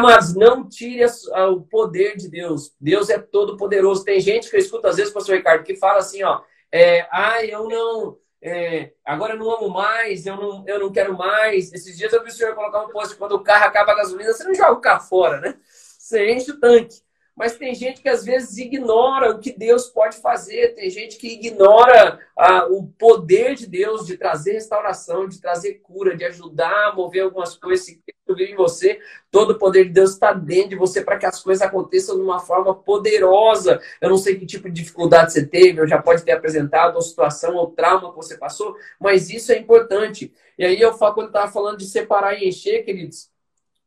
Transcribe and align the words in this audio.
Mas 0.00 0.34
não 0.34 0.66
tire 0.66 1.04
o 1.04 1.60
poder 1.60 2.16
de 2.16 2.28
Deus. 2.28 2.74
Deus 2.80 3.10
é 3.10 3.18
todo 3.18 3.58
poderoso. 3.58 4.04
Tem 4.04 4.20
gente 4.20 4.48
que 4.48 4.56
eu 4.56 4.60
escuto 4.60 4.86
às 4.86 4.96
vezes, 4.96 5.12
pastor 5.12 5.36
Ricardo, 5.36 5.64
que 5.64 5.76
fala 5.76 5.98
assim, 5.98 6.22
ó, 6.22 6.40
é, 6.72 7.06
ah, 7.10 7.44
eu 7.44 7.68
não, 7.68 8.18
é, 8.40 8.92
agora 9.04 9.34
eu 9.34 9.38
não 9.38 9.50
amo 9.50 9.68
mais, 9.68 10.24
eu 10.24 10.36
não, 10.36 10.64
eu 10.66 10.80
não 10.80 10.90
quero 10.90 11.16
mais. 11.16 11.70
Esses 11.72 11.98
dias 11.98 12.12
eu 12.12 12.24
vi 12.24 12.30
o 12.30 12.32
senhor 12.32 12.54
colocar 12.54 12.82
um 12.82 12.88
post, 12.88 13.16
quando 13.16 13.32
o 13.32 13.44
carro 13.44 13.66
acaba 13.66 13.92
a 13.92 13.96
gasolina, 13.96 14.32
você 14.32 14.44
não 14.44 14.54
joga 14.54 14.72
o 14.72 14.80
carro 14.80 15.06
fora, 15.06 15.40
né? 15.40 15.58
Você 15.68 16.32
enche 16.32 16.50
o 16.50 16.58
tanque. 16.58 17.02
Mas 17.34 17.56
tem 17.56 17.74
gente 17.74 18.02
que 18.02 18.08
às 18.08 18.24
vezes 18.24 18.58
ignora 18.58 19.30
o 19.30 19.38
que 19.38 19.56
Deus 19.56 19.86
pode 19.88 20.18
fazer, 20.18 20.74
tem 20.74 20.90
gente 20.90 21.16
que 21.16 21.28
ignora 21.32 22.20
ah, 22.36 22.66
o 22.70 22.86
poder 22.86 23.54
de 23.54 23.66
Deus 23.66 24.06
de 24.06 24.18
trazer 24.18 24.52
restauração, 24.52 25.26
de 25.26 25.40
trazer 25.40 25.80
cura, 25.82 26.14
de 26.14 26.24
ajudar 26.24 26.88
a 26.88 26.94
mover 26.94 27.22
algumas 27.22 27.56
coisas. 27.56 27.86
Se 27.86 27.96
Cristo 27.96 28.34
vive 28.36 28.52
em 28.52 28.56
você, 28.56 29.00
todo 29.30 29.52
o 29.52 29.58
poder 29.58 29.84
de 29.84 29.90
Deus 29.90 30.10
está 30.10 30.34
dentro 30.34 30.70
de 30.70 30.76
você 30.76 31.02
para 31.02 31.18
que 31.18 31.24
as 31.24 31.42
coisas 31.42 31.66
aconteçam 31.66 32.16
de 32.16 32.22
uma 32.22 32.38
forma 32.38 32.74
poderosa. 32.74 33.80
Eu 34.00 34.10
não 34.10 34.18
sei 34.18 34.36
que 34.36 34.44
tipo 34.44 34.68
de 34.68 34.82
dificuldade 34.82 35.32
você 35.32 35.46
teve, 35.46 35.80
ou 35.80 35.86
já 35.86 36.00
pode 36.00 36.22
ter 36.22 36.32
apresentado, 36.32 36.96
ou 36.96 37.02
situação, 37.02 37.56
ou 37.56 37.70
trauma 37.70 38.10
que 38.10 38.16
você 38.16 38.36
passou, 38.36 38.76
mas 39.00 39.30
isso 39.30 39.52
é 39.52 39.58
importante. 39.58 40.32
E 40.58 40.64
aí 40.64 40.80
eu 40.80 40.92
quando 40.92 41.28
estava 41.28 41.50
falando 41.50 41.78
de 41.78 41.86
separar 41.86 42.34
e 42.34 42.48
encher, 42.48 42.84
queridos, 42.84 43.31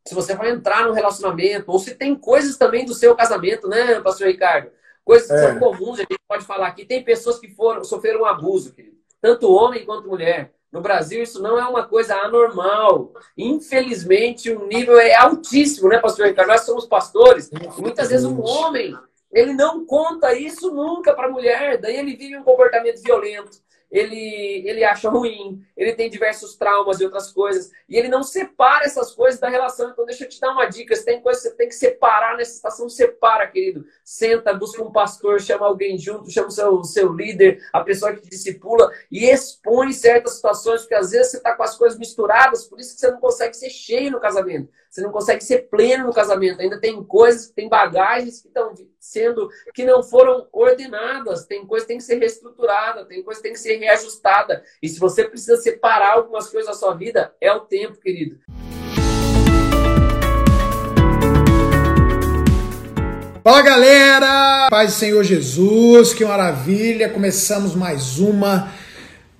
se 0.06 0.14
você 0.14 0.34
vai 0.34 0.50
entrar 0.50 0.86
no 0.86 0.92
relacionamento, 0.92 1.70
ou 1.70 1.78
se 1.78 1.94
tem 1.94 2.14
coisas 2.14 2.56
também 2.56 2.84
do 2.84 2.94
seu 2.94 3.14
casamento, 3.16 3.68
né, 3.68 4.00
pastor 4.00 4.28
Ricardo? 4.28 4.70
Coisas 5.04 5.28
que 5.28 5.34
é. 5.34 5.38
são 5.38 5.58
comuns, 5.58 5.98
a 5.98 6.02
gente 6.02 6.18
pode 6.28 6.44
falar 6.44 6.68
aqui. 6.68 6.84
Tem 6.84 7.02
pessoas 7.02 7.38
que 7.38 7.48
foram, 7.48 7.84
sofreram 7.84 8.22
um 8.22 8.24
abuso, 8.24 8.72
querido. 8.72 8.96
tanto 9.20 9.52
homem 9.52 9.84
quanto 9.84 10.08
mulher. 10.08 10.52
No 10.72 10.80
Brasil, 10.80 11.22
isso 11.22 11.40
não 11.40 11.58
é 11.58 11.64
uma 11.66 11.84
coisa 11.84 12.16
anormal. 12.16 13.12
Infelizmente, 13.36 14.50
o 14.50 14.66
nível 14.66 14.98
é 14.98 15.14
altíssimo, 15.14 15.88
né, 15.88 15.98
pastor 15.98 16.26
Ricardo? 16.26 16.48
Nós 16.48 16.62
somos 16.62 16.86
pastores, 16.86 17.50
e 17.50 17.80
muitas 17.80 18.08
vezes 18.08 18.26
um 18.26 18.40
homem, 18.42 18.96
ele 19.32 19.52
não 19.54 19.84
conta 19.86 20.34
isso 20.34 20.72
nunca 20.72 21.14
para 21.14 21.28
a 21.28 21.30
mulher, 21.30 21.78
daí 21.78 21.96
ele 21.96 22.16
vive 22.16 22.36
um 22.36 22.42
comportamento 22.42 23.02
violento 23.02 23.65
ele, 23.90 24.68
ele 24.68 24.84
acha 24.84 25.08
ruim, 25.08 25.64
ele 25.76 25.94
tem 25.94 26.10
diversos 26.10 26.56
traumas 26.56 27.00
e 27.00 27.04
outras 27.04 27.30
coisas, 27.30 27.70
e 27.88 27.96
ele 27.96 28.08
não 28.08 28.22
separa 28.22 28.84
essas 28.84 29.12
coisas 29.12 29.40
da 29.40 29.48
relação. 29.48 29.90
Então, 29.90 30.04
deixa 30.04 30.24
eu 30.24 30.28
te 30.28 30.40
dar 30.40 30.52
uma 30.52 30.66
dica: 30.66 30.94
se 30.94 31.04
tem 31.04 31.20
coisa 31.20 31.40
que 31.40 31.48
você 31.48 31.54
tem 31.54 31.68
que 31.68 31.74
separar 31.74 32.36
nessa 32.36 32.52
situação, 32.52 32.88
separa, 32.88 33.46
querido. 33.46 33.84
Senta, 34.04 34.52
busca 34.52 34.82
um 34.82 34.92
pastor, 34.92 35.40
chama 35.40 35.66
alguém 35.66 35.96
junto, 35.98 36.30
chama 36.30 36.48
o 36.48 36.50
seu, 36.50 36.84
seu 36.84 37.12
líder, 37.12 37.62
a 37.72 37.80
pessoa 37.80 38.12
que 38.12 38.22
te 38.22 38.28
discipula, 38.28 38.90
e 39.10 39.24
expõe 39.24 39.92
certas 39.92 40.34
situações, 40.34 40.82
porque 40.82 40.94
às 40.94 41.10
vezes 41.10 41.30
você 41.30 41.36
está 41.38 41.54
com 41.54 41.62
as 41.62 41.76
coisas 41.76 41.98
misturadas, 41.98 42.64
por 42.64 42.80
isso 42.80 42.94
que 42.94 43.00
você 43.00 43.10
não 43.10 43.20
consegue 43.20 43.54
ser 43.54 43.70
cheio 43.70 44.10
no 44.10 44.20
casamento. 44.20 44.68
Você 44.90 45.02
não 45.02 45.12
consegue 45.12 45.44
ser 45.44 45.68
pleno 45.68 46.06
no 46.06 46.12
casamento. 46.12 46.60
Ainda 46.60 46.80
tem 46.80 47.02
coisas, 47.04 47.50
tem 47.50 47.68
bagagens 47.68 48.40
que 48.40 48.48
estão 48.48 48.72
sendo 49.06 49.48
que 49.72 49.84
não 49.84 50.02
foram 50.02 50.48
ordenadas. 50.52 51.46
Tem 51.46 51.64
coisa 51.64 51.84
que 51.84 51.88
tem 51.88 51.98
que 51.98 52.04
ser 52.04 52.18
reestruturada, 52.18 53.04
tem 53.04 53.22
coisa 53.22 53.38
que 53.38 53.44
tem 53.44 53.52
que 53.52 53.60
ser 53.60 53.76
reajustada. 53.76 54.64
E 54.82 54.88
se 54.88 54.98
você 54.98 55.24
precisa 55.24 55.56
separar 55.56 56.14
algumas 56.14 56.48
coisas 56.48 56.68
da 56.68 56.76
sua 56.76 56.94
vida, 56.94 57.32
é 57.40 57.52
o 57.52 57.60
tempo, 57.60 58.00
querido. 58.00 58.40
Fala 63.44 63.62
galera! 63.62 64.66
Paz 64.68 64.94
do 64.94 64.98
Senhor 64.98 65.22
Jesus, 65.22 66.12
que 66.12 66.24
maravilha! 66.24 67.08
Começamos 67.08 67.76
mais 67.76 68.18
uma, 68.18 68.72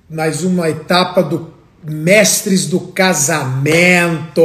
mais 0.09 0.45
uma 0.45 0.71
etapa 0.71 1.25
do 1.25 1.53
mestres 1.83 2.67
do 2.69 2.79
casamento. 2.79 4.43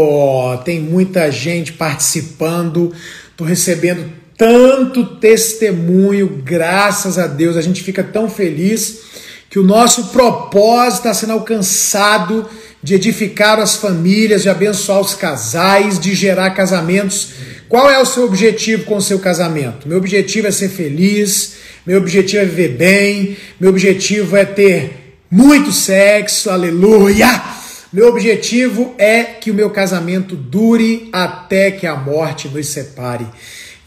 Tem 0.65 0.79
muita 0.79 1.31
gente 1.31 1.73
participando. 1.73 2.91
Estou 3.29 3.45
recebendo 3.45 4.20
tanto 4.41 5.05
testemunho, 5.05 6.41
graças 6.43 7.19
a 7.19 7.27
Deus. 7.27 7.55
A 7.55 7.61
gente 7.61 7.83
fica 7.83 8.03
tão 8.03 8.27
feliz 8.27 9.01
que 9.47 9.59
o 9.59 9.63
nosso 9.63 10.05
propósito 10.05 10.97
está 10.97 11.13
sendo 11.13 11.33
alcançado 11.33 12.49
de 12.81 12.95
edificar 12.95 13.59
as 13.59 13.75
famílias, 13.75 14.41
de 14.41 14.49
abençoar 14.49 14.99
os 14.99 15.13
casais, 15.13 15.99
de 15.99 16.15
gerar 16.15 16.49
casamentos. 16.55 17.33
Qual 17.69 17.87
é 17.87 18.01
o 18.01 18.05
seu 18.05 18.25
objetivo 18.25 18.85
com 18.85 18.95
o 18.95 19.01
seu 19.01 19.19
casamento? 19.19 19.87
Meu 19.87 19.99
objetivo 19.99 20.47
é 20.47 20.51
ser 20.51 20.69
feliz, 20.69 21.57
meu 21.85 21.99
objetivo 21.99 22.41
é 22.41 22.45
viver 22.45 22.69
bem, 22.69 23.37
meu 23.59 23.69
objetivo 23.69 24.35
é 24.35 24.43
ter 24.43 25.19
muito 25.29 25.71
sexo, 25.71 26.49
aleluia! 26.49 27.59
Meu 27.93 28.07
objetivo 28.07 28.95
é 28.97 29.23
que 29.23 29.51
o 29.51 29.53
meu 29.53 29.69
casamento 29.69 30.35
dure 30.35 31.09
até 31.13 31.69
que 31.69 31.85
a 31.85 31.95
morte 31.95 32.47
nos 32.47 32.65
separe. 32.67 33.27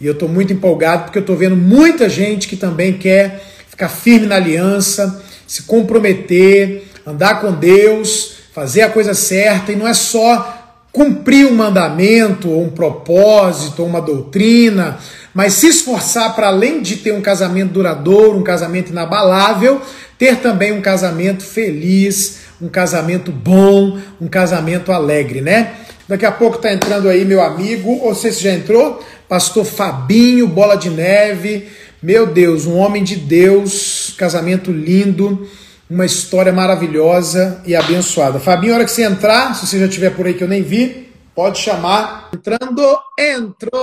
E 0.04 0.06
eu 0.06 0.12
estou 0.12 0.28
muito 0.28 0.52
empolgado 0.52 1.04
porque 1.04 1.16
eu 1.16 1.22
estou 1.22 1.34
vendo 1.34 1.56
muita 1.56 2.10
gente 2.10 2.46
que 2.46 2.56
também 2.56 2.92
quer 2.92 3.42
ficar 3.66 3.88
firme 3.88 4.26
na 4.26 4.36
aliança, 4.36 5.24
se 5.46 5.62
comprometer, 5.62 6.84
andar 7.06 7.40
com 7.40 7.50
Deus, 7.50 8.34
fazer 8.52 8.82
a 8.82 8.90
coisa 8.90 9.14
certa. 9.14 9.72
E 9.72 9.76
não 9.76 9.88
é 9.88 9.94
só 9.94 10.82
cumprir 10.92 11.46
um 11.46 11.54
mandamento, 11.54 12.50
ou 12.50 12.64
um 12.64 12.68
propósito, 12.68 13.80
ou 13.80 13.88
uma 13.88 14.02
doutrina, 14.02 14.98
mas 15.32 15.54
se 15.54 15.68
esforçar 15.68 16.34
para 16.34 16.48
além 16.48 16.82
de 16.82 16.96
ter 16.96 17.12
um 17.14 17.22
casamento 17.22 17.72
duradouro, 17.72 18.38
um 18.38 18.44
casamento 18.44 18.90
inabalável, 18.90 19.80
ter 20.18 20.36
também 20.36 20.70
um 20.70 20.82
casamento 20.82 21.42
feliz, 21.42 22.40
um 22.60 22.68
casamento 22.68 23.32
bom, 23.32 23.98
um 24.20 24.28
casamento 24.28 24.92
alegre, 24.92 25.40
né? 25.40 25.72
Daqui 26.06 26.26
a 26.26 26.32
pouco 26.32 26.56
está 26.56 26.70
entrando 26.70 27.08
aí 27.08 27.24
meu 27.24 27.42
amigo, 27.42 28.00
ou 28.02 28.14
se 28.14 28.30
já 28.32 28.52
entrou, 28.52 29.02
pastor 29.34 29.64
Fabinho, 29.64 30.46
bola 30.46 30.76
de 30.76 30.88
neve. 30.88 31.68
Meu 32.00 32.24
Deus, 32.24 32.66
um 32.66 32.78
homem 32.78 33.02
de 33.02 33.16
Deus, 33.16 34.14
casamento 34.16 34.70
lindo, 34.70 35.48
uma 35.90 36.06
história 36.06 36.52
maravilhosa 36.52 37.60
e 37.66 37.74
abençoada. 37.74 38.38
Fabinho, 38.38 38.74
hora 38.74 38.84
que 38.84 38.92
você 38.92 39.02
entrar, 39.02 39.52
se 39.56 39.66
você 39.66 39.80
já 39.80 39.86
estiver 39.86 40.10
por 40.10 40.24
aí 40.24 40.34
que 40.34 40.44
eu 40.44 40.48
nem 40.48 40.62
vi, 40.62 41.12
Pode 41.34 41.58
chamar. 41.58 42.30
Entrando, 42.32 42.96
entrou! 43.18 43.74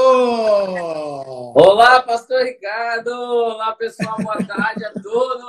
Olá, 1.53 2.01
pastor 2.01 2.43
Ricardo! 2.43 3.11
Olá, 3.11 3.73
pessoal, 3.73 4.15
boa 4.23 4.37
tarde 4.37 4.85
a 4.85 4.93
todos! 4.93 5.43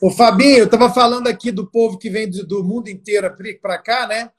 O 0.00 0.10
Fabinho, 0.10 0.60
eu 0.60 0.64
estava 0.64 0.88
falando 0.88 1.26
aqui 1.26 1.52
do 1.52 1.70
povo 1.70 1.98
que 1.98 2.08
vem 2.08 2.30
do 2.30 2.64
mundo 2.64 2.88
inteiro 2.88 3.30
para 3.60 3.76
cá, 3.76 4.06
né? 4.06 4.30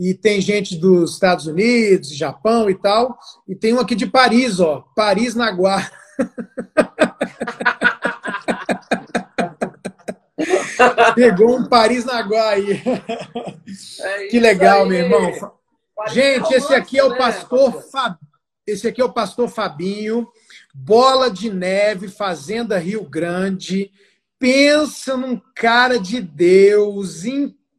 E 0.00 0.14
tem 0.14 0.40
gente 0.40 0.78
dos 0.78 1.12
Estados 1.12 1.46
Unidos, 1.46 2.16
Japão 2.16 2.70
e 2.70 2.74
tal. 2.74 3.18
E 3.46 3.54
tem 3.54 3.74
um 3.74 3.80
aqui 3.80 3.94
de 3.94 4.06
Paris, 4.06 4.58
ó. 4.58 4.82
Paris 4.96 5.34
Naguá. 5.34 5.90
Pegou 11.14 11.58
um 11.58 11.68
Paris 11.68 12.06
Naguá 12.06 12.48
aí. 12.48 12.82
É 14.00 14.26
que 14.28 14.40
legal, 14.40 14.84
aí. 14.84 14.88
meu 14.88 15.00
irmão. 15.00 15.30
Gente, 16.08 16.54
esse 16.54 16.74
aqui 16.74 16.98
é 16.98 17.04
o 17.04 17.10
né, 17.10 17.18
pastor 17.18 17.82
Fab... 17.92 18.16
esse 18.66 18.88
aqui 18.88 19.02
é 19.02 19.04
o 19.04 19.12
pastor 19.12 19.50
Fabinho, 19.50 20.26
Bola 20.74 21.30
de 21.30 21.52
Neve, 21.52 22.08
Fazenda 22.08 22.78
Rio 22.78 23.04
Grande. 23.04 23.90
Pensa 24.38 25.14
num 25.14 25.38
cara 25.54 26.00
de 26.00 26.22
Deus, 26.22 27.26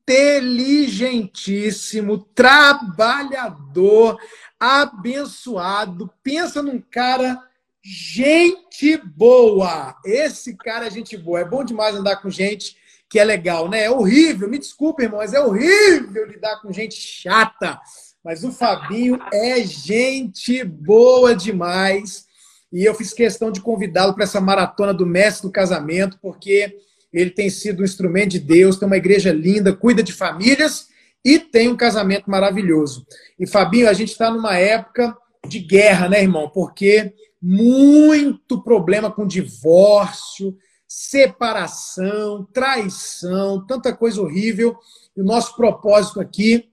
inteligentíssimo, 0.02 2.18
trabalhador, 2.36 4.18
abençoado. 4.60 6.12
Pensa 6.24 6.64
num 6.64 6.82
cara 6.82 7.40
gente 7.84 8.98
boa. 8.98 9.96
Esse 10.06 10.56
cara 10.56 10.86
é 10.88 10.92
gente 10.92 11.18
boa. 11.18 11.40
É 11.40 11.46
bom 11.46 11.64
demais 11.64 11.96
andar 11.96 12.18
com 12.18 12.30
gente 12.30 12.76
que 13.10 13.18
é 13.20 13.24
legal, 13.24 13.70
né? 13.70 13.84
É 13.84 13.92
horrível, 13.92 14.50
me 14.50 14.58
desculpe, 14.58 15.04
irmão, 15.04 15.20
mas 15.20 15.34
é 15.34 15.42
horrível 15.42 16.26
lidar 16.26 16.62
com 16.62 16.72
gente 16.72 16.96
chata. 16.96 17.78
Mas 18.24 18.44
o 18.44 18.52
Fabinho 18.52 19.20
é 19.34 19.62
gente 19.64 20.64
boa 20.64 21.36
demais. 21.36 22.26
E 22.72 22.86
eu 22.86 22.96
fiz 22.96 23.12
questão 23.12 23.52
de 23.52 23.60
convidá-lo 23.60 24.14
para 24.14 24.24
essa 24.24 24.40
maratona 24.40 24.94
do 24.94 25.06
Mestre 25.06 25.48
do 25.48 25.52
Casamento, 25.52 26.18
porque 26.22 26.78
ele 27.14 27.32
tem 27.32 27.50
sido 27.50 27.82
um 27.82 27.86
instrumento 27.86 28.32
de 28.32 28.40
Deus, 28.40 28.78
tem 28.78 28.86
uma 28.86 28.98
igreja 28.98 29.32
linda, 29.32 29.76
cuida 29.76 30.02
de 30.02 30.14
famílias 30.14 30.88
e 31.24 31.40
tem 31.40 31.68
um 31.68 31.76
casamento 31.76 32.30
maravilhoso. 32.30 33.06
E 33.40 33.46
Fabinho, 33.46 33.90
a 33.90 33.94
gente 33.94 34.12
está 34.12 34.32
numa 34.32 34.58
época 34.58 35.16
de 35.48 35.60
guerra, 35.60 36.10
né, 36.10 36.22
irmão? 36.22 36.50
Porque 36.50 37.14
muito 37.42 38.62
problema 38.64 39.12
com 39.12 39.26
divórcio, 39.26 40.56
separação, 40.88 42.48
traição, 42.54 43.66
tanta 43.66 43.94
coisa 43.94 44.22
horrível. 44.22 44.78
E 45.16 45.22
o 45.22 45.26
nosso 45.26 45.56
propósito 45.56 46.20
aqui 46.20 46.70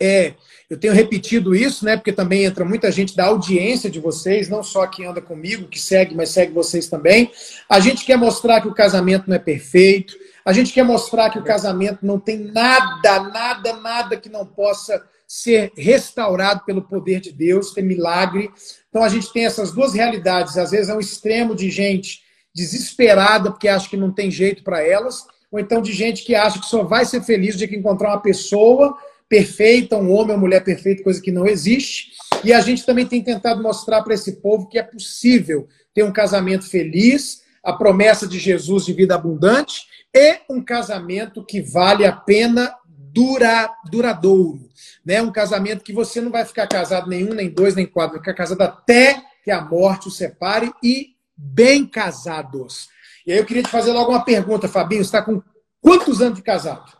é, 0.00 0.34
eu 0.70 0.78
tenho 0.78 0.94
repetido 0.94 1.52
isso, 1.52 1.84
né? 1.84 1.96
Porque 1.96 2.12
também 2.12 2.44
entra 2.44 2.64
muita 2.64 2.92
gente 2.92 3.16
da 3.16 3.26
audiência 3.26 3.90
de 3.90 3.98
vocês, 3.98 4.48
não 4.48 4.62
só 4.62 4.86
quem 4.86 5.04
anda 5.04 5.20
comigo, 5.20 5.66
que 5.66 5.80
segue, 5.80 6.14
mas 6.14 6.28
segue 6.30 6.52
vocês 6.52 6.86
também. 6.86 7.32
A 7.68 7.80
gente 7.80 8.04
quer 8.04 8.16
mostrar 8.16 8.60
que 8.60 8.68
o 8.68 8.74
casamento 8.74 9.24
não 9.26 9.34
é 9.34 9.40
perfeito. 9.40 10.14
A 10.44 10.52
gente 10.52 10.72
quer 10.72 10.84
mostrar 10.84 11.28
que 11.28 11.40
o 11.40 11.42
casamento 11.42 12.06
não 12.06 12.20
tem 12.20 12.38
nada, 12.38 13.20
nada, 13.20 13.72
nada 13.72 14.16
que 14.16 14.28
não 14.28 14.46
possa 14.46 15.04
ser 15.26 15.72
restaurado 15.76 16.64
pelo 16.64 16.82
poder 16.82 17.18
de 17.18 17.32
Deus, 17.32 17.72
ter 17.72 17.82
milagre. 17.82 18.48
Então 18.88 19.02
a 19.02 19.08
gente 19.08 19.32
tem 19.32 19.46
essas 19.46 19.72
duas 19.72 19.92
realidades. 19.92 20.56
Às 20.56 20.70
vezes 20.70 20.88
é 20.88 20.94
um 20.94 21.00
extremo 21.00 21.52
de 21.52 21.68
gente 21.68 22.22
desesperada 22.54 23.50
porque 23.50 23.66
acha 23.66 23.88
que 23.88 23.96
não 23.96 24.12
tem 24.12 24.30
jeito 24.30 24.62
para 24.62 24.86
elas, 24.86 25.26
ou 25.50 25.58
então 25.58 25.82
de 25.82 25.92
gente 25.92 26.24
que 26.24 26.36
acha 26.36 26.60
que 26.60 26.66
só 26.66 26.84
vai 26.84 27.04
ser 27.04 27.22
feliz 27.22 27.56
de 27.56 27.66
que 27.66 27.74
encontrar 27.74 28.10
uma 28.10 28.20
pessoa 28.20 28.96
perfeita, 29.30 29.96
um 29.96 30.10
homem 30.12 30.34
ou 30.34 30.40
mulher 30.40 30.64
perfeita, 30.64 31.04
coisa 31.04 31.22
que 31.22 31.30
não 31.30 31.46
existe. 31.46 32.10
E 32.42 32.52
a 32.52 32.60
gente 32.60 32.84
também 32.84 33.06
tem 33.06 33.22
tentado 33.22 33.62
mostrar 33.62 34.02
para 34.02 34.12
esse 34.12 34.40
povo 34.42 34.68
que 34.68 34.76
é 34.76 34.82
possível 34.82 35.68
ter 35.94 36.02
um 36.02 36.12
casamento 36.12 36.68
feliz, 36.68 37.42
a 37.62 37.72
promessa 37.72 38.26
de 38.26 38.40
Jesus 38.40 38.84
de 38.84 38.92
vida 38.92 39.14
abundante 39.14 39.86
e 40.12 40.40
um 40.50 40.60
casamento 40.60 41.44
que 41.44 41.62
vale 41.62 42.04
a 42.04 42.12
pena 42.12 42.74
dura, 42.84 43.70
duradouro. 43.88 44.68
Né? 45.06 45.22
Um 45.22 45.30
casamento 45.30 45.84
que 45.84 45.92
você 45.92 46.20
não 46.20 46.32
vai 46.32 46.44
ficar 46.44 46.66
casado 46.66 47.08
nenhum, 47.08 47.32
nem 47.32 47.48
dois, 47.48 47.76
nem 47.76 47.86
quatro, 47.86 48.14
vai 48.14 48.20
ficar 48.20 48.34
casado 48.34 48.62
até 48.62 49.22
que 49.44 49.50
a 49.52 49.60
morte 49.60 50.08
o 50.08 50.10
separe 50.10 50.72
e 50.82 51.14
bem 51.36 51.86
casados. 51.86 52.88
E 53.24 53.30
aí 53.30 53.38
eu 53.38 53.44
queria 53.44 53.62
te 53.62 53.70
fazer 53.70 53.92
logo 53.92 54.10
uma 54.10 54.24
pergunta, 54.24 54.66
Fabinho. 54.66 55.04
Você 55.04 55.08
está 55.08 55.22
com 55.22 55.40
quantos 55.80 56.20
anos 56.20 56.36
de 56.36 56.42
casado? 56.42 56.99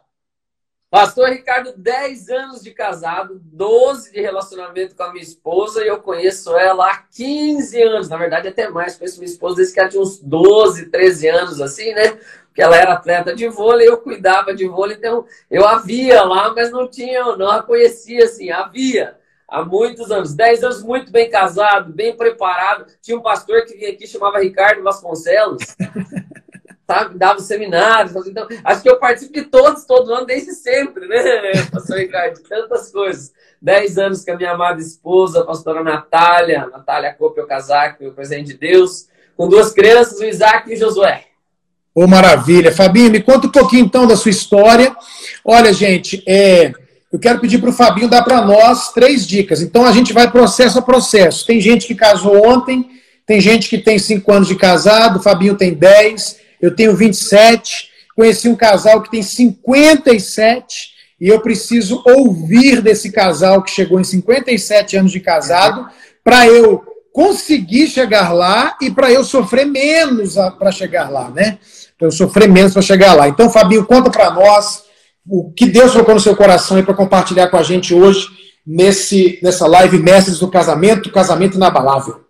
Pastor 0.90 1.28
Ricardo, 1.28 1.72
10 1.76 2.30
anos 2.30 2.62
de 2.62 2.72
casado, 2.72 3.40
12 3.44 4.10
de 4.10 4.20
relacionamento 4.20 4.96
com 4.96 5.04
a 5.04 5.12
minha 5.12 5.22
esposa 5.22 5.84
e 5.84 5.86
eu 5.86 6.00
conheço 6.00 6.56
ela 6.56 6.90
há 6.90 6.96
15 6.96 7.80
anos, 7.80 8.08
na 8.08 8.16
verdade 8.16 8.48
até 8.48 8.68
mais. 8.68 8.96
Conheço 8.96 9.20
minha 9.20 9.30
esposa 9.30 9.54
desde 9.58 9.72
que 9.72 9.78
ela 9.78 9.88
tinha 9.88 10.02
uns 10.02 10.18
12, 10.18 10.86
13 10.86 11.28
anos, 11.28 11.60
assim, 11.60 11.94
né? 11.94 12.18
Porque 12.46 12.60
ela 12.60 12.76
era 12.76 12.94
atleta 12.94 13.32
de 13.32 13.46
vôlei, 13.46 13.88
eu 13.88 13.98
cuidava 13.98 14.52
de 14.52 14.66
vôlei, 14.66 14.96
então 14.96 15.24
eu 15.48 15.64
havia 15.64 16.24
lá, 16.24 16.52
mas 16.52 16.72
não 16.72 16.88
tinha, 16.88 17.36
não 17.36 17.48
a 17.48 17.62
conhecia 17.62 18.24
assim, 18.24 18.50
havia 18.50 19.16
há 19.46 19.64
muitos 19.64 20.10
anos, 20.10 20.34
10 20.34 20.64
anos 20.64 20.82
muito 20.82 21.12
bem 21.12 21.30
casado, 21.30 21.92
bem 21.92 22.16
preparado. 22.16 22.86
Tinha 23.00 23.16
um 23.16 23.22
pastor 23.22 23.64
que 23.64 23.76
vinha 23.76 23.90
aqui, 23.92 24.08
chamava 24.08 24.40
Ricardo 24.40 24.82
Vasconcelos. 24.82 25.62
sabe? 26.90 27.16
Dava 27.16 27.38
seminários. 27.38 28.26
Então, 28.26 28.48
acho 28.64 28.82
que 28.82 28.90
eu 28.90 28.98
participo 28.98 29.32
de 29.32 29.42
todos, 29.42 29.84
todo 29.84 30.12
ano, 30.12 30.26
desde 30.26 30.52
sempre, 30.52 31.06
né, 31.06 31.52
pastor 31.70 31.98
Ricardo? 31.98 32.40
Tantas 32.48 32.90
coisas. 32.90 33.32
Dez 33.62 33.96
anos 33.96 34.24
com 34.24 34.32
a 34.32 34.36
minha 34.36 34.50
amada 34.50 34.80
esposa, 34.80 35.40
a 35.40 35.44
pastora 35.44 35.84
Natália, 35.84 36.66
Natália 36.66 37.14
Copel 37.14 37.46
Casaco, 37.46 38.02
meu 38.02 38.12
presente 38.12 38.48
de 38.48 38.58
Deus, 38.58 39.06
com 39.36 39.48
duas 39.48 39.72
crianças, 39.72 40.18
o 40.18 40.24
Isaac 40.24 40.68
e 40.68 40.74
o 40.74 40.76
Josué. 40.78 41.26
Ô, 41.94 42.04
oh, 42.04 42.08
maravilha. 42.08 42.72
Fabinho, 42.72 43.10
me 43.10 43.22
conta 43.22 43.46
um 43.46 43.50
pouquinho 43.52 43.84
então 43.84 44.06
da 44.06 44.16
sua 44.16 44.30
história. 44.30 44.96
Olha, 45.44 45.72
gente, 45.72 46.24
é, 46.26 46.72
eu 47.12 47.18
quero 47.18 47.38
pedir 47.38 47.58
para 47.58 47.70
o 47.70 47.72
Fabinho 47.72 48.08
dar 48.08 48.22
para 48.22 48.40
nós 48.44 48.92
três 48.92 49.26
dicas. 49.26 49.60
Então, 49.60 49.84
a 49.84 49.92
gente 49.92 50.12
vai 50.12 50.30
processo 50.30 50.78
a 50.78 50.82
processo. 50.82 51.46
Tem 51.46 51.60
gente 51.60 51.86
que 51.86 51.94
casou 51.94 52.48
ontem, 52.48 52.88
tem 53.26 53.40
gente 53.40 53.68
que 53.68 53.78
tem 53.78 53.98
cinco 53.98 54.32
anos 54.32 54.48
de 54.48 54.56
casado, 54.56 55.18
o 55.18 55.22
Fabinho 55.22 55.56
tem 55.56 55.74
dez 55.74 56.40
eu 56.60 56.74
tenho 56.74 56.94
27, 56.94 57.88
conheci 58.16 58.48
um 58.48 58.56
casal 58.56 59.02
que 59.02 59.10
tem 59.10 59.22
57 59.22 60.90
e 61.20 61.28
eu 61.28 61.40
preciso 61.40 62.02
ouvir 62.06 62.80
desse 62.80 63.12
casal 63.12 63.62
que 63.62 63.70
chegou 63.70 64.00
em 64.00 64.04
57 64.04 64.96
anos 64.96 65.12
de 65.12 65.20
casado 65.20 65.88
para 66.24 66.46
eu 66.46 66.82
conseguir 67.12 67.88
chegar 67.88 68.32
lá 68.32 68.76
e 68.80 68.90
para 68.90 69.10
eu 69.10 69.24
sofrer 69.24 69.66
menos 69.66 70.34
para 70.58 70.70
chegar 70.70 71.10
lá, 71.10 71.30
né? 71.30 71.58
Para 71.98 72.08
eu 72.08 72.12
sofrer 72.12 72.48
menos 72.48 72.72
para 72.72 72.82
chegar 72.82 73.14
lá. 73.14 73.28
Então, 73.28 73.50
Fabinho, 73.50 73.84
conta 73.84 74.10
para 74.10 74.30
nós 74.30 74.84
o 75.28 75.52
que 75.52 75.66
Deus 75.66 75.92
colocou 75.92 76.14
no 76.14 76.20
seu 76.20 76.34
coração 76.34 76.76
aí 76.76 76.82
para 76.82 76.94
compartilhar 76.94 77.48
com 77.48 77.56
a 77.56 77.62
gente 77.62 77.92
hoje 77.92 78.26
nesse, 78.66 79.38
nessa 79.42 79.66
live 79.66 79.98
Mestres 79.98 80.38
do 80.38 80.48
Casamento, 80.48 81.10
Casamento 81.10 81.56
Inabalável. 81.56 82.20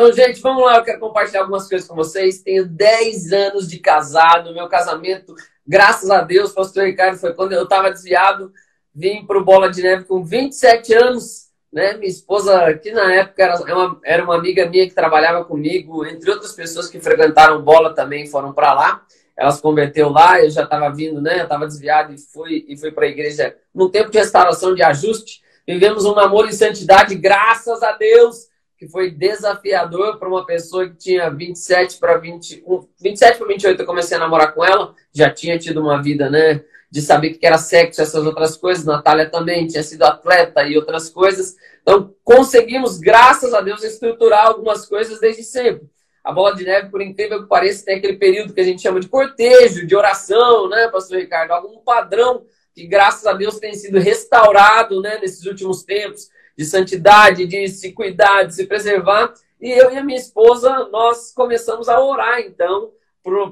Então, 0.00 0.14
gente, 0.14 0.40
vamos 0.40 0.64
lá. 0.64 0.78
Eu 0.78 0.82
quero 0.82 0.98
compartilhar 0.98 1.40
algumas 1.42 1.68
coisas 1.68 1.86
com 1.86 1.94
vocês. 1.94 2.40
Tenho 2.40 2.66
10 2.66 3.34
anos 3.34 3.68
de 3.68 3.78
casado. 3.78 4.54
Meu 4.54 4.66
casamento, 4.66 5.34
graças 5.66 6.08
a 6.08 6.22
Deus, 6.22 6.54
pastor 6.54 6.84
Ricardo, 6.84 7.18
foi 7.18 7.34
quando 7.34 7.52
eu 7.52 7.64
estava 7.64 7.90
desviado. 7.90 8.50
Vim 8.94 9.26
para 9.26 9.36
o 9.36 9.44
Bola 9.44 9.70
de 9.70 9.82
Neve 9.82 10.04
com 10.04 10.24
27 10.24 10.94
anos. 10.94 11.50
Né? 11.70 11.92
Minha 11.98 12.08
esposa, 12.08 12.72
que 12.78 12.90
na 12.92 13.12
época 13.12 13.42
era 13.42 13.54
é 13.68 13.74
uma, 13.74 14.00
era 14.02 14.24
uma 14.24 14.36
amiga 14.36 14.66
minha 14.70 14.88
que 14.88 14.94
trabalhava 14.94 15.44
comigo, 15.44 16.06
entre 16.06 16.30
outras 16.30 16.52
pessoas 16.52 16.88
que 16.88 16.98
frequentaram 16.98 17.60
bola 17.60 17.94
também 17.94 18.26
foram 18.26 18.54
para 18.54 18.72
lá. 18.72 19.02
Ela 19.36 19.50
se 19.50 19.60
converteu 19.60 20.08
lá, 20.08 20.42
eu 20.42 20.48
já 20.48 20.62
estava 20.62 20.88
vindo, 20.88 21.20
né? 21.20 21.40
Eu 21.40 21.42
estava 21.42 21.66
desviado 21.66 22.14
e 22.14 22.18
fui, 22.18 22.64
e 22.66 22.74
fui 22.74 22.90
para 22.90 23.04
a 23.04 23.08
igreja 23.08 23.54
num 23.74 23.90
tempo 23.90 24.10
de 24.10 24.16
restauração, 24.16 24.74
de 24.74 24.82
ajuste. 24.82 25.42
Vivemos 25.68 26.06
um 26.06 26.14
namoro 26.14 26.48
em 26.48 26.52
santidade, 26.52 27.14
graças 27.16 27.82
a 27.82 27.92
Deus 27.92 28.48
que 28.80 28.88
foi 28.88 29.10
desafiador 29.10 30.18
para 30.18 30.26
uma 30.26 30.46
pessoa 30.46 30.88
que 30.88 30.96
tinha 30.96 31.28
27 31.28 31.98
para 31.98 32.16
21, 32.16 32.88
27 32.98 33.36
para 33.36 33.46
28 33.46 33.78
eu 33.78 33.86
comecei 33.86 34.16
a 34.16 34.20
namorar 34.20 34.54
com 34.54 34.64
ela, 34.64 34.94
já 35.12 35.28
tinha 35.28 35.58
tido 35.58 35.82
uma 35.82 36.02
vida, 36.02 36.30
né, 36.30 36.64
de 36.90 37.02
saber 37.02 37.34
que 37.34 37.46
era 37.46 37.58
sexo, 37.58 38.00
essas 38.00 38.24
outras 38.24 38.56
coisas. 38.56 38.86
Natália 38.86 39.28
também 39.28 39.66
tinha 39.66 39.82
sido 39.82 40.02
atleta 40.02 40.64
e 40.64 40.78
outras 40.78 41.10
coisas. 41.10 41.56
Então, 41.82 42.14
conseguimos, 42.24 42.98
graças 42.98 43.52
a 43.52 43.60
Deus, 43.60 43.84
estruturar 43.84 44.46
algumas 44.46 44.86
coisas 44.86 45.20
desde 45.20 45.42
sempre. 45.42 45.86
A 46.24 46.32
bola 46.32 46.56
de 46.56 46.64
neve, 46.64 46.88
por 46.88 47.02
incrível 47.02 47.42
que 47.42 47.48
pareça, 47.48 47.84
tem 47.84 47.96
aquele 47.96 48.16
período 48.16 48.54
que 48.54 48.60
a 48.62 48.64
gente 48.64 48.80
chama 48.80 48.98
de 48.98 49.08
cortejo, 49.08 49.86
de 49.86 49.94
oração, 49.94 50.70
né, 50.70 50.88
pastor 50.88 51.18
Ricardo? 51.18 51.50
Algum 51.50 51.80
padrão 51.80 52.46
que, 52.74 52.86
graças 52.86 53.26
a 53.26 53.34
Deus, 53.34 53.58
tem 53.58 53.74
sido 53.74 53.98
restaurado, 53.98 55.02
né, 55.02 55.18
nesses 55.20 55.44
últimos 55.44 55.84
tempos 55.84 56.30
de 56.60 56.66
santidade, 56.66 57.46
de 57.46 57.68
se 57.68 57.90
cuidar, 57.90 58.42
de 58.42 58.54
se 58.54 58.66
preservar. 58.66 59.32
E 59.58 59.70
eu 59.70 59.90
e 59.90 59.96
a 59.96 60.04
minha 60.04 60.18
esposa, 60.18 60.90
nós 60.92 61.32
começamos 61.32 61.88
a 61.88 61.98
orar, 61.98 62.38
então, 62.40 62.90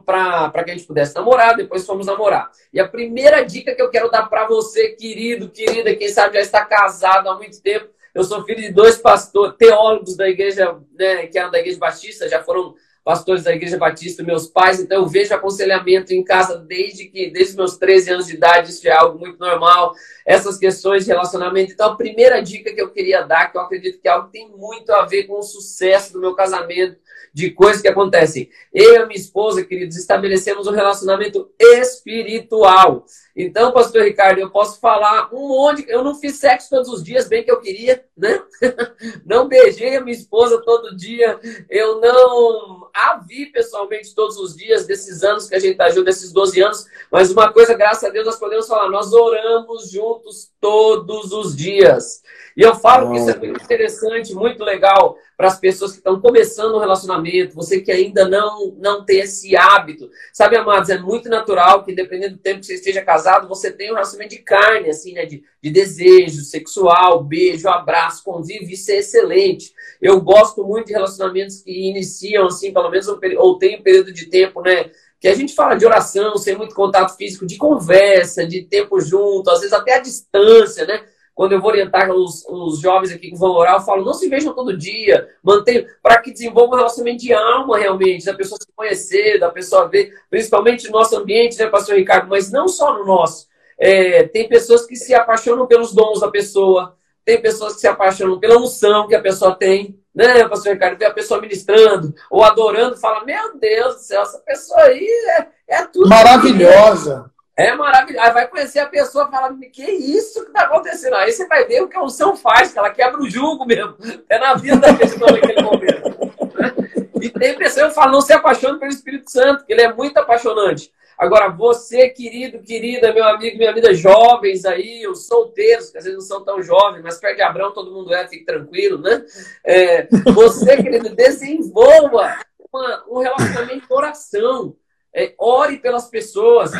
para 0.05 0.62
que 0.62 0.70
a 0.70 0.75
gente 0.75 0.87
pudesse 0.87 1.14
namorar, 1.14 1.56
depois 1.56 1.87
fomos 1.87 2.05
namorar. 2.05 2.50
E 2.70 2.78
a 2.78 2.87
primeira 2.87 3.43
dica 3.43 3.75
que 3.75 3.81
eu 3.81 3.88
quero 3.88 4.10
dar 4.10 4.26
para 4.26 4.46
você, 4.46 4.90
querido, 4.90 5.49
querida, 5.49 5.96
quem 5.96 6.10
sabe 6.10 6.34
já 6.34 6.40
está 6.43 6.66
casado 6.66 7.31
há 7.31 7.37
muito 7.38 7.62
tempo, 7.62 7.88
eu 8.14 8.25
sou 8.25 8.44
filho 8.44 8.60
de 8.60 8.72
dois 8.72 8.99
pastores, 8.99 9.56
teólogos 9.56 10.14
da 10.14 10.28
igreja, 10.28 10.76
né, 10.99 11.28
que 11.28 11.38
eram 11.38 11.50
da 11.50 11.61
igreja 11.61 11.78
batista, 11.78 12.28
já 12.28 12.43
foram 12.43 12.75
pastores 13.08 13.44
da 13.44 13.55
Igreja 13.55 13.78
Batista, 13.78 14.22
meus 14.22 14.49
pais, 14.49 14.81
então 14.81 14.99
eu 14.99 15.06
vejo 15.06 15.34
aconselhamento 15.34 16.12
em 16.12 16.22
casa 16.22 16.58
desde 16.58 17.06
que, 17.06 17.31
desde 17.31 17.56
meus 17.56 17.78
13 17.78 18.10
anos 18.10 18.26
de 18.26 18.34
idade, 18.34 18.69
isso 18.69 18.87
é 18.87 18.90
algo 18.90 19.19
muito 19.19 19.38
normal, 19.38 19.94
essas 20.26 20.58
questões 20.58 21.06
de 21.06 21.10
relacionamento. 21.10 21.72
Então, 21.72 21.93
a 21.93 21.96
primeira 21.96 22.43
dica 22.43 22.70
que 22.70 22.82
eu 22.82 22.90
queria 22.90 23.22
dar, 23.22 23.50
que 23.50 23.56
eu 23.56 23.62
acredito 23.62 23.99
que 23.99 24.06
é 24.06 24.10
algo 24.10 24.28
tem 24.28 24.50
muito 24.50 24.93
a 24.93 25.06
ver 25.06 25.22
com 25.22 25.38
o 25.38 25.43
sucesso 25.43 26.12
do 26.12 26.21
meu 26.21 26.35
casamento, 26.35 26.99
de 27.32 27.50
coisas 27.50 27.80
que 27.82 27.88
acontecem. 27.88 28.50
Eu 28.73 28.94
e 28.94 28.97
a 28.99 29.06
minha 29.06 29.18
esposa, 29.18 29.64
queridos, 29.64 29.97
estabelecemos 29.97 30.66
um 30.66 30.73
relacionamento 30.73 31.50
espiritual. 31.58 33.04
Então, 33.37 33.73
pastor 33.73 34.02
Ricardo, 34.02 34.40
eu 34.40 34.50
posso 34.50 34.80
falar 34.80 35.32
um 35.32 35.49
monte. 35.49 35.85
Eu 35.88 36.02
não 36.02 36.14
fiz 36.14 36.37
sexo 36.37 36.70
todos 36.70 36.88
os 36.88 37.04
dias, 37.04 37.28
bem 37.28 37.44
que 37.44 37.50
eu 37.50 37.61
queria, 37.61 38.04
né? 38.16 38.42
Não 39.25 39.47
beijei 39.47 39.97
a 39.97 40.00
minha 40.00 40.16
esposa 40.16 40.61
todo 40.62 40.97
dia. 40.97 41.38
Eu 41.70 42.00
não 42.00 42.88
a 42.92 43.18
vi 43.18 43.47
pessoalmente 43.47 44.14
todos 44.14 44.37
os 44.38 44.56
dias, 44.56 44.87
desses 44.87 45.23
anos 45.23 45.49
que 45.49 45.54
a 45.54 45.58
gente 45.58 45.73
está 45.73 45.88
junto, 45.88 46.04
desses 46.04 46.32
12 46.32 46.61
anos. 46.61 46.87
Mas 47.12 47.30
uma 47.30 47.52
coisa, 47.52 47.75
graças 47.75 48.02
a 48.02 48.08
Deus, 48.08 48.26
nós 48.26 48.38
podemos 48.38 48.66
falar: 48.66 48.90
nós 48.90 49.12
oramos 49.12 49.90
juntos 49.90 50.50
todos 50.60 51.32
os 51.32 51.56
dias. 51.56 52.22
E 52.56 52.62
eu 52.62 52.74
falo 52.74 53.12
que 53.12 53.18
isso 53.18 53.30
é 53.30 53.38
muito 53.38 53.62
interessante, 53.62 54.34
muito 54.34 54.64
legal 54.64 55.16
para 55.36 55.46
as 55.46 55.60
pessoas 55.60 55.92
que 55.92 55.98
estão 55.98 56.20
começando 56.20 56.74
um 56.74 56.80
relacionamento, 56.80 57.54
você 57.54 57.80
que 57.80 57.92
ainda 57.92 58.28
não, 58.28 58.74
não 58.76 59.04
tem 59.04 59.20
esse 59.20 59.56
hábito. 59.56 60.10
Sabe, 60.32 60.56
amados, 60.56 60.90
é 60.90 60.98
muito 60.98 61.28
natural 61.28 61.84
que, 61.84 61.94
dependendo 61.94 62.34
do 62.34 62.42
tempo 62.42 62.58
que 62.58 62.66
você 62.66 62.74
esteja 62.74 63.02
casado, 63.02 63.46
você 63.46 63.70
tenha 63.70 63.92
um 63.92 63.94
relacionamento 63.94 64.34
de 64.34 64.42
carne, 64.42 64.90
assim, 64.90 65.12
né? 65.12 65.24
De, 65.24 65.44
de 65.62 65.70
desejo 65.70 66.42
sexual, 66.42 67.22
beijo, 67.22 67.68
abraço, 67.68 68.24
convívio, 68.24 68.70
isso 68.70 68.90
é 68.90 68.96
excelente. 68.96 69.72
Eu 70.02 70.20
gosto 70.20 70.64
muito 70.64 70.88
de 70.88 70.94
relacionamentos 70.94 71.62
que 71.62 71.70
iniciam, 71.88 72.46
assim, 72.46 72.72
pelo 72.72 72.90
menos, 72.90 73.06
ou 73.06 73.58
tem 73.58 73.78
um 73.78 73.82
período 73.82 74.12
de 74.12 74.26
tempo, 74.26 74.60
né? 74.60 74.90
Que 75.20 75.28
a 75.28 75.34
gente 75.34 75.54
fala 75.54 75.75
de 75.75 75.84
oração, 75.84 76.37
sem 76.37 76.56
muito 76.56 76.75
contato 76.75 77.16
físico, 77.16 77.46
de 77.46 77.56
conversa, 77.56 78.46
de 78.46 78.62
tempo 78.62 79.00
junto, 79.00 79.50
às 79.50 79.60
vezes 79.60 79.72
até 79.72 79.94
a 79.94 80.00
distância, 80.00 80.87
né? 80.87 81.02
quando 81.38 81.52
eu 81.52 81.60
vou 81.60 81.70
orientar 81.70 82.10
os, 82.10 82.44
os 82.48 82.80
jovens 82.80 83.12
aqui 83.12 83.30
que 83.30 83.38
vão 83.38 83.50
orar, 83.50 83.76
eu 83.76 83.80
falo, 83.80 84.04
não 84.04 84.12
se 84.12 84.28
vejam 84.28 84.52
todo 84.52 84.76
dia, 84.76 85.28
mantenham, 85.40 85.87
para 86.02 86.20
que 86.20 86.32
desenvolva 86.32 86.75
um 86.75 86.78
relacionamento 86.78 87.22
de 87.22 87.32
alma 87.32 87.78
realmente, 87.78 88.25
da 88.25 88.34
pessoa 88.34 88.58
se 88.60 88.66
conhecer, 88.75 89.38
da 89.38 89.48
pessoa 89.48 89.87
ver, 89.87 90.12
principalmente 90.28 90.87
no 90.87 90.98
nosso 90.98 91.16
ambiente, 91.16 91.56
né, 91.56 91.68
pastor 91.68 91.94
Ricardo, 91.94 92.28
mas 92.28 92.50
não 92.50 92.66
só 92.66 92.92
no 92.92 93.06
nosso. 93.06 93.46
É, 93.78 94.25
tem 94.25 94.48
pessoas 94.48 94.84
que 94.84 94.96
se 94.96 95.14
apaixonam 95.14 95.68
pelos 95.68 95.94
dons 95.94 96.18
da 96.18 96.28
pessoa, 96.28 96.96
tem 97.25 97.40
pessoas 97.40 97.75
que 97.75 97.82
se 97.82 97.87
apaixonam 97.87 98.40
pela 98.40 98.58
unção 98.58 99.06
que 99.06 99.14
a 99.14 99.22
pessoa 99.22 99.54
tem, 99.54 99.96
né, 100.26 100.48
pastor 100.48 100.72
Ricardo? 100.72 100.98
Vê 100.98 101.04
a 101.04 101.12
pessoa 101.12 101.40
ministrando 101.40 102.14
ou 102.30 102.42
adorando, 102.44 102.96
fala: 102.96 103.25
Meu 103.25 103.56
Deus 103.56 103.96
do 103.96 104.00
céu, 104.00 104.22
essa 104.22 104.38
pessoa 104.40 104.80
aí 104.82 105.06
é, 105.38 105.76
é 105.76 105.84
tudo. 105.84 106.08
Maravilhosa. 106.08 107.30
É 107.56 107.75
maravilhoso. 107.75 108.25
Aí 108.25 108.32
vai 108.32 108.46
conhecer 108.46 108.78
a 108.78 108.87
pessoa 108.87 109.26
e 109.26 109.30
falar, 109.30 109.52
que 109.72 109.82
isso 109.82 110.42
que 110.42 110.48
está 110.48 110.62
acontecendo? 110.62 111.14
Aí 111.14 111.32
você 111.32 111.46
vai 111.46 111.64
ver 111.64 111.82
o 111.82 111.88
que 111.88 111.96
a 111.96 112.02
unção 112.02 112.37
faz, 112.37 112.72
que 112.72 112.78
ela 112.78 112.90
quebra 112.90 113.20
o 113.20 113.28
jugo 113.28 113.64
mesmo. 113.64 113.96
É 114.28 114.38
na 114.38 114.54
vida 114.54 114.76
da 114.76 114.94
pessoa 114.94 115.30
naquele 115.32 115.62
momento. 115.62 115.98
E 117.20 117.30
tem 117.30 117.58
pessoa 117.58 117.88
que 117.88 117.94
fala, 117.96 118.12
não 118.12 118.20
se 118.20 118.32
apaixone 118.32 118.78
pelo 118.78 118.92
Espírito 118.92 119.28
Santo, 119.28 119.64
que 119.64 119.72
ele 119.72 119.82
é 119.82 119.92
muito 119.92 120.16
apaixonante. 120.18 120.92
Agora, 121.18 121.48
você, 121.48 122.08
querido, 122.08 122.60
querida, 122.60 123.12
meu 123.12 123.25
amigo, 123.25 123.58
minha 123.58 123.75
vida, 123.75 123.92
jovens 123.92 124.64
aí, 124.64 125.04
os 125.08 125.26
solteiros, 125.26 125.90
que 125.90 125.98
às 125.98 126.04
vezes 126.04 126.16
não 126.16 126.25
são 126.25 126.44
tão 126.44 126.62
jovens, 126.62 127.02
mas 127.02 127.18
perto 127.18 127.37
de 127.37 127.42
Abraão 127.42 127.72
todo 127.72 127.92
mundo 127.92 128.14
é, 128.14 128.28
fique 128.28 128.44
tranquilo, 128.44 128.98
né? 128.98 129.25
É, 129.64 130.06
você, 130.32 130.76
querido, 130.76 131.14
desenvolva 131.14 132.38
uma, 132.72 133.04
um 133.08 133.18
relacionamento 133.18 133.88
de 133.88 133.92
oração. 133.92 134.76
É, 135.12 135.34
ore 135.38 135.78
pelas 135.78 136.08
pessoas. 136.08 136.70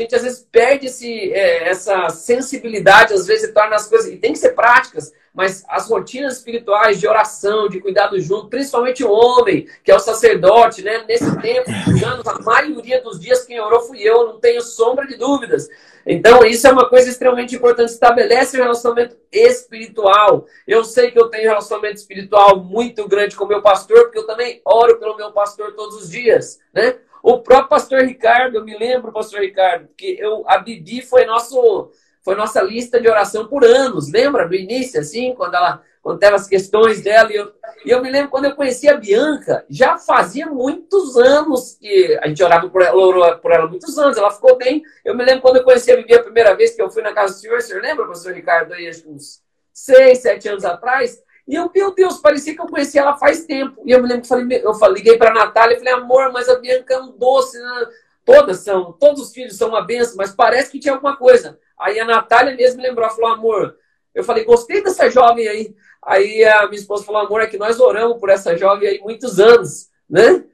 A 0.00 0.02
gente 0.02 0.14
às 0.14 0.22
vezes 0.22 0.48
perde 0.50 0.86
esse, 0.86 1.30
é, 1.32 1.68
essa 1.68 2.08
sensibilidade, 2.08 3.12
às 3.12 3.26
vezes 3.26 3.52
torna 3.52 3.76
as 3.76 3.86
coisas. 3.86 4.10
E 4.10 4.16
tem 4.16 4.32
que 4.32 4.38
ser 4.38 4.54
práticas 4.54 5.12
mas 5.32 5.64
as 5.68 5.88
rotinas 5.88 6.38
espirituais 6.38 6.98
de 6.98 7.06
oração, 7.06 7.68
de 7.68 7.80
cuidado 7.80 8.20
junto, 8.20 8.48
principalmente 8.48 9.04
o 9.04 9.10
homem, 9.10 9.66
que 9.84 9.90
é 9.90 9.94
o 9.94 10.00
sacerdote, 10.00 10.82
né? 10.82 11.04
Nesse 11.06 11.40
tempo, 11.40 11.70
anos, 12.04 12.26
a 12.26 12.38
maioria 12.40 13.00
dos 13.00 13.20
dias 13.20 13.44
quem 13.44 13.60
orou 13.60 13.80
fui 13.80 14.02
eu, 14.02 14.26
não 14.26 14.40
tenho 14.40 14.60
sombra 14.60 15.06
de 15.06 15.16
dúvidas. 15.16 15.68
Então, 16.04 16.44
isso 16.44 16.66
é 16.66 16.72
uma 16.72 16.88
coisa 16.88 17.08
extremamente 17.08 17.54
importante. 17.54 17.90
Estabelece 17.90 18.58
um 18.58 18.62
relacionamento 18.62 19.16
espiritual. 19.30 20.46
Eu 20.66 20.82
sei 20.82 21.10
que 21.10 21.18
eu 21.18 21.28
tenho 21.28 21.44
um 21.44 21.50
relacionamento 21.50 21.96
espiritual 21.96 22.58
muito 22.58 23.06
grande 23.06 23.36
com 23.36 23.44
o 23.44 23.48
meu 23.48 23.62
pastor, 23.62 24.04
porque 24.04 24.18
eu 24.18 24.26
também 24.26 24.60
oro 24.64 24.98
pelo 24.98 25.16
meu 25.16 25.30
pastor 25.30 25.74
todos 25.74 25.96
os 25.96 26.10
dias, 26.10 26.58
né? 26.74 26.96
O 27.22 27.38
próprio 27.38 27.68
pastor 27.68 28.00
Ricardo, 28.02 28.56
eu 28.56 28.64
me 28.64 28.76
lembro, 28.76 29.12
pastor 29.12 29.40
Ricardo, 29.40 29.88
que 29.96 30.18
eu, 30.18 30.44
a 30.46 30.58
Bibi 30.58 31.02
foi 31.02 31.24
nosso 31.24 31.90
foi 32.22 32.34
nossa 32.34 32.60
lista 32.60 33.00
de 33.00 33.08
oração 33.08 33.48
por 33.48 33.64
anos, 33.64 34.12
lembra? 34.12 34.46
No 34.46 34.54
início, 34.54 35.00
assim, 35.00 35.34
quando 35.34 35.54
ela 35.54 35.82
quando 36.02 36.18
teve 36.18 36.34
as 36.34 36.46
questões 36.46 37.02
dela. 37.02 37.30
E 37.30 37.36
eu, 37.36 37.52
e 37.84 37.90
eu 37.90 38.02
me 38.02 38.10
lembro 38.10 38.30
quando 38.30 38.46
eu 38.46 38.54
conheci 38.54 38.88
a 38.88 38.96
Bianca, 38.96 39.64
já 39.68 39.98
fazia 39.98 40.46
muitos 40.46 41.16
anos 41.16 41.76
que 41.78 42.18
a 42.22 42.28
gente 42.28 42.42
orava 42.42 42.68
por 42.68 42.82
ela, 42.82 42.96
orou 42.96 43.38
por 43.38 43.52
ela 43.52 43.66
muitos 43.66 43.98
anos, 43.98 44.16
ela 44.16 44.30
ficou 44.30 44.56
bem. 44.56 44.82
Eu 45.04 45.14
me 45.14 45.24
lembro 45.24 45.42
quando 45.42 45.56
eu 45.56 45.64
conheci 45.64 45.92
a 45.92 45.96
Bibi 45.96 46.14
a 46.14 46.22
primeira 46.22 46.54
vez 46.54 46.74
que 46.74 46.82
eu 46.82 46.90
fui 46.90 47.02
na 47.02 47.12
casa 47.12 47.34
do 47.34 47.40
senhor, 47.40 47.58
o 47.58 47.62
senhor 47.62 47.82
lembra, 47.82 48.06
pastor 48.06 48.32
Ricardo, 48.32 48.72
aí, 48.72 48.88
acho 48.88 49.02
que 49.02 49.08
uns 49.08 49.42
seis, 49.72 50.18
sete 50.18 50.48
anos 50.48 50.64
atrás? 50.64 51.22
E 51.50 51.56
eu, 51.56 51.68
meu 51.74 51.92
Deus, 51.92 52.18
parecia 52.18 52.54
que 52.54 52.60
eu 52.60 52.68
conhecia 52.68 53.00
ela 53.00 53.18
faz 53.18 53.44
tempo. 53.44 53.82
E 53.84 53.90
eu 53.90 54.00
me 54.00 54.06
lembro 54.06 54.22
que 54.22 54.28
falei, 54.28 54.62
eu 54.64 54.72
falei, 54.74 54.98
liguei 54.98 55.18
para 55.18 55.30
a 55.30 55.34
Natália 55.34 55.74
e 55.74 55.78
falei, 55.78 55.94
amor, 55.94 56.30
mas 56.32 56.48
a 56.48 56.54
Bianca 56.54 56.94
é 56.94 56.98
um 57.00 57.10
doce, 57.10 57.58
né? 57.58 57.86
Todas 58.24 58.60
são, 58.60 58.92
todos 58.92 59.20
os 59.20 59.32
filhos 59.32 59.56
são 59.56 59.70
uma 59.70 59.82
benção, 59.82 60.14
mas 60.16 60.30
parece 60.30 60.70
que 60.70 60.78
tinha 60.78 60.94
alguma 60.94 61.16
coisa. 61.16 61.58
Aí 61.76 61.98
a 61.98 62.04
Natália 62.04 62.54
mesmo 62.54 62.76
me 62.76 62.86
lembrou, 62.86 63.10
falou, 63.10 63.32
amor, 63.32 63.74
eu 64.14 64.22
falei, 64.22 64.44
gostei 64.44 64.80
dessa 64.80 65.10
jovem 65.10 65.48
aí. 65.48 65.74
Aí 66.06 66.44
a 66.44 66.68
minha 66.68 66.78
esposa 66.78 67.04
falou, 67.04 67.22
amor, 67.22 67.40
é 67.40 67.48
que 67.48 67.58
nós 67.58 67.80
oramos 67.80 68.20
por 68.20 68.30
essa 68.30 68.56
jovem 68.56 68.88
aí 68.88 69.00
muitos 69.00 69.40
anos, 69.40 69.88
né? 70.08 70.44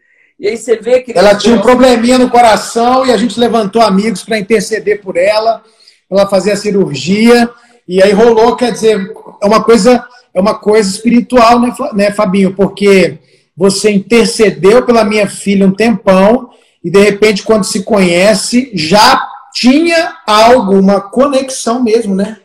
E 0.40 0.48
aí 0.48 0.56
você 0.56 0.76
vê 0.76 1.02
que. 1.02 1.12
Ela 1.16 1.36
tinha 1.36 1.56
um 1.56 1.60
probleminha 1.60 2.18
no 2.18 2.30
coração 2.30 3.04
e 3.04 3.12
a 3.12 3.18
gente 3.18 3.38
levantou 3.38 3.82
amigos 3.82 4.24
para 4.24 4.38
interceder 4.38 5.02
por 5.02 5.18
ela, 5.18 5.62
para 6.08 6.20
ela 6.20 6.28
fazer 6.30 6.52
a 6.52 6.56
cirurgia. 6.56 7.50
E 7.86 8.02
aí 8.02 8.12
rolou, 8.12 8.56
quer 8.56 8.72
dizer, 8.72 9.12
é 9.42 9.46
uma 9.46 9.62
coisa, 9.62 10.02
é 10.36 10.40
uma 10.40 10.54
coisa 10.54 10.90
espiritual, 10.90 11.58
né, 11.58 11.74
né, 11.94 12.12
Fabinho? 12.12 12.54
Porque 12.54 13.18
você 13.56 13.90
intercedeu 13.90 14.84
pela 14.84 15.02
minha 15.02 15.26
filha 15.26 15.66
um 15.66 15.72
tempão, 15.72 16.50
e 16.84 16.90
de 16.90 17.00
repente, 17.00 17.42
quando 17.42 17.64
se 17.64 17.82
conhece, 17.82 18.70
já 18.74 19.26
tinha 19.54 20.14
alguma 20.26 21.00
conexão 21.00 21.82
mesmo, 21.82 22.14
né? 22.14 22.38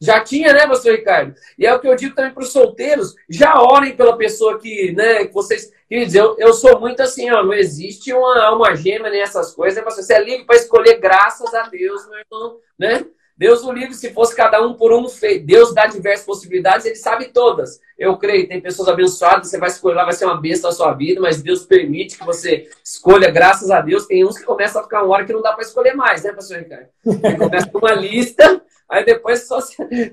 Já 0.00 0.20
tinha, 0.20 0.52
né, 0.52 0.66
pastor 0.66 0.96
Ricardo? 0.96 1.34
E 1.56 1.64
é 1.64 1.72
o 1.72 1.78
que 1.78 1.86
eu 1.86 1.94
digo 1.94 2.16
também 2.16 2.32
para 2.32 2.42
os 2.42 2.50
solteiros: 2.50 3.14
já 3.30 3.62
orem 3.62 3.94
pela 3.94 4.16
pessoa 4.16 4.58
que, 4.58 4.92
né, 4.92 5.24
que 5.24 5.32
vocês. 5.32 5.72
Quer 5.88 6.04
dizer, 6.04 6.18
eu, 6.18 6.34
eu 6.36 6.52
sou 6.52 6.80
muito 6.80 7.00
assim, 7.00 7.30
ó, 7.30 7.44
não 7.44 7.54
existe 7.54 8.12
uma 8.12 8.42
alma 8.42 8.74
gêmea 8.74 9.08
nessas 9.08 9.54
coisas, 9.54 9.82
né, 9.82 9.88
Você 9.88 10.14
é 10.14 10.20
livre 10.20 10.44
para 10.44 10.56
escolher, 10.56 10.98
graças 10.98 11.54
a 11.54 11.68
Deus, 11.68 12.08
meu 12.08 12.18
irmão, 12.18 12.58
né? 12.76 13.06
Deus 13.38 13.62
o 13.62 13.70
livre, 13.70 13.94
se 13.94 14.14
fosse 14.14 14.34
cada 14.34 14.66
um 14.66 14.72
por 14.72 14.94
um, 14.94 15.04
Deus 15.44 15.74
dá 15.74 15.86
diversas 15.86 16.24
possibilidades, 16.24 16.86
ele 16.86 16.96
sabe 16.96 17.26
todas. 17.26 17.78
Eu 17.98 18.16
creio, 18.16 18.48
tem 18.48 18.62
pessoas 18.62 18.88
abençoadas, 18.88 19.50
você 19.50 19.58
vai 19.58 19.68
escolher 19.68 19.94
lá, 19.94 20.04
vai 20.04 20.14
ser 20.14 20.24
uma 20.24 20.40
bênção 20.40 20.70
na 20.70 20.76
sua 20.76 20.94
vida, 20.94 21.20
mas 21.20 21.42
Deus 21.42 21.66
permite 21.66 22.16
que 22.18 22.24
você 22.24 22.66
escolha, 22.82 23.30
graças 23.30 23.70
a 23.70 23.82
Deus. 23.82 24.06
Tem 24.06 24.24
uns 24.24 24.38
que 24.38 24.44
começam 24.44 24.80
a 24.80 24.84
ficar 24.84 25.02
uma 25.02 25.14
hora 25.14 25.26
que 25.26 25.34
não 25.34 25.42
dá 25.42 25.52
para 25.52 25.62
escolher 25.62 25.94
mais, 25.94 26.24
né, 26.24 26.32
pastor 26.32 26.56
Ricardo? 26.58 26.86
Ele 27.04 27.36
começa 27.36 27.66
com 27.68 27.78
uma 27.78 27.92
lista, 27.92 28.62
aí 28.88 29.04
depois 29.04 29.46
só 29.46 29.58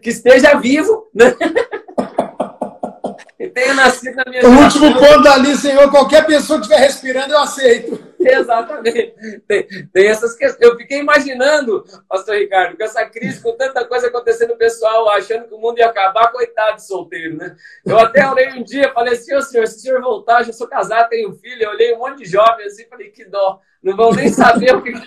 que 0.02 0.10
esteja 0.10 0.56
vivo, 0.56 1.08
né? 1.14 1.34
e 3.40 3.48
tenha 3.48 3.74
nascido 3.74 4.18
na 4.18 4.26
minha 4.28 4.46
O 4.46 4.54
geração. 4.54 4.84
último 4.88 5.00
ponto 5.00 5.30
ali, 5.30 5.56
Senhor, 5.56 5.90
qualquer 5.90 6.26
pessoa 6.26 6.60
que 6.60 6.66
estiver 6.66 6.86
respirando, 6.86 7.34
eu 7.34 7.40
aceito. 7.40 8.13
Exatamente. 8.32 9.42
Tem, 9.48 9.68
tem, 9.88 10.08
essas 10.08 10.36
questões. 10.36 10.62
Eu 10.62 10.78
fiquei 10.78 11.00
imaginando, 11.00 11.84
pastor 12.08 12.36
Ricardo, 12.36 12.78
com 12.78 12.84
essa 12.84 13.06
crise, 13.06 13.42
com 13.42 13.56
tanta 13.58 13.86
coisa 13.86 14.08
acontecendo, 14.08 14.54
o 14.54 14.58
pessoal 14.58 15.10
achando 15.10 15.48
que 15.48 15.54
o 15.54 15.60
mundo 15.60 15.80
ia 15.80 15.88
acabar, 15.88 16.32
coitado 16.32 16.78
de 16.78 16.86
solteiro, 16.86 17.38
né? 17.38 17.56
Eu 17.86 18.00
até 18.00 18.30
olhei 18.30 18.50
um 18.54 18.64
dia, 18.64 18.94
falei 18.94 19.14
assim, 19.14 19.36
ô 19.36 19.42
senhor, 19.42 19.68
se 19.68 19.78
o 19.78 19.80
senhor 19.80 20.02
voltar, 20.02 20.44
já 20.44 20.54
sou 20.54 20.68
casado, 20.68 21.10
tenho 21.10 21.34
filho, 21.34 21.64
eu 21.64 21.70
olhei 21.72 21.94
um 21.94 22.00
monte 22.00 22.20
de 22.20 22.26
jovens 22.26 22.74
assim, 22.74 22.86
falei, 22.88 23.10
que 23.10 23.26
dó, 23.26 23.60
não 23.82 23.96
vão 23.96 24.14
nem 24.14 24.30
saber 24.30 24.76
o 24.76 24.82
que 24.82 24.94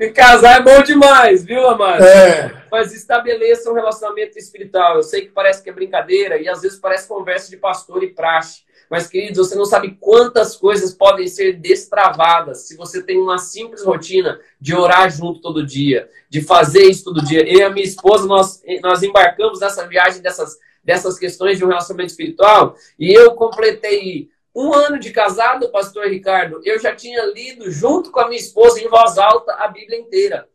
E 0.00 0.08
casar 0.12 0.60
é 0.60 0.62
bom 0.62 0.82
demais, 0.82 1.44
viu, 1.44 1.68
amado? 1.68 2.02
É. 2.02 2.64
Mas 2.72 2.94
estabeleça 2.94 3.70
um 3.70 3.74
relacionamento 3.74 4.38
espiritual. 4.38 4.96
Eu 4.96 5.02
sei 5.02 5.26
que 5.26 5.28
parece 5.28 5.62
que 5.62 5.68
é 5.68 5.72
brincadeira 5.74 6.40
e 6.40 6.48
às 6.48 6.62
vezes 6.62 6.78
parece 6.78 7.06
conversa 7.06 7.50
de 7.50 7.58
pastor 7.58 8.02
e 8.02 8.14
praxe. 8.14 8.62
Mas, 8.90 9.06
queridos, 9.06 9.38
você 9.38 9.54
não 9.54 9.64
sabe 9.64 9.96
quantas 10.00 10.56
coisas 10.56 10.92
podem 10.92 11.28
ser 11.28 11.52
destravadas 11.52 12.66
se 12.66 12.76
você 12.76 13.00
tem 13.00 13.18
uma 13.18 13.38
simples 13.38 13.84
rotina 13.84 14.40
de 14.60 14.74
orar 14.74 15.08
junto 15.08 15.40
todo 15.40 15.64
dia, 15.64 16.10
de 16.28 16.42
fazer 16.42 16.82
isso 16.82 17.04
todo 17.04 17.24
dia. 17.24 17.48
Eu 17.48 17.60
e 17.60 17.62
a 17.62 17.70
minha 17.70 17.86
esposa, 17.86 18.26
nós, 18.26 18.60
nós 18.82 19.04
embarcamos 19.04 19.60
nessa 19.60 19.86
viagem 19.86 20.20
dessas, 20.20 20.58
dessas 20.82 21.16
questões 21.20 21.56
de 21.56 21.64
um 21.64 21.68
relacionamento 21.68 22.10
espiritual 22.10 22.74
e 22.98 23.12
eu 23.12 23.32
completei 23.36 24.28
um 24.52 24.74
ano 24.74 24.98
de 24.98 25.12
casado, 25.12 25.70
pastor 25.70 26.08
Ricardo, 26.08 26.60
eu 26.64 26.76
já 26.80 26.92
tinha 26.92 27.24
lido 27.26 27.70
junto 27.70 28.10
com 28.10 28.18
a 28.18 28.26
minha 28.26 28.40
esposa 28.40 28.80
em 28.80 28.88
voz 28.88 29.16
alta 29.16 29.54
a 29.54 29.68
Bíblia 29.68 30.00
inteira. 30.00 30.48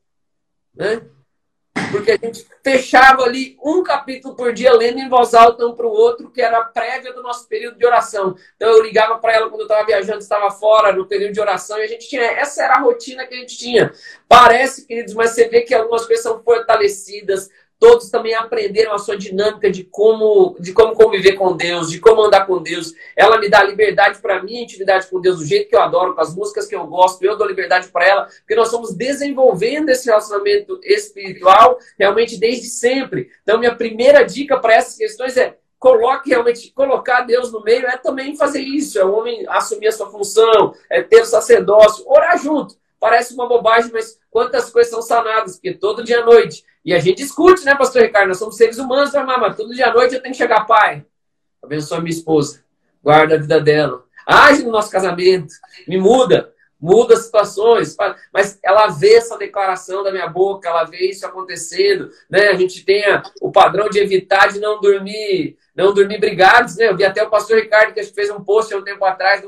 Né? 0.76 1.02
Porque 1.92 2.12
a 2.12 2.18
gente 2.18 2.48
fechava 2.64 3.24
ali 3.24 3.58
um 3.64 3.84
capítulo 3.84 4.36
por 4.36 4.54
dia 4.54 4.74
lendo 4.74 5.00
em 5.00 5.10
voz 5.10 5.34
alta 5.34 5.66
um 5.66 5.76
para 5.76 5.86
o 5.86 5.92
outro, 5.92 6.30
que 6.32 6.42
era 6.42 6.58
a 6.58 6.66
prévia 6.66 7.14
do 7.14 7.22
nosso 7.22 7.48
período 7.48 7.78
de 7.78 7.86
oração. 7.86 8.36
Então 8.56 8.70
eu 8.70 8.82
ligava 8.82 9.18
para 9.18 9.34
ela 9.34 9.50
quando 9.50 9.62
eu 9.62 9.68
estava 9.68 9.86
viajando, 9.86 10.20
estava 10.20 10.50
fora 10.52 10.94
no 10.94 11.06
período 11.06 11.34
de 11.34 11.40
oração, 11.40 11.78
e 11.78 11.84
a 11.84 11.88
gente 11.88 12.08
tinha. 12.08 12.24
Essa 12.24 12.64
era 12.64 12.76
a 12.76 12.82
rotina 12.82 13.26
que 13.26 13.36
a 13.36 13.38
gente 13.38 13.58
tinha. 13.58 13.94
Parece, 14.28 14.86
queridos, 14.86 15.14
mas 15.14 15.32
você 15.32 15.48
vê 15.48 15.62
que 15.62 15.74
algumas 15.74 16.06
coisas 16.06 16.24
são 16.24 16.42
fortalecidas, 16.44 17.50
todos 17.86 18.10
também 18.10 18.34
aprenderam 18.34 18.94
a 18.94 18.98
sua 18.98 19.16
dinâmica 19.16 19.70
de 19.70 19.84
como, 19.84 20.56
de 20.60 20.74
como 20.74 20.96
conviver 20.96 21.34
com 21.34 21.56
Deus, 21.56 21.92
de 21.92 22.00
como 22.00 22.24
andar 22.24 22.48
com 22.48 22.60
Deus. 22.60 22.96
Ela 23.16 23.40
me 23.40 23.48
dá 23.48 23.62
liberdade 23.62 24.18
para 24.18 24.42
mim, 24.42 24.64
intimidade 24.64 25.06
com 25.06 25.22
Deus, 25.22 25.38
do 25.38 25.46
jeito 25.46 25.70
que 25.70 25.76
eu 25.76 25.82
adoro, 25.84 26.16
com 26.16 26.22
as 26.22 26.34
músicas 26.34 26.66
que 26.66 26.76
eu 26.76 26.88
gosto, 26.88 27.24
eu 27.24 27.38
dou 27.38 27.46
liberdade 27.46 27.90
para 27.90 28.08
ela, 28.08 28.26
porque 28.40 28.56
nós 28.56 28.70
estamos 28.70 28.96
desenvolvendo 28.96 29.90
esse 29.90 30.08
relacionamento 30.08 30.80
espiritual 30.84 31.78
realmente 32.00 32.40
desde 32.40 32.70
sempre. 32.70 33.30
Então, 33.44 33.60
minha 33.60 33.76
primeira 33.76 34.24
dica 34.24 34.58
para 34.58 34.74
essas 34.74 34.98
questões 34.98 35.38
é 35.38 35.56
coloque 35.78 36.32
realmente, 36.32 36.72
colocar 36.72 37.22
Deus 37.22 37.52
no 37.52 37.62
meio 37.62 37.86
é 37.86 37.98
também 37.98 38.36
fazer 38.36 38.62
isso, 38.62 38.98
é 38.98 39.06
o 39.06 39.14
homem 39.14 39.46
assumir 39.48 39.90
a 39.90 39.92
sua 39.92 40.10
função, 40.10 40.74
é 40.90 41.04
ter 41.04 41.22
o 41.22 41.26
sacerdócio, 41.26 42.04
orar 42.08 42.42
junto. 42.42 42.76
Parece 43.00 43.36
uma 43.36 43.48
bobagem, 43.48 43.92
mas 43.94 44.20
quantas 44.32 44.72
coisas 44.72 44.90
são 44.90 45.04
sanadas, 45.04 45.58
porque 45.58 45.76
todo 45.76 46.04
dia 46.04 46.22
à 46.22 46.26
noite 46.26 46.66
e 46.86 46.94
a 46.94 47.00
gente 47.00 47.18
discute, 47.18 47.66
né, 47.66 47.74
pastor 47.74 48.04
Ricardo? 48.04 48.28
Nós 48.28 48.38
somos 48.38 48.56
seres 48.56 48.78
humanos, 48.78 49.12
né, 49.12 49.24
mas 49.24 49.56
todo 49.56 49.74
dia 49.74 49.88
à 49.88 49.94
noite 49.94 50.14
eu 50.14 50.22
tenho 50.22 50.34
que 50.34 50.38
chegar, 50.38 50.66
pai. 50.66 51.04
Abençoa 51.64 52.00
minha 52.00 52.16
esposa. 52.16 52.64
Guarda 53.04 53.36
a 53.36 53.40
vida 53.40 53.60
dela. 53.60 54.04
Age 54.26 54.64
no 54.64 54.72
nosso 54.72 54.92
casamento. 54.92 55.52
Me 55.88 55.98
muda. 55.98 56.54
Muda 56.80 57.16
situações. 57.16 57.96
Mas 58.32 58.60
ela 58.64 58.88
vê 58.88 59.16
essa 59.16 59.36
declaração 59.36 60.04
da 60.04 60.12
minha 60.12 60.28
boca, 60.28 60.70
ela 60.70 60.84
vê 60.84 61.10
isso 61.10 61.26
acontecendo. 61.26 62.12
Né? 62.30 62.50
A 62.50 62.56
gente 62.56 62.86
tem 62.86 63.04
o 63.42 63.52
padrão 63.52 63.90
de 63.90 63.98
evitar 63.98 64.54
de 64.54 64.60
não 64.60 64.80
dormir, 64.80 65.58
não 65.76 65.92
dormir 65.92 66.20
brigados. 66.20 66.76
Né? 66.76 66.88
Eu 66.88 66.96
vi 66.96 67.04
até 67.04 67.24
o 67.24 67.32
pastor 67.32 67.58
Ricardo 67.58 67.96
que 67.96 68.04
fez 68.04 68.30
um 68.30 68.44
post 68.44 68.72
há 68.72 68.78
um 68.78 68.84
tempo 68.84 69.04
atrás 69.04 69.44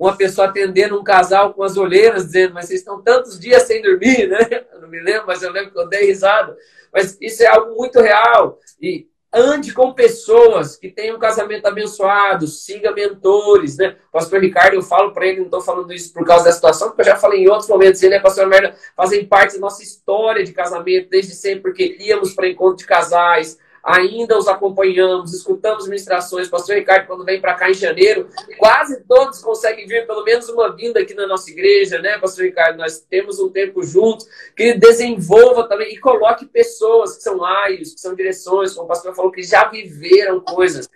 uma 0.00 0.16
pessoa 0.16 0.48
atendendo 0.48 0.98
um 0.98 1.04
casal 1.04 1.52
com 1.52 1.62
as 1.62 1.76
olheiras, 1.76 2.24
dizendo, 2.24 2.54
mas 2.54 2.64
vocês 2.64 2.80
estão 2.80 3.02
tantos 3.02 3.38
dias 3.38 3.64
sem 3.64 3.82
dormir, 3.82 4.26
né? 4.28 4.38
Eu 4.72 4.80
não 4.80 4.88
me 4.88 4.98
lembro, 4.98 5.26
mas 5.26 5.42
eu 5.42 5.52
lembro 5.52 5.72
que 5.72 5.78
eu 5.78 5.88
dei 5.88 6.06
risada. 6.06 6.56
Mas 6.90 7.18
isso 7.20 7.42
é 7.42 7.46
algo 7.46 7.76
muito 7.76 8.00
real. 8.00 8.58
E 8.80 9.06
ande 9.32 9.74
com 9.74 9.92
pessoas 9.92 10.74
que 10.74 10.88
tenham 10.88 11.16
um 11.16 11.20
casamento 11.20 11.66
abençoado, 11.66 12.46
siga 12.46 12.92
mentores, 12.92 13.76
né? 13.76 13.96
O 14.08 14.12
pastor 14.12 14.40
Ricardo, 14.40 14.74
eu 14.74 14.82
falo 14.82 15.12
para 15.12 15.26
ele, 15.26 15.38
não 15.38 15.44
estou 15.44 15.60
falando 15.60 15.92
isso 15.92 16.12
por 16.14 16.24
causa 16.24 16.46
da 16.46 16.52
situação, 16.52 16.88
porque 16.88 17.02
eu 17.02 17.06
já 17.06 17.16
falei 17.16 17.44
em 17.44 17.48
outros 17.48 17.68
momentos, 17.68 18.02
ele 18.02 18.16
a 18.16 18.22
pastora 18.22 18.48
Merda 18.48 18.74
fazem 18.96 19.26
parte 19.26 19.54
da 19.54 19.60
nossa 19.60 19.82
história 19.82 20.42
de 20.42 20.52
casamento 20.52 21.10
desde 21.10 21.34
sempre, 21.34 21.60
porque 21.60 21.98
íamos 22.00 22.32
para 22.32 22.48
encontro 22.48 22.78
de 22.78 22.86
casais, 22.86 23.58
ainda 23.82 24.36
os 24.36 24.46
acompanhamos, 24.46 25.32
escutamos 25.32 25.86
ministrações. 25.88 26.48
Pastor 26.48 26.76
Ricardo, 26.76 27.06
quando 27.06 27.24
vem 27.24 27.40
para 27.40 27.54
cá 27.54 27.70
em 27.70 27.74
janeiro, 27.74 28.28
quase 28.58 29.02
todos 29.04 29.42
conseguem 29.42 29.86
vir 29.86 30.06
pelo 30.06 30.24
menos 30.24 30.48
uma 30.48 30.74
vinda 30.74 31.00
aqui 31.00 31.14
na 31.14 31.26
nossa 31.26 31.50
igreja, 31.50 31.98
né, 31.98 32.18
Pastor 32.18 32.44
Ricardo? 32.44 32.76
Nós 32.76 33.00
temos 33.00 33.38
um 33.38 33.48
tempo 33.50 33.82
juntos, 33.82 34.26
que 34.56 34.74
desenvolva 34.74 35.68
também 35.68 35.94
e 35.94 35.98
coloque 35.98 36.46
pessoas 36.46 37.16
que 37.16 37.22
são 37.22 37.36
laios, 37.36 37.94
que 37.94 38.00
são 38.00 38.14
direções, 38.14 38.74
como 38.74 38.84
o 38.84 38.88
pastor 38.88 39.14
falou, 39.14 39.30
que 39.30 39.42
já 39.42 39.64
viveram 39.64 40.40
coisas. 40.40 40.88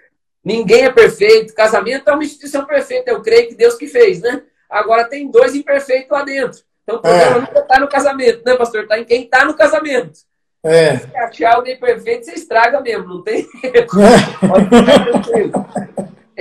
Ninguém 0.45 0.85
é 0.85 0.93
perfeito. 0.93 1.55
Casamento 1.55 2.09
é 2.09 2.13
uma 2.13 2.25
instituição 2.25 2.67
perfeita, 2.67 3.11
eu 3.11 3.23
creio 3.23 3.49
que 3.49 3.55
Deus 3.55 3.77
que 3.77 3.87
fez, 3.87 4.21
né? 4.21 4.43
Agora 4.69 5.09
tem 5.09 5.31
dois 5.31 5.55
imperfeitos 5.55 6.11
lá 6.11 6.23
dentro. 6.23 6.61
Então 6.83 6.97
o 6.97 7.01
problema 7.01 7.49
é. 7.49 7.55
não 7.55 7.63
está 7.63 7.81
no 7.81 7.89
casamento, 7.89 8.43
né, 8.45 8.57
pastor? 8.57 8.83
Está 8.83 8.99
em 8.99 9.05
quem 9.05 9.23
está 9.25 9.45
no 9.45 9.57
casamento. 9.57 10.19
É. 10.65 10.97
Se 10.97 11.17
achar 11.17 11.57
alguém 11.57 11.79
perfeito, 11.79 12.25
você 12.25 12.33
estraga 12.33 12.81
mesmo, 12.81 13.07
não 13.07 13.23
tem 13.23 13.47
é. 13.63 13.87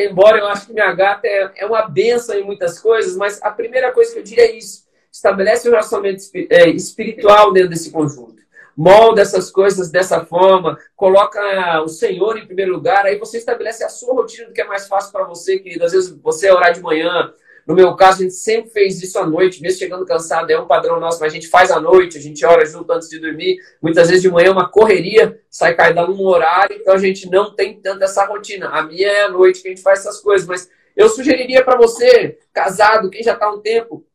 Embora 0.08 0.40
eu 0.40 0.48
acho 0.48 0.68
que 0.68 0.74
minha 0.74 0.92
gata 0.94 1.28
é, 1.28 1.52
é 1.58 1.66
uma 1.66 1.88
benção 1.88 2.36
em 2.36 2.44
muitas 2.44 2.80
coisas, 2.80 3.18
mas 3.18 3.42
a 3.44 3.52
primeira 3.52 3.92
coisa 3.92 4.14
que 4.14 4.20
eu 4.20 4.24
diria 4.24 4.46
é 4.46 4.58
isso. 4.58 4.84
Estabelece 5.12 5.68
um 5.68 5.72
relacionamento 5.72 6.24
é, 6.50 6.70
espiritual 6.70 7.52
dentro 7.52 7.70
desse 7.70 7.92
conjunto. 7.92 8.42
Molda 8.76 9.22
essas 9.22 9.52
coisas 9.52 9.92
dessa 9.92 10.26
forma, 10.26 10.80
coloca 10.96 11.82
o 11.84 11.88
Senhor 11.88 12.38
em 12.38 12.48
primeiro 12.48 12.74
lugar, 12.74 13.06
aí 13.06 13.20
você 13.20 13.38
estabelece 13.38 13.84
a 13.84 13.90
sua 13.90 14.16
rotina 14.16 14.48
do 14.48 14.54
que 14.54 14.62
é 14.62 14.66
mais 14.66 14.88
fácil 14.88 15.12
para 15.12 15.26
você, 15.26 15.60
querido. 15.60 15.86
Às 15.86 15.92
vezes 15.92 16.10
você 16.10 16.48
é 16.48 16.54
orar 16.54 16.74
de 16.74 16.82
manhã, 16.82 17.32
no 17.66 17.74
meu 17.74 17.96
caso, 17.96 18.20
a 18.20 18.24
gente 18.24 18.34
sempre 18.34 18.72
fez 18.72 19.02
isso 19.02 19.18
à 19.18 19.26
noite, 19.26 19.62
mesmo 19.62 19.80
chegando 19.80 20.06
cansado, 20.06 20.52
é 20.52 20.60
um 20.60 20.68
padrão 20.68 21.00
nosso, 21.00 21.20
mas 21.20 21.32
a 21.32 21.36
gente 21.36 21.48
faz 21.48 21.72
à 21.72 21.80
noite, 21.80 22.18
a 22.18 22.22
gente 22.22 22.46
ora 22.46 22.66
junto 22.66 22.92
antes 22.92 23.10
de 23.10 23.20
dormir. 23.20 23.58
Muitas 23.82 24.10
vezes 24.10 24.22
de 24.22 24.30
manhã 24.30 24.48
é 24.48 24.52
uma 24.52 24.70
correria, 24.70 25.40
sai 25.50 25.74
cada 25.74 26.10
um 26.10 26.26
horário, 26.26 26.76
então 26.76 26.94
a 26.94 26.98
gente 26.98 27.30
não 27.30 27.56
tem 27.56 27.80
tanto 27.80 28.04
essa 28.04 28.26
rotina. 28.26 28.68
A 28.68 28.84
minha 28.84 29.08
é 29.08 29.24
à 29.24 29.30
noite 29.30 29.62
que 29.62 29.68
a 29.70 29.72
gente 29.72 29.82
faz 29.82 30.00
essas 30.00 30.20
coisas, 30.20 30.46
mas 30.46 30.70
eu 30.96 31.08
sugeriria 31.08 31.64
para 31.64 31.78
você, 31.78 32.38
casado, 32.52 33.10
quem 33.10 33.24
já 33.24 33.34
está 33.34 33.46
há 33.46 33.54
um 33.54 33.62
tempo, 33.62 34.06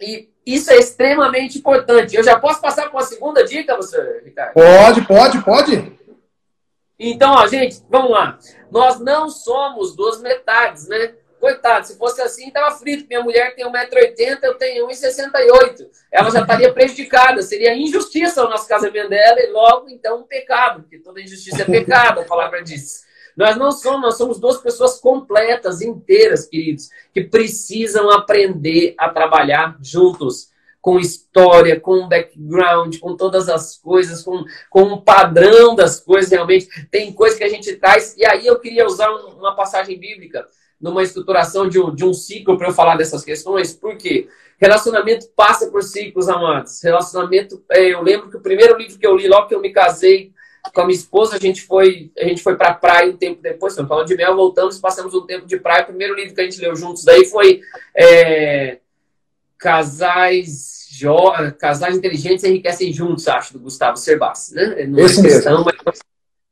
e 0.00 0.28
isso 0.44 0.70
é 0.70 0.76
extremamente 0.76 1.58
importante. 1.58 2.16
Eu 2.16 2.24
já 2.24 2.38
posso 2.38 2.60
passar 2.60 2.82
para 2.82 2.92
uma 2.92 3.04
segunda 3.04 3.44
dica, 3.44 3.76
você, 3.76 4.22
Ricardo? 4.24 4.52
Pode, 4.54 5.06
pode, 5.06 5.44
pode. 5.44 5.92
Então, 6.98 7.32
ó, 7.32 7.46
gente, 7.46 7.82
vamos 7.88 8.10
lá. 8.10 8.38
Nós 8.70 9.00
não 9.00 9.28
somos 9.28 9.96
duas 9.96 10.20
metades, 10.20 10.88
né? 10.88 11.14
Coitado, 11.42 11.88
se 11.88 11.98
fosse 11.98 12.22
assim, 12.22 12.52
tava 12.52 12.76
frito. 12.76 13.08
Minha 13.08 13.20
mulher 13.20 13.52
tem 13.56 13.66
1,80m, 13.66 14.38
eu 14.44 14.54
tenho 14.54 14.86
1,68m. 14.86 15.88
Ela 16.12 16.30
já 16.30 16.42
estaria 16.42 16.72
prejudicada. 16.72 17.42
Seria 17.42 17.74
injustiça 17.74 18.44
o 18.44 18.48
nosso 18.48 18.68
casamento 18.68 19.08
dela 19.08 19.40
e 19.40 19.50
logo, 19.50 19.88
então, 19.88 20.20
um 20.20 20.22
pecado, 20.22 20.82
porque 20.82 21.00
toda 21.00 21.20
injustiça 21.20 21.62
é 21.62 21.64
pecado, 21.64 22.20
a 22.20 22.24
palavra 22.24 22.62
diz. 22.62 23.04
Nós 23.36 23.56
não 23.56 23.72
somos, 23.72 24.02
nós 24.02 24.16
somos 24.16 24.38
duas 24.38 24.58
pessoas 24.58 25.00
completas, 25.00 25.80
inteiras, 25.80 26.46
queridos, 26.46 26.90
que 27.12 27.24
precisam 27.24 28.08
aprender 28.12 28.94
a 28.96 29.08
trabalhar 29.08 29.76
juntos 29.82 30.52
com 30.80 31.00
história, 31.00 31.80
com 31.80 32.08
background, 32.08 32.98
com 33.00 33.16
todas 33.16 33.48
as 33.48 33.76
coisas, 33.78 34.22
com, 34.22 34.44
com 34.70 34.82
um 34.82 35.00
padrão 35.00 35.74
das 35.74 35.98
coisas 35.98 36.30
realmente. 36.30 36.68
Tem 36.88 37.12
coisa 37.12 37.36
que 37.36 37.42
a 37.42 37.48
gente 37.48 37.74
traz. 37.78 38.14
E 38.16 38.24
aí 38.24 38.46
eu 38.46 38.60
queria 38.60 38.86
usar 38.86 39.10
uma 39.10 39.56
passagem 39.56 39.98
bíblica 39.98 40.46
numa 40.82 41.02
estruturação 41.02 41.68
de 41.68 41.80
um, 41.80 41.94
de 41.94 42.04
um 42.04 42.12
ciclo 42.12 42.58
para 42.58 42.68
eu 42.68 42.74
falar 42.74 42.96
dessas 42.96 43.24
questões, 43.24 43.72
porque 43.72 44.28
relacionamento 44.58 45.28
passa 45.36 45.70
por 45.70 45.82
ciclos, 45.84 46.28
amados. 46.28 46.82
Relacionamento, 46.82 47.62
é, 47.70 47.94
eu 47.94 48.02
lembro 48.02 48.28
que 48.28 48.36
o 48.36 48.40
primeiro 48.40 48.76
livro 48.76 48.98
que 48.98 49.06
eu 49.06 49.16
li, 49.16 49.28
logo 49.28 49.46
que 49.46 49.54
eu 49.54 49.60
me 49.60 49.70
casei 49.70 50.32
com 50.74 50.80
a 50.80 50.86
minha 50.86 50.96
esposa, 50.96 51.36
a 51.36 51.38
gente 51.38 51.62
foi, 51.62 52.10
a 52.18 52.24
gente 52.24 52.42
foi 52.42 52.56
para 52.56 52.70
a 52.70 52.74
praia 52.74 53.10
um 53.10 53.16
tempo 53.16 53.40
depois, 53.40 53.72
estamos 53.72 53.88
falando 53.88 54.06
de 54.06 54.16
mel, 54.16 54.34
voltamos, 54.36 54.78
passamos 54.78 55.14
um 55.14 55.26
tempo 55.26 55.46
de 55.46 55.56
praia. 55.58 55.82
O 55.82 55.86
primeiro 55.86 56.14
livro 56.14 56.34
que 56.34 56.40
a 56.40 56.44
gente 56.44 56.60
leu 56.60 56.74
juntos 56.74 57.04
daí 57.04 57.24
foi 57.26 57.60
é, 57.96 58.78
Casais. 59.56 60.72
Casais 61.58 61.96
Inteligentes 61.96 62.44
Enriquecem 62.44 62.92
Juntos, 62.92 63.26
acho, 63.26 63.54
do 63.54 63.58
Gustavo 63.58 63.96
Cerbasi, 63.96 64.54
né? 64.54 64.86
Não 64.86 65.00
é 65.00 65.02
Esse 65.02 65.20
questão, 65.20 65.64
mesmo. 65.64 65.72
mas 65.84 65.98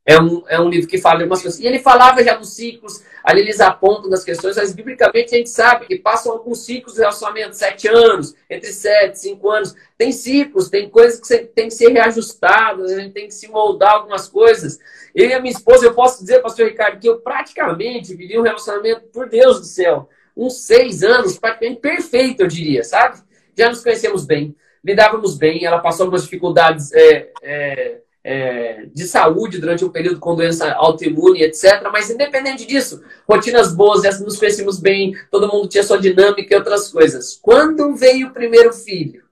é 0.05 0.19
um, 0.19 0.43
é 0.47 0.59
um 0.59 0.67
livro 0.67 0.87
que 0.87 0.97
fala 0.97 1.19
algumas 1.19 1.41
coisas. 1.41 1.59
E 1.59 1.67
ele 1.67 1.79
falava 1.79 2.23
já 2.23 2.35
dos 2.35 2.53
ciclos, 2.55 3.03
ali 3.23 3.41
eles 3.41 3.61
apontam 3.61 4.09
das 4.09 4.23
questões, 4.23 4.57
mas 4.57 4.73
biblicamente 4.73 5.35
a 5.35 5.37
gente 5.37 5.49
sabe 5.49 5.85
que 5.85 5.97
passam 5.97 6.31
alguns 6.31 6.65
ciclos 6.65 6.95
de 6.95 7.01
relacionamento, 7.01 7.55
sete 7.55 7.87
anos, 7.87 8.33
entre 8.49 8.71
sete, 8.71 9.19
cinco 9.19 9.49
anos. 9.49 9.75
Tem 9.97 10.11
ciclos, 10.11 10.69
tem 10.69 10.89
coisas 10.89 11.19
que 11.19 11.37
tem 11.45 11.67
que 11.67 11.73
ser 11.75 11.91
reajustadas, 11.91 12.91
a 12.91 12.99
gente 12.99 13.13
tem 13.13 13.27
que 13.27 13.33
se 13.33 13.47
moldar 13.47 13.93
algumas 13.93 14.27
coisas. 14.27 14.79
Eu 15.13 15.29
e 15.29 15.33
a 15.33 15.39
minha 15.39 15.53
esposa, 15.53 15.85
eu 15.85 15.93
posso 15.93 16.21
dizer, 16.21 16.41
pastor 16.41 16.67
Ricardo, 16.67 16.99
que 16.99 17.07
eu 17.07 17.19
praticamente 17.19 18.15
vivi 18.15 18.39
um 18.39 18.43
relacionamento, 18.43 19.01
por 19.13 19.29
Deus 19.29 19.59
do 19.59 19.65
céu, 19.65 20.09
uns 20.35 20.65
seis 20.65 21.03
anos, 21.03 21.37
praticamente 21.37 21.79
perfeito, 21.79 22.41
eu 22.41 22.47
diria, 22.47 22.83
sabe? 22.83 23.21
Já 23.55 23.69
nos 23.69 23.83
conhecemos 23.83 24.25
bem, 24.25 24.55
lidávamos 24.83 25.37
bem, 25.37 25.63
ela 25.63 25.79
passou 25.79 26.05
algumas 26.05 26.23
dificuldades. 26.23 26.91
É, 26.93 27.29
é, 27.43 27.97
é, 28.23 28.85
de 28.93 29.05
saúde 29.05 29.59
durante 29.59 29.83
um 29.83 29.89
período 29.89 30.19
com 30.19 30.35
doença 30.35 30.71
autoimune, 30.73 31.41
etc. 31.41 31.89
Mas 31.91 32.09
independente 32.09 32.65
disso, 32.65 33.03
rotinas 33.27 33.73
boas, 33.73 34.19
nos 34.19 34.37
conhecemos 34.37 34.79
bem, 34.79 35.15
todo 35.29 35.47
mundo 35.47 35.67
tinha 35.67 35.83
sua 35.83 35.99
dinâmica 35.99 36.53
e 36.53 36.57
outras 36.57 36.89
coisas. 36.89 37.37
Quando 37.41 37.95
veio 37.95 38.27
o 38.27 38.33
primeiro 38.33 38.73
filho? 38.73 39.23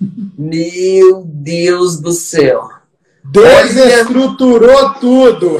Meu 0.38 1.24
Deus 1.24 2.00
do 2.00 2.12
céu! 2.12 2.68
Desestruturou 3.24 4.94
tudo! 4.94 5.58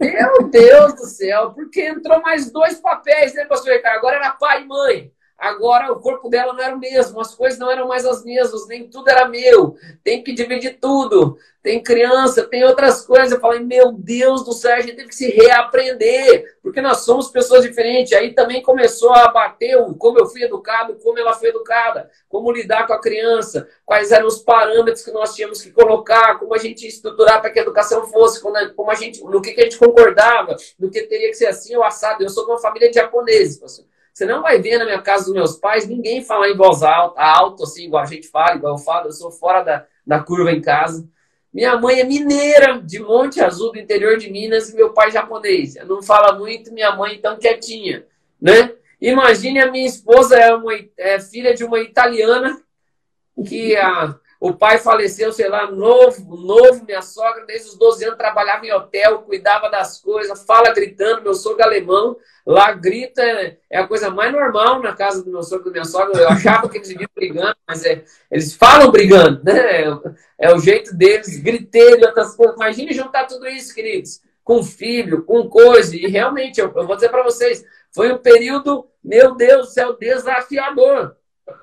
Meu 0.00 0.48
Deus 0.48 0.94
do 0.94 1.06
céu, 1.06 1.50
porque 1.50 1.82
entrou 1.82 2.20
mais 2.20 2.52
dois 2.52 2.74
papéis, 2.80 3.34
né, 3.34 3.44
pastor 3.46 3.72
Ricardo? 3.72 3.98
Agora 3.98 4.16
era 4.16 4.30
pai 4.30 4.62
e 4.62 4.66
mãe. 4.66 5.12
Agora 5.38 5.92
o 5.92 6.00
corpo 6.00 6.28
dela 6.28 6.52
não 6.52 6.60
era 6.60 6.74
o 6.74 6.80
mesmo, 6.80 7.20
as 7.20 7.32
coisas 7.32 7.60
não 7.60 7.70
eram 7.70 7.86
mais 7.86 8.04
as 8.04 8.24
mesmas, 8.24 8.66
nem 8.66 8.88
tudo 8.88 9.08
era 9.08 9.28
meu. 9.28 9.76
Tem 10.02 10.20
que 10.20 10.34
dividir 10.34 10.78
tudo. 10.80 11.38
Tem 11.62 11.80
criança, 11.80 12.42
tem 12.42 12.64
outras 12.64 13.06
coisas. 13.06 13.30
Eu 13.30 13.40
falei, 13.40 13.60
meu 13.60 13.92
Deus 13.92 14.44
do 14.44 14.52
céu, 14.52 14.74
a 14.74 14.80
gente 14.80 14.96
teve 14.96 15.08
que 15.08 15.14
se 15.14 15.30
reaprender, 15.30 16.56
porque 16.60 16.80
nós 16.80 17.02
somos 17.02 17.28
pessoas 17.28 17.62
diferentes. 17.62 18.12
Aí 18.14 18.34
também 18.34 18.62
começou 18.62 19.12
a 19.12 19.28
bater 19.28 19.76
o 19.76 19.94
como 19.94 20.18
eu 20.18 20.26
fui 20.26 20.42
educado, 20.42 20.96
como 20.96 21.18
ela 21.18 21.34
foi 21.34 21.50
educada, 21.50 22.10
como 22.28 22.50
lidar 22.50 22.88
com 22.88 22.94
a 22.94 23.00
criança, 23.00 23.68
quais 23.84 24.10
eram 24.10 24.26
os 24.26 24.38
parâmetros 24.38 25.04
que 25.04 25.12
nós 25.12 25.36
tínhamos 25.36 25.62
que 25.62 25.70
colocar, 25.70 26.38
como 26.40 26.52
a 26.52 26.58
gente 26.58 26.84
estruturar 26.84 27.40
para 27.40 27.50
que 27.50 27.60
a 27.60 27.62
educação 27.62 28.04
fosse, 28.08 28.40
como 28.40 28.90
a 28.90 28.94
gente, 28.94 29.22
no 29.22 29.40
que, 29.40 29.52
que 29.52 29.60
a 29.60 29.64
gente 29.64 29.78
concordava, 29.78 30.56
no 30.78 30.90
que 30.90 31.02
teria 31.02 31.28
que 31.28 31.34
ser 31.34 31.46
assim 31.46 31.76
ou 31.76 31.84
assado. 31.84 32.24
Eu 32.24 32.28
sou 32.28 32.44
de 32.44 32.50
uma 32.50 32.58
família 32.58 32.88
de 32.88 32.96
japoneses. 32.96 33.86
Você 34.18 34.26
não 34.26 34.42
vai 34.42 34.60
ver 34.60 34.78
na 34.78 34.84
minha 34.84 35.00
casa 35.00 35.26
dos 35.26 35.32
meus 35.32 35.54
pais 35.54 35.86
ninguém 35.86 36.24
falar 36.24 36.50
em 36.50 36.56
voz 36.56 36.82
alta, 36.82 37.20
alto, 37.20 37.62
assim, 37.62 37.84
igual 37.84 38.02
a 38.02 38.06
gente 38.06 38.26
fala, 38.26 38.56
igual 38.56 38.74
eu 38.74 38.78
falo, 38.78 39.06
eu 39.06 39.12
sou 39.12 39.30
fora 39.30 39.62
da, 39.62 39.86
da 40.04 40.18
curva 40.18 40.50
em 40.50 40.60
casa. 40.60 41.08
Minha 41.54 41.78
mãe 41.78 42.00
é 42.00 42.04
mineira, 42.04 42.82
de 42.82 42.98
Monte 42.98 43.40
Azul, 43.40 43.70
do 43.70 43.78
interior 43.78 44.16
de 44.16 44.28
Minas, 44.28 44.70
e 44.70 44.74
meu 44.74 44.92
pai 44.92 45.12
japonês. 45.12 45.76
Eu 45.76 45.86
não 45.86 46.02
fala 46.02 46.36
muito, 46.36 46.74
minha 46.74 46.96
mãe 46.96 47.20
tão 47.20 47.38
quietinha, 47.38 48.06
né? 48.42 48.72
Imagine 49.00 49.60
a 49.60 49.70
minha 49.70 49.86
esposa 49.86 50.36
é, 50.36 50.52
uma, 50.52 50.72
é 50.96 51.20
filha 51.20 51.54
de 51.54 51.62
uma 51.62 51.78
italiana 51.78 52.60
que 53.46 53.76
a, 53.76 54.16
o 54.40 54.52
pai 54.52 54.78
faleceu, 54.78 55.32
sei 55.32 55.48
lá, 55.48 55.68
novo, 55.68 56.36
novo, 56.36 56.84
minha 56.84 57.02
sogra, 57.02 57.44
desde 57.44 57.70
os 57.70 57.76
12 57.76 58.04
anos, 58.04 58.16
trabalhava 58.16 58.64
em 58.64 58.72
hotel, 58.72 59.22
cuidava 59.22 59.68
das 59.68 60.00
coisas, 60.00 60.44
fala 60.44 60.72
gritando, 60.72 61.22
meu 61.22 61.34
sogro 61.34 61.64
alemão, 61.64 62.16
lá 62.46 62.70
grita, 62.72 63.20
é 63.22 63.78
a 63.78 63.86
coisa 63.88 64.10
mais 64.10 64.32
normal 64.32 64.80
na 64.80 64.94
casa 64.94 65.24
do 65.24 65.30
meu 65.30 65.42
sogro 65.42 65.62
e 65.62 65.64
da 65.66 65.72
minha 65.72 65.84
sogra. 65.84 66.20
Eu 66.20 66.28
achava 66.28 66.68
que 66.68 66.78
eles 66.78 66.88
viviam 66.88 67.10
brigando, 67.12 67.56
mas 67.66 67.84
é, 67.84 68.04
eles 68.30 68.54
falam 68.54 68.92
brigando, 68.92 69.42
né? 69.42 69.82
É, 69.82 69.98
é 70.38 70.54
o 70.54 70.60
jeito 70.60 70.94
deles, 70.94 71.36
griteiro, 71.40 72.06
outras 72.06 72.36
coisas. 72.36 72.54
Imagine 72.54 72.92
juntar 72.92 73.26
tudo 73.26 73.48
isso, 73.48 73.74
queridos, 73.74 74.20
com 74.44 74.62
filho, 74.62 75.24
com 75.24 75.48
coisa, 75.48 75.96
e 75.96 76.06
realmente, 76.06 76.60
eu, 76.60 76.72
eu 76.76 76.86
vou 76.86 76.94
dizer 76.94 77.08
para 77.08 77.24
vocês, 77.24 77.64
foi 77.92 78.12
um 78.12 78.18
período, 78.18 78.86
meu 79.02 79.34
Deus 79.34 79.66
do 79.66 79.72
céu, 79.72 79.96
desafiador. 79.98 81.16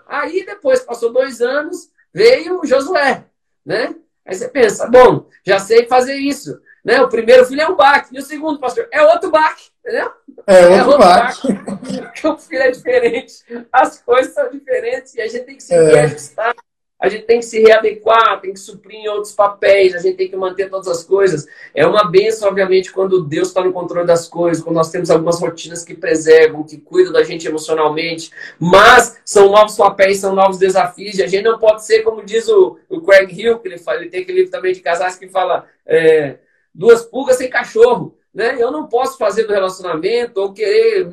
Aí 0.05 0.45
depois, 0.45 0.81
passou 0.81 1.13
dois 1.13 1.39
anos, 1.39 1.89
veio 2.15 2.62
Josué, 2.63 3.25
né? 3.65 3.93
Aí 4.25 4.34
você 4.34 4.47
pensa, 4.47 4.88
bom, 4.88 5.28
já 5.45 5.60
sei 5.60 5.86
fazer 5.86 6.15
isso. 6.15 6.58
Né? 6.84 7.01
O 7.01 7.10
primeiro 7.10 7.45
filho 7.45 7.62
é 7.62 7.67
um 7.67 7.75
baque, 7.75 8.15
e 8.15 8.19
o 8.19 8.21
segundo, 8.21 8.58
pastor, 8.58 8.88
é 8.89 9.01
outro 9.01 9.30
baque, 9.30 9.65
entendeu? 9.80 10.13
É, 10.47 10.62
é 10.62 10.84
outro, 10.84 10.97
baque. 10.97 11.54
baque. 11.54 12.23
o 12.28 12.38
filho 12.38 12.62
é 12.62 12.71
diferente, 12.71 13.67
as 13.71 13.99
coisas 13.99 14.34
são 14.34 14.49
diferentes, 14.49 15.13
e 15.15 15.21
a 15.21 15.28
gente 15.28 15.45
tem 15.45 15.58
que 15.58 15.63
se 15.63 15.73
é. 15.73 16.01
ajustar. 16.04 16.56
A 17.05 17.09
gente 17.09 17.25
tem 17.25 17.39
que 17.39 17.45
se 17.45 17.61
readequar, 17.61 18.41
tem 18.41 18.51
que 18.51 18.59
suprir 18.59 18.99
em 18.99 19.07
outros 19.07 19.31
papéis, 19.31 19.93
a 19.93 19.99
gente 19.99 20.17
tem 20.17 20.27
que 20.27 20.35
manter 20.35 20.69
todas 20.69 20.87
as 20.87 21.03
coisas. 21.03 21.45
É 21.73 21.85
uma 21.85 22.09
benção, 22.09 22.49
obviamente, 22.49 22.91
quando 22.91 23.23
Deus 23.23 23.49
está 23.49 23.63
no 23.63 23.71
controle 23.71 24.07
das 24.07 24.27
coisas, 24.27 24.63
quando 24.63 24.77
nós 24.77 24.89
temos 24.89 25.11
algumas 25.11 25.39
rotinas 25.39 25.85
que 25.85 25.93
preservam, 25.93 26.63
que 26.63 26.77
cuidam 26.77 27.13
da 27.13 27.23
gente 27.23 27.47
emocionalmente, 27.47 28.31
mas 28.59 29.19
são 29.23 29.51
novos 29.51 29.75
papéis, 29.75 30.17
são 30.17 30.33
novos 30.33 30.57
desafios, 30.57 31.17
e 31.19 31.23
a 31.23 31.27
gente 31.27 31.43
não 31.43 31.59
pode 31.59 31.85
ser, 31.85 32.01
como 32.01 32.25
diz 32.25 32.47
o, 32.49 32.79
o 32.89 33.01
Craig 33.01 33.31
Hill, 33.31 33.59
que 33.59 33.67
ele, 33.67 33.77
fala, 33.77 33.99
ele 33.99 34.09
tem 34.09 34.21
aquele 34.23 34.39
livro 34.39 34.51
também 34.51 34.73
de 34.73 34.79
casais 34.79 35.15
que 35.15 35.27
fala 35.27 35.67
é, 35.85 36.37
duas 36.73 37.03
pulgas 37.03 37.37
sem 37.37 37.49
cachorro. 37.49 38.17
Né? 38.33 38.57
Eu 38.59 38.71
não 38.71 38.87
posso 38.87 39.17
fazer 39.17 39.43
do 39.43 39.53
relacionamento 39.53 40.41
ou 40.41 40.51
querer 40.51 41.07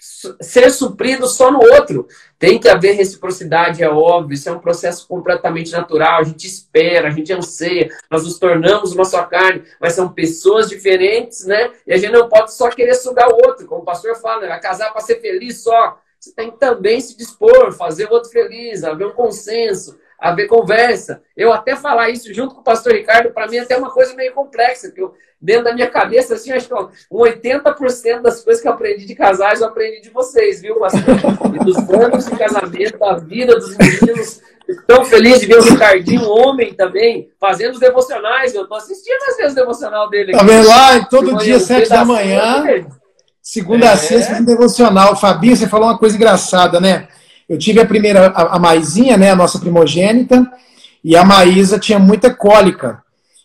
ser 0.00 0.70
suprido 0.70 1.26
só 1.26 1.50
no 1.50 1.58
outro. 1.58 2.08
Tem 2.38 2.58
que 2.58 2.68
haver 2.68 2.92
reciprocidade, 2.92 3.82
é 3.82 3.88
óbvio, 3.88 4.34
isso 4.34 4.48
é 4.48 4.52
um 4.52 4.58
processo 4.58 5.06
completamente 5.06 5.70
natural. 5.72 6.20
A 6.20 6.24
gente 6.24 6.46
espera, 6.46 7.08
a 7.08 7.10
gente 7.10 7.32
anseia, 7.32 7.90
nós 8.10 8.24
nos 8.24 8.38
tornamos 8.38 8.92
uma 8.92 9.04
só 9.04 9.24
carne, 9.24 9.62
mas 9.78 9.92
são 9.92 10.08
pessoas 10.08 10.68
diferentes, 10.68 11.44
né? 11.44 11.70
E 11.86 11.92
a 11.92 11.98
gente 11.98 12.12
não 12.12 12.28
pode 12.28 12.54
só 12.54 12.70
querer 12.70 12.94
sugar 12.94 13.28
o 13.28 13.46
outro, 13.46 13.66
como 13.66 13.82
o 13.82 13.84
pastor 13.84 14.16
fala, 14.16 14.46
né? 14.46 14.58
casar 14.58 14.90
para 14.90 15.02
ser 15.02 15.20
feliz 15.20 15.62
só. 15.62 15.98
Você 16.18 16.32
tem 16.34 16.50
que 16.50 16.58
também 16.58 17.00
se 17.00 17.16
dispor, 17.16 17.72
fazer 17.72 18.06
o 18.06 18.12
outro 18.12 18.30
feliz, 18.30 18.84
haver 18.84 19.06
um 19.06 19.12
consenso, 19.12 19.98
haver 20.18 20.46
conversa. 20.46 21.22
Eu 21.34 21.52
até 21.52 21.74
falar 21.74 22.10
isso 22.10 22.32
junto 22.32 22.54
com 22.54 22.60
o 22.60 22.64
pastor 22.64 22.92
Ricardo, 22.92 23.32
para 23.32 23.48
mim 23.48 23.56
é 23.56 23.60
até 23.60 23.76
uma 23.76 23.90
coisa 23.90 24.14
meio 24.14 24.34
complexa, 24.34 24.88
porque 24.88 25.00
eu, 25.00 25.14
dentro 25.40 25.64
da 25.64 25.74
minha 25.74 25.88
cabeça, 25.88 26.34
assim, 26.34 26.52
acho 26.52 26.68
que 26.68 26.74
um 27.10 27.18
80% 27.18 28.20
das 28.20 28.42
coisas 28.42 28.60
que 28.60 28.68
eu 28.68 28.72
aprendi 28.72 29.06
de 29.06 29.14
casais, 29.14 29.60
eu 29.60 29.68
aprendi 29.68 30.02
de 30.02 30.10
vocês, 30.10 30.60
viu, 30.60 30.76
pastor? 30.76 31.02
E 31.54 31.64
dos 31.64 31.76
anos 31.88 32.26
de 32.26 32.36
casamento, 32.36 32.98
da 32.98 33.14
vida 33.16 33.58
dos 33.58 33.76
meninos. 33.76 34.40
Tão 34.86 35.04
feliz 35.04 35.40
de 35.40 35.46
ver 35.46 35.58
o 35.58 35.62
Ricardinho, 35.62 36.28
homem 36.28 36.72
também, 36.74 37.28
fazendo 37.40 37.72
os 37.72 37.80
devocionais. 37.80 38.54
Eu 38.54 38.68
tô 38.68 38.74
assistindo 38.74 39.20
às 39.28 39.36
vezes 39.36 39.52
o 39.52 39.56
devocional 39.56 40.08
dele. 40.08 40.32
Aqui. 40.32 40.38
Tá 40.38 40.44
vendo 40.44 40.68
lá? 40.68 41.04
Todo 41.06 41.38
dia, 41.38 41.58
sete 41.58 41.88
da 41.88 42.04
manhã, 42.04 42.86
segunda 43.42 43.86
é. 43.86 43.88
a 43.88 43.96
sexta, 43.96 44.34
um 44.34 44.44
devocional. 44.44 45.16
Fabinho, 45.16 45.56
você 45.56 45.66
falou 45.66 45.88
uma 45.88 45.98
coisa 45.98 46.14
engraçada, 46.14 46.78
né? 46.78 47.08
Eu 47.48 47.58
tive 47.58 47.80
a 47.80 47.86
primeira, 47.86 48.28
a, 48.28 48.56
a 48.56 48.58
Maisinha, 48.60 49.16
né, 49.16 49.32
a 49.32 49.36
nossa 49.36 49.58
primogênita, 49.58 50.48
e 51.02 51.16
a 51.16 51.24
Maísa 51.24 51.80
tinha 51.80 51.98
muita 51.98 52.32
cólica. 52.32 53.02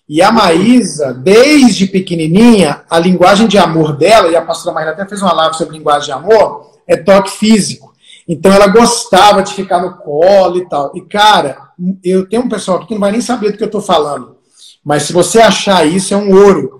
E 0.07 0.21
a 0.21 0.31
Maísa, 0.31 1.13
desde 1.13 1.87
pequenininha, 1.87 2.83
a 2.89 2.99
linguagem 2.99 3.47
de 3.47 3.57
amor 3.57 3.97
dela, 3.97 4.29
e 4.29 4.35
a 4.35 4.41
pastora 4.41 4.75
Maíra 4.75 4.91
até 4.91 5.07
fez 5.07 5.21
uma 5.21 5.33
live 5.33 5.57
sobre 5.57 5.77
linguagem 5.77 6.05
de 6.05 6.11
amor, 6.11 6.71
é 6.87 6.95
toque 6.95 7.31
físico. 7.31 7.93
Então 8.27 8.51
ela 8.51 8.67
gostava 8.67 9.41
de 9.41 9.53
ficar 9.53 9.81
no 9.81 9.97
colo 9.97 10.57
e 10.57 10.69
tal. 10.69 10.91
E 10.95 11.01
cara, 11.01 11.69
eu 12.03 12.27
tenho 12.27 12.43
um 12.43 12.49
pessoal 12.49 12.77
aqui 12.77 12.87
que 12.87 12.93
não 12.93 13.01
vai 13.01 13.11
nem 13.11 13.21
saber 13.21 13.51
do 13.51 13.57
que 13.57 13.63
eu 13.63 13.67
estou 13.67 13.81
falando. 13.81 14.37
Mas 14.83 15.03
se 15.03 15.13
você 15.13 15.39
achar 15.39 15.85
isso, 15.85 16.13
é 16.13 16.17
um 16.17 16.33
ouro. 16.33 16.79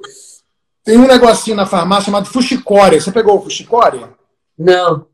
Tem 0.83 0.97
um 0.97 1.07
negocinho 1.07 1.55
na 1.55 1.65
farmácia 1.65 2.05
chamado 2.05 2.27
fuxicória. 2.27 3.01
Você 3.01 3.11
pegou 3.11 3.37
o 3.37 3.41
fuxicória? 3.41 4.09
Não. 4.57 5.07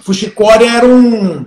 Fuxicória 0.00 0.70
era 0.70 0.86
um, 0.86 1.44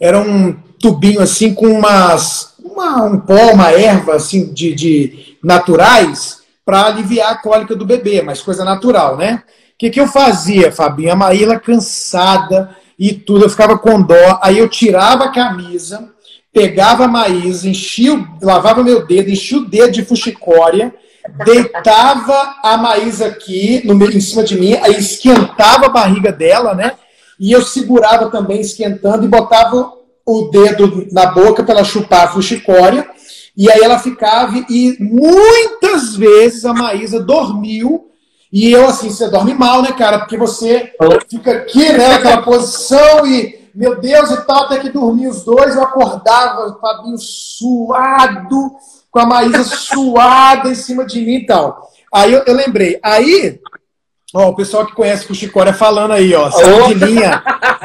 era 0.00 0.20
um 0.20 0.52
tubinho 0.78 1.20
assim 1.20 1.52
com 1.52 1.66
umas, 1.66 2.54
uma, 2.62 3.04
um 3.04 3.20
pó, 3.20 3.52
uma 3.52 3.72
erva 3.72 4.14
assim 4.14 4.52
de, 4.52 4.74
de 4.74 5.31
naturais 5.42 6.42
para 6.64 6.86
aliviar 6.86 7.32
a 7.32 7.36
cólica 7.36 7.74
do 7.74 7.84
bebê, 7.84 8.22
mas 8.22 8.40
coisa 8.40 8.64
natural, 8.64 9.16
né? 9.16 9.42
O 9.74 9.78
que, 9.78 9.90
que 9.90 10.00
eu 10.00 10.06
fazia, 10.06 10.70
Fabinho? 10.70 11.12
A 11.12 11.16
Maíla 11.16 11.58
cansada 11.58 12.76
e 12.98 13.12
tudo, 13.12 13.44
eu 13.44 13.50
ficava 13.50 13.76
com 13.76 14.00
dó. 14.00 14.38
Aí 14.40 14.58
eu 14.58 14.68
tirava 14.68 15.24
a 15.24 15.32
camisa, 15.32 16.08
pegava 16.52 17.04
a 17.04 17.08
Maísa, 17.08 17.68
enchia, 17.68 18.24
lavava 18.40 18.84
meu 18.84 19.04
dedo, 19.04 19.30
enchia 19.30 19.58
o 19.58 19.64
dedo 19.64 19.90
de 19.90 20.04
fuxicória, 20.04 20.94
deitava 21.44 22.56
a 22.62 22.76
Maísa 22.76 23.26
aqui 23.26 23.82
no 23.84 23.94
meio, 23.94 24.16
em 24.16 24.20
cima 24.20 24.44
de 24.44 24.58
mim, 24.58 24.74
aí 24.74 24.96
esquentava 24.96 25.86
a 25.86 25.90
barriga 25.90 26.30
dela, 26.30 26.74
né? 26.74 26.92
E 27.40 27.50
eu 27.50 27.62
segurava 27.62 28.30
também, 28.30 28.60
esquentando, 28.60 29.24
e 29.24 29.28
botava 29.28 29.92
o 30.24 30.42
dedo 30.50 31.08
na 31.10 31.26
boca 31.26 31.64
para 31.64 31.74
ela 31.74 31.84
chupar 31.84 32.26
a 32.26 32.28
fuxicória. 32.28 33.08
E 33.56 33.70
aí 33.70 33.80
ela 33.80 33.98
ficava, 33.98 34.56
e 34.68 34.96
muitas 34.98 36.16
vezes 36.16 36.64
a 36.64 36.72
Maísa 36.72 37.20
dormiu. 37.20 38.08
E 38.50 38.70
eu, 38.70 38.86
assim, 38.86 39.10
você 39.10 39.28
dorme 39.28 39.54
mal, 39.54 39.82
né, 39.82 39.92
cara? 39.92 40.20
Porque 40.20 40.36
você 40.36 40.92
fica 41.28 41.52
aqui, 41.52 41.92
né, 41.92 42.08
naquela 42.08 42.42
posição 42.42 43.26
e, 43.26 43.70
meu 43.74 43.98
Deus, 43.98 44.30
e 44.30 44.46
tal, 44.46 44.64
até 44.64 44.78
que 44.78 44.90
dormi 44.90 45.26
os 45.26 45.44
dois. 45.44 45.74
Eu 45.74 45.82
acordava, 45.82 46.66
o 46.66 46.80
Fabinho 46.80 47.16
suado, 47.18 48.72
com 49.10 49.20
a 49.20 49.26
Maísa 49.26 49.64
suada 49.64 50.70
em 50.70 50.74
cima 50.74 51.04
de 51.04 51.20
mim 51.20 51.36
e 51.36 51.46
tal. 51.46 51.90
Aí 52.12 52.32
eu, 52.32 52.42
eu 52.46 52.54
lembrei. 52.54 52.98
Aí 53.02 53.58
Ó, 54.34 54.48
o 54.48 54.54
pessoal 54.54 54.86
que 54.86 54.94
conhece 54.94 55.30
o 55.30 55.34
Chicória 55.34 55.74
falando 55.74 56.12
aí, 56.12 56.34
ó. 56.34 56.50
Saiu 56.50 56.88
de 56.88 56.94
linha. 57.04 57.42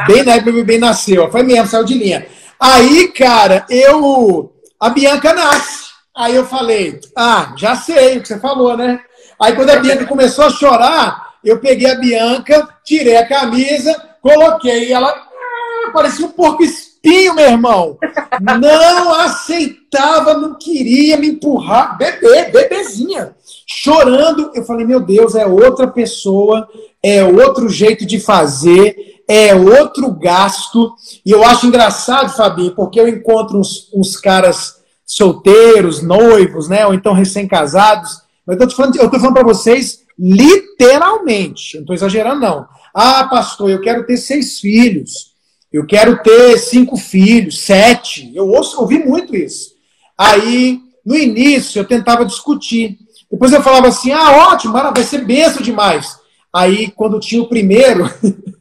Bem 0.08 0.24
na 0.24 0.36
época 0.36 0.52
que 0.52 0.58
o 0.58 0.66
bebê 0.66 0.78
nasceu. 0.78 1.30
Foi 1.30 1.44
mesmo, 1.44 1.68
saiu 1.68 1.84
de 1.84 1.94
linha. 1.94 2.26
Aí, 2.58 3.10
cara, 3.10 3.66
eu. 3.70 4.54
A 4.80 4.90
Bianca 4.90 5.34
nasce. 5.34 5.88
Aí 6.16 6.36
eu 6.36 6.46
falei, 6.46 7.00
ah, 7.16 7.54
já 7.58 7.76
sei 7.76 8.18
o 8.18 8.22
que 8.22 8.28
você 8.28 8.40
falou, 8.40 8.76
né? 8.76 9.00
Aí 9.42 9.56
quando 9.56 9.70
a 9.70 9.80
Bianca 9.80 10.06
começou 10.06 10.46
a 10.46 10.50
chorar, 10.50 11.36
eu 11.44 11.60
peguei 11.60 11.92
a 11.92 11.96
Bianca, 11.96 12.68
tirei 12.84 13.18
a 13.18 13.28
camisa, 13.28 13.94
coloquei 14.22 14.92
ela 14.92 15.10
ah, 15.10 15.92
parecia 15.92 16.26
um 16.26 16.32
porco 16.32 16.64
espinho, 16.64 17.36
meu 17.36 17.46
irmão. 17.46 17.98
Não 18.42 19.14
aceitava, 19.14 20.34
não 20.34 20.56
queria 20.58 21.18
me 21.18 21.28
empurrar. 21.28 21.98
Bebê, 21.98 22.46
bebezinha 22.46 23.36
chorando. 23.68 24.52
Eu 24.56 24.64
falei, 24.64 24.86
meu 24.86 25.02
Deus, 25.02 25.36
é 25.36 25.46
outra 25.46 25.88
pessoa, 25.88 26.68
é 27.04 27.24
outro 27.24 27.68
jeito 27.68 28.06
de 28.06 28.20
fazer, 28.20 28.96
é 29.28 29.54
outro 29.54 30.12
gasto. 30.12 30.96
E 31.26 31.32
eu 31.32 31.44
acho 31.44 31.68
engraçado, 31.68 32.36
Fabinho, 32.36 32.74
porque 32.74 33.00
eu 33.00 33.08
encontro 33.08 33.60
uns, 33.60 33.92
uns 33.94 34.16
caras 34.16 34.78
solteiros, 35.06 36.02
noivos, 36.02 36.70
né? 36.70 36.86
Ou 36.86 36.94
então 36.94 37.14
recém-casados. 37.14 38.22
Mas 38.46 38.60
eu 38.60 38.68
tô 38.68 38.76
falando, 38.76 38.96
eu 38.96 39.10
tô 39.10 39.20
falando 39.20 39.34
para 39.36 39.44
vocês 39.44 40.06
literalmente, 40.18 41.76
não 41.76 41.82
estou 41.82 41.96
exagerando, 41.96 42.42
não. 42.42 42.68
Ah, 42.94 43.26
pastor, 43.26 43.70
eu 43.70 43.82
quero 43.82 44.06
ter 44.06 44.18
seis 44.18 44.60
filhos. 44.60 45.36
Eu 45.72 45.86
quero 45.86 46.24
ter 46.24 46.58
cinco 46.58 46.96
filhos, 46.96 47.60
sete. 47.60 48.32
Eu 48.34 48.48
ouço, 48.48 48.80
ouvi 48.80 49.00
muito 49.00 49.36
isso. 49.36 49.76
Aí, 50.18 50.80
no 51.06 51.16
início, 51.16 51.80
eu 51.80 51.86
tentava 51.86 52.26
discutir. 52.26 52.98
Depois 53.30 53.52
eu 53.52 53.62
falava 53.62 53.90
assim: 53.90 54.12
ah, 54.12 54.50
ótimo, 54.50 54.74
vai 54.74 55.04
ser 55.04 55.26
benção 55.26 55.62
demais. 55.62 56.18
Aí, 56.52 56.90
quando 56.92 57.20
tinha 57.20 57.42
o 57.42 57.50
primeiro. 57.50 58.10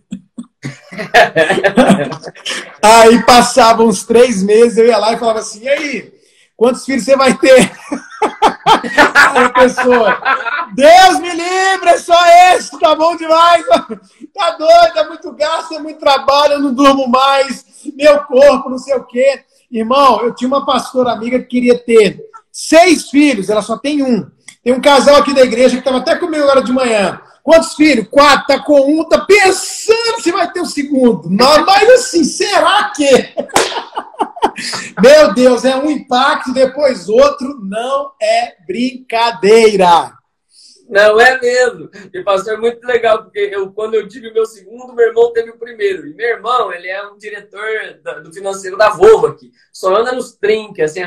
aí 2.83 3.23
passavam 3.25 3.87
uns 3.87 4.05
três 4.05 4.43
meses, 4.43 4.79
eu 4.79 4.87
ia 4.87 4.99
lá 4.99 5.13
e 5.13 5.19
falava 5.19 5.41
assim: 5.41 5.63
e 5.63 5.69
aí, 5.69 6.13
quantos 6.57 6.85
filhos 6.85 7.05
você 7.05 7.17
vai 7.17 7.37
ter? 7.37 7.71
aí 9.35 9.49
pessoa, 9.53 10.19
Deus 10.75 11.21
me 11.21 11.31
livre, 11.31 11.89
é 11.89 11.99
só 11.99 12.19
esse, 12.55 12.79
tá 12.79 12.95
bom 12.95 13.17
demais. 13.17 13.65
Tá 14.35 14.51
doido, 14.51 14.99
é 14.99 15.09
muito 15.09 15.33
gasto, 15.33 15.75
é 15.75 15.79
muito 15.79 15.99
trabalho, 15.99 16.55
eu 16.55 16.61
não 16.61 16.75
durmo 16.75 17.09
mais, 17.09 17.65
meu 17.95 18.19
corpo, 18.25 18.71
não 18.71 18.79
sei 18.79 18.95
o 18.95 19.05
quê. 19.05 19.43
Irmão, 19.71 20.21
eu 20.23 20.35
tinha 20.35 20.49
uma 20.49 20.65
pastora 20.65 21.13
amiga 21.13 21.39
que 21.39 21.47
queria 21.47 21.79
ter 21.79 22.21
seis 22.53 23.11
filhos, 23.11 23.51
ela 23.51 23.63
só 23.63 23.77
tem 23.77 24.03
um. 24.03 24.27
Tem 24.63 24.73
um 24.73 24.81
casal 24.81 25.17
aqui 25.17 25.33
da 25.33 25.43
igreja 25.43 25.77
que 25.77 25.79
estava 25.79 25.99
até 25.99 26.17
comigo 26.17 26.43
agora 26.43 26.61
de 26.61 26.73
manhã. 26.73 27.21
Quantos 27.47 27.75
filhos? 27.75 28.09
Quatro, 28.11 28.49
tá 28.49 28.59
com 28.59 28.91
um, 28.91 29.09
tá 29.09 29.21
pensando 29.21 30.21
se 30.21 30.33
vai 30.33 30.51
ter 30.51 30.59
o 30.59 30.65
um 30.65 30.67
segundo. 30.67 31.31
Mas 31.65 31.89
assim, 31.91 32.25
será 32.25 32.91
que? 32.91 33.07
Meu 35.01 35.33
Deus, 35.33 35.65
é 35.65 35.77
um 35.77 35.89
impacto, 35.89 36.53
depois 36.53 37.09
outro, 37.09 37.61
não 37.63 38.11
é 38.21 38.57
brincadeira. 38.67 40.16
Não 40.89 41.21
é 41.21 41.41
mesmo. 41.41 41.91
E 42.13 42.23
pastor, 42.23 42.55
é 42.55 42.57
muito 42.57 42.85
legal, 42.87 43.25
porque 43.25 43.41
eu, 43.53 43.73
quando 43.73 43.95
eu 43.95 44.07
tive 44.07 44.29
o 44.29 44.35
meu 44.35 44.47
segundo, 44.47 44.95
meu 44.95 45.09
irmão 45.09 45.33
teve 45.33 45.51
o 45.51 45.59
primeiro. 45.59 46.07
E 46.07 46.15
meu 46.15 46.29
irmão, 46.29 46.73
ele 46.73 46.89
é 46.89 47.05
um 47.07 47.19
diretor 47.19 47.67
do 48.23 48.33
financeiro 48.33 48.77
da 48.77 48.91
Volvo 48.91 49.27
aqui. 49.27 49.51
Só 49.73 49.95
anda 49.95 50.13
nos 50.13 50.33
trinques, 50.33 50.85
assim. 50.85 51.03
É 51.03 51.07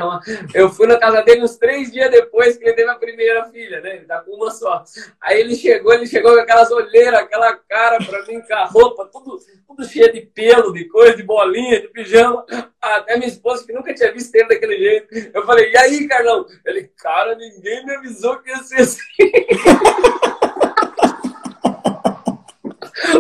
eu 0.54 0.70
fui 0.70 0.86
na 0.86 0.98
casa 0.98 1.22
dele 1.22 1.44
uns 1.44 1.58
três 1.58 1.92
dias 1.92 2.12
depois 2.12 2.58
que 2.58 2.66
ele 2.66 2.74
teve 2.74 2.90
a 2.90 2.96
primeira 2.96 3.46
filha, 3.46 3.80
né? 3.82 3.96
Ele 3.96 4.06
tá 4.06 4.20
com 4.22 4.36
uma 4.36 4.52
só. 4.52 4.84
Aí 5.22 5.40
ele 5.40 5.56
chegou, 5.56 5.94
ele 5.94 6.06
chegou 6.06 6.34
com 6.34 6.42
aquelas 6.42 6.70
olheiras, 6.72 7.22
aquela 7.22 7.54
cara 7.54 7.98
pra 8.04 8.26
mim, 8.26 8.42
com 8.42 8.54
a 8.54 8.66
roupa, 8.66 9.10
tudo, 9.12 9.40
tudo 9.68 9.86
cheio 9.86 10.12
de 10.12 10.22
pelo, 10.22 10.74
de 10.74 10.86
coisa, 10.86 11.16
de 11.16 11.24
bolinha, 11.24 11.82
de 11.82 11.88
pijama. 11.88 12.46
Até 12.82 13.18
minha 13.18 13.30
esposa, 13.30 13.66
que 13.66 13.74
nunca 13.74 13.94
tinha 13.94 14.12
visto 14.12 14.36
ele 14.36 14.48
daquele 14.48 14.78
jeito. 14.78 15.32
Eu 15.34 15.46
falei, 15.46 15.72
e 15.72 15.78
aí, 15.78 16.08
Carlão? 16.08 16.46
Ele, 16.66 16.84
cara, 16.98 17.36
ninguém 17.36 17.86
me 17.86 17.96
avisou 17.96 18.40
que 18.40 18.50
ia 18.50 18.58
ser 18.58 18.82
assim. 18.82 19.00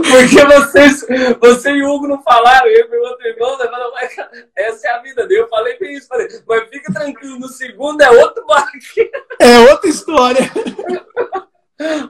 Porque 0.10 0.44
vocês, 0.46 1.06
você 1.40 1.72
e 1.72 1.84
o 1.84 1.90
Hugo 1.90 2.08
não 2.08 2.22
falaram, 2.22 2.68
eu 2.68 2.86
e 2.86 2.90
meu 2.90 3.02
outro 3.04 3.28
irmão, 3.28 3.58
né? 3.58 3.66
Falaram, 3.66 3.92
essa 4.56 4.88
é 4.88 4.92
a 4.92 5.00
vida 5.00 5.28
dele. 5.28 5.42
Eu 5.42 5.48
falei 5.48 5.78
bem 5.78 5.94
isso, 5.94 6.08
falei, 6.08 6.28
mas 6.48 6.70
fica 6.70 6.94
tranquilo, 6.94 7.40
no 7.40 7.48
segundo 7.48 8.02
é 8.02 8.10
outro 8.10 8.46
barco. 8.46 8.78
É 9.40 9.60
outra 9.72 9.90
história. 9.90 10.52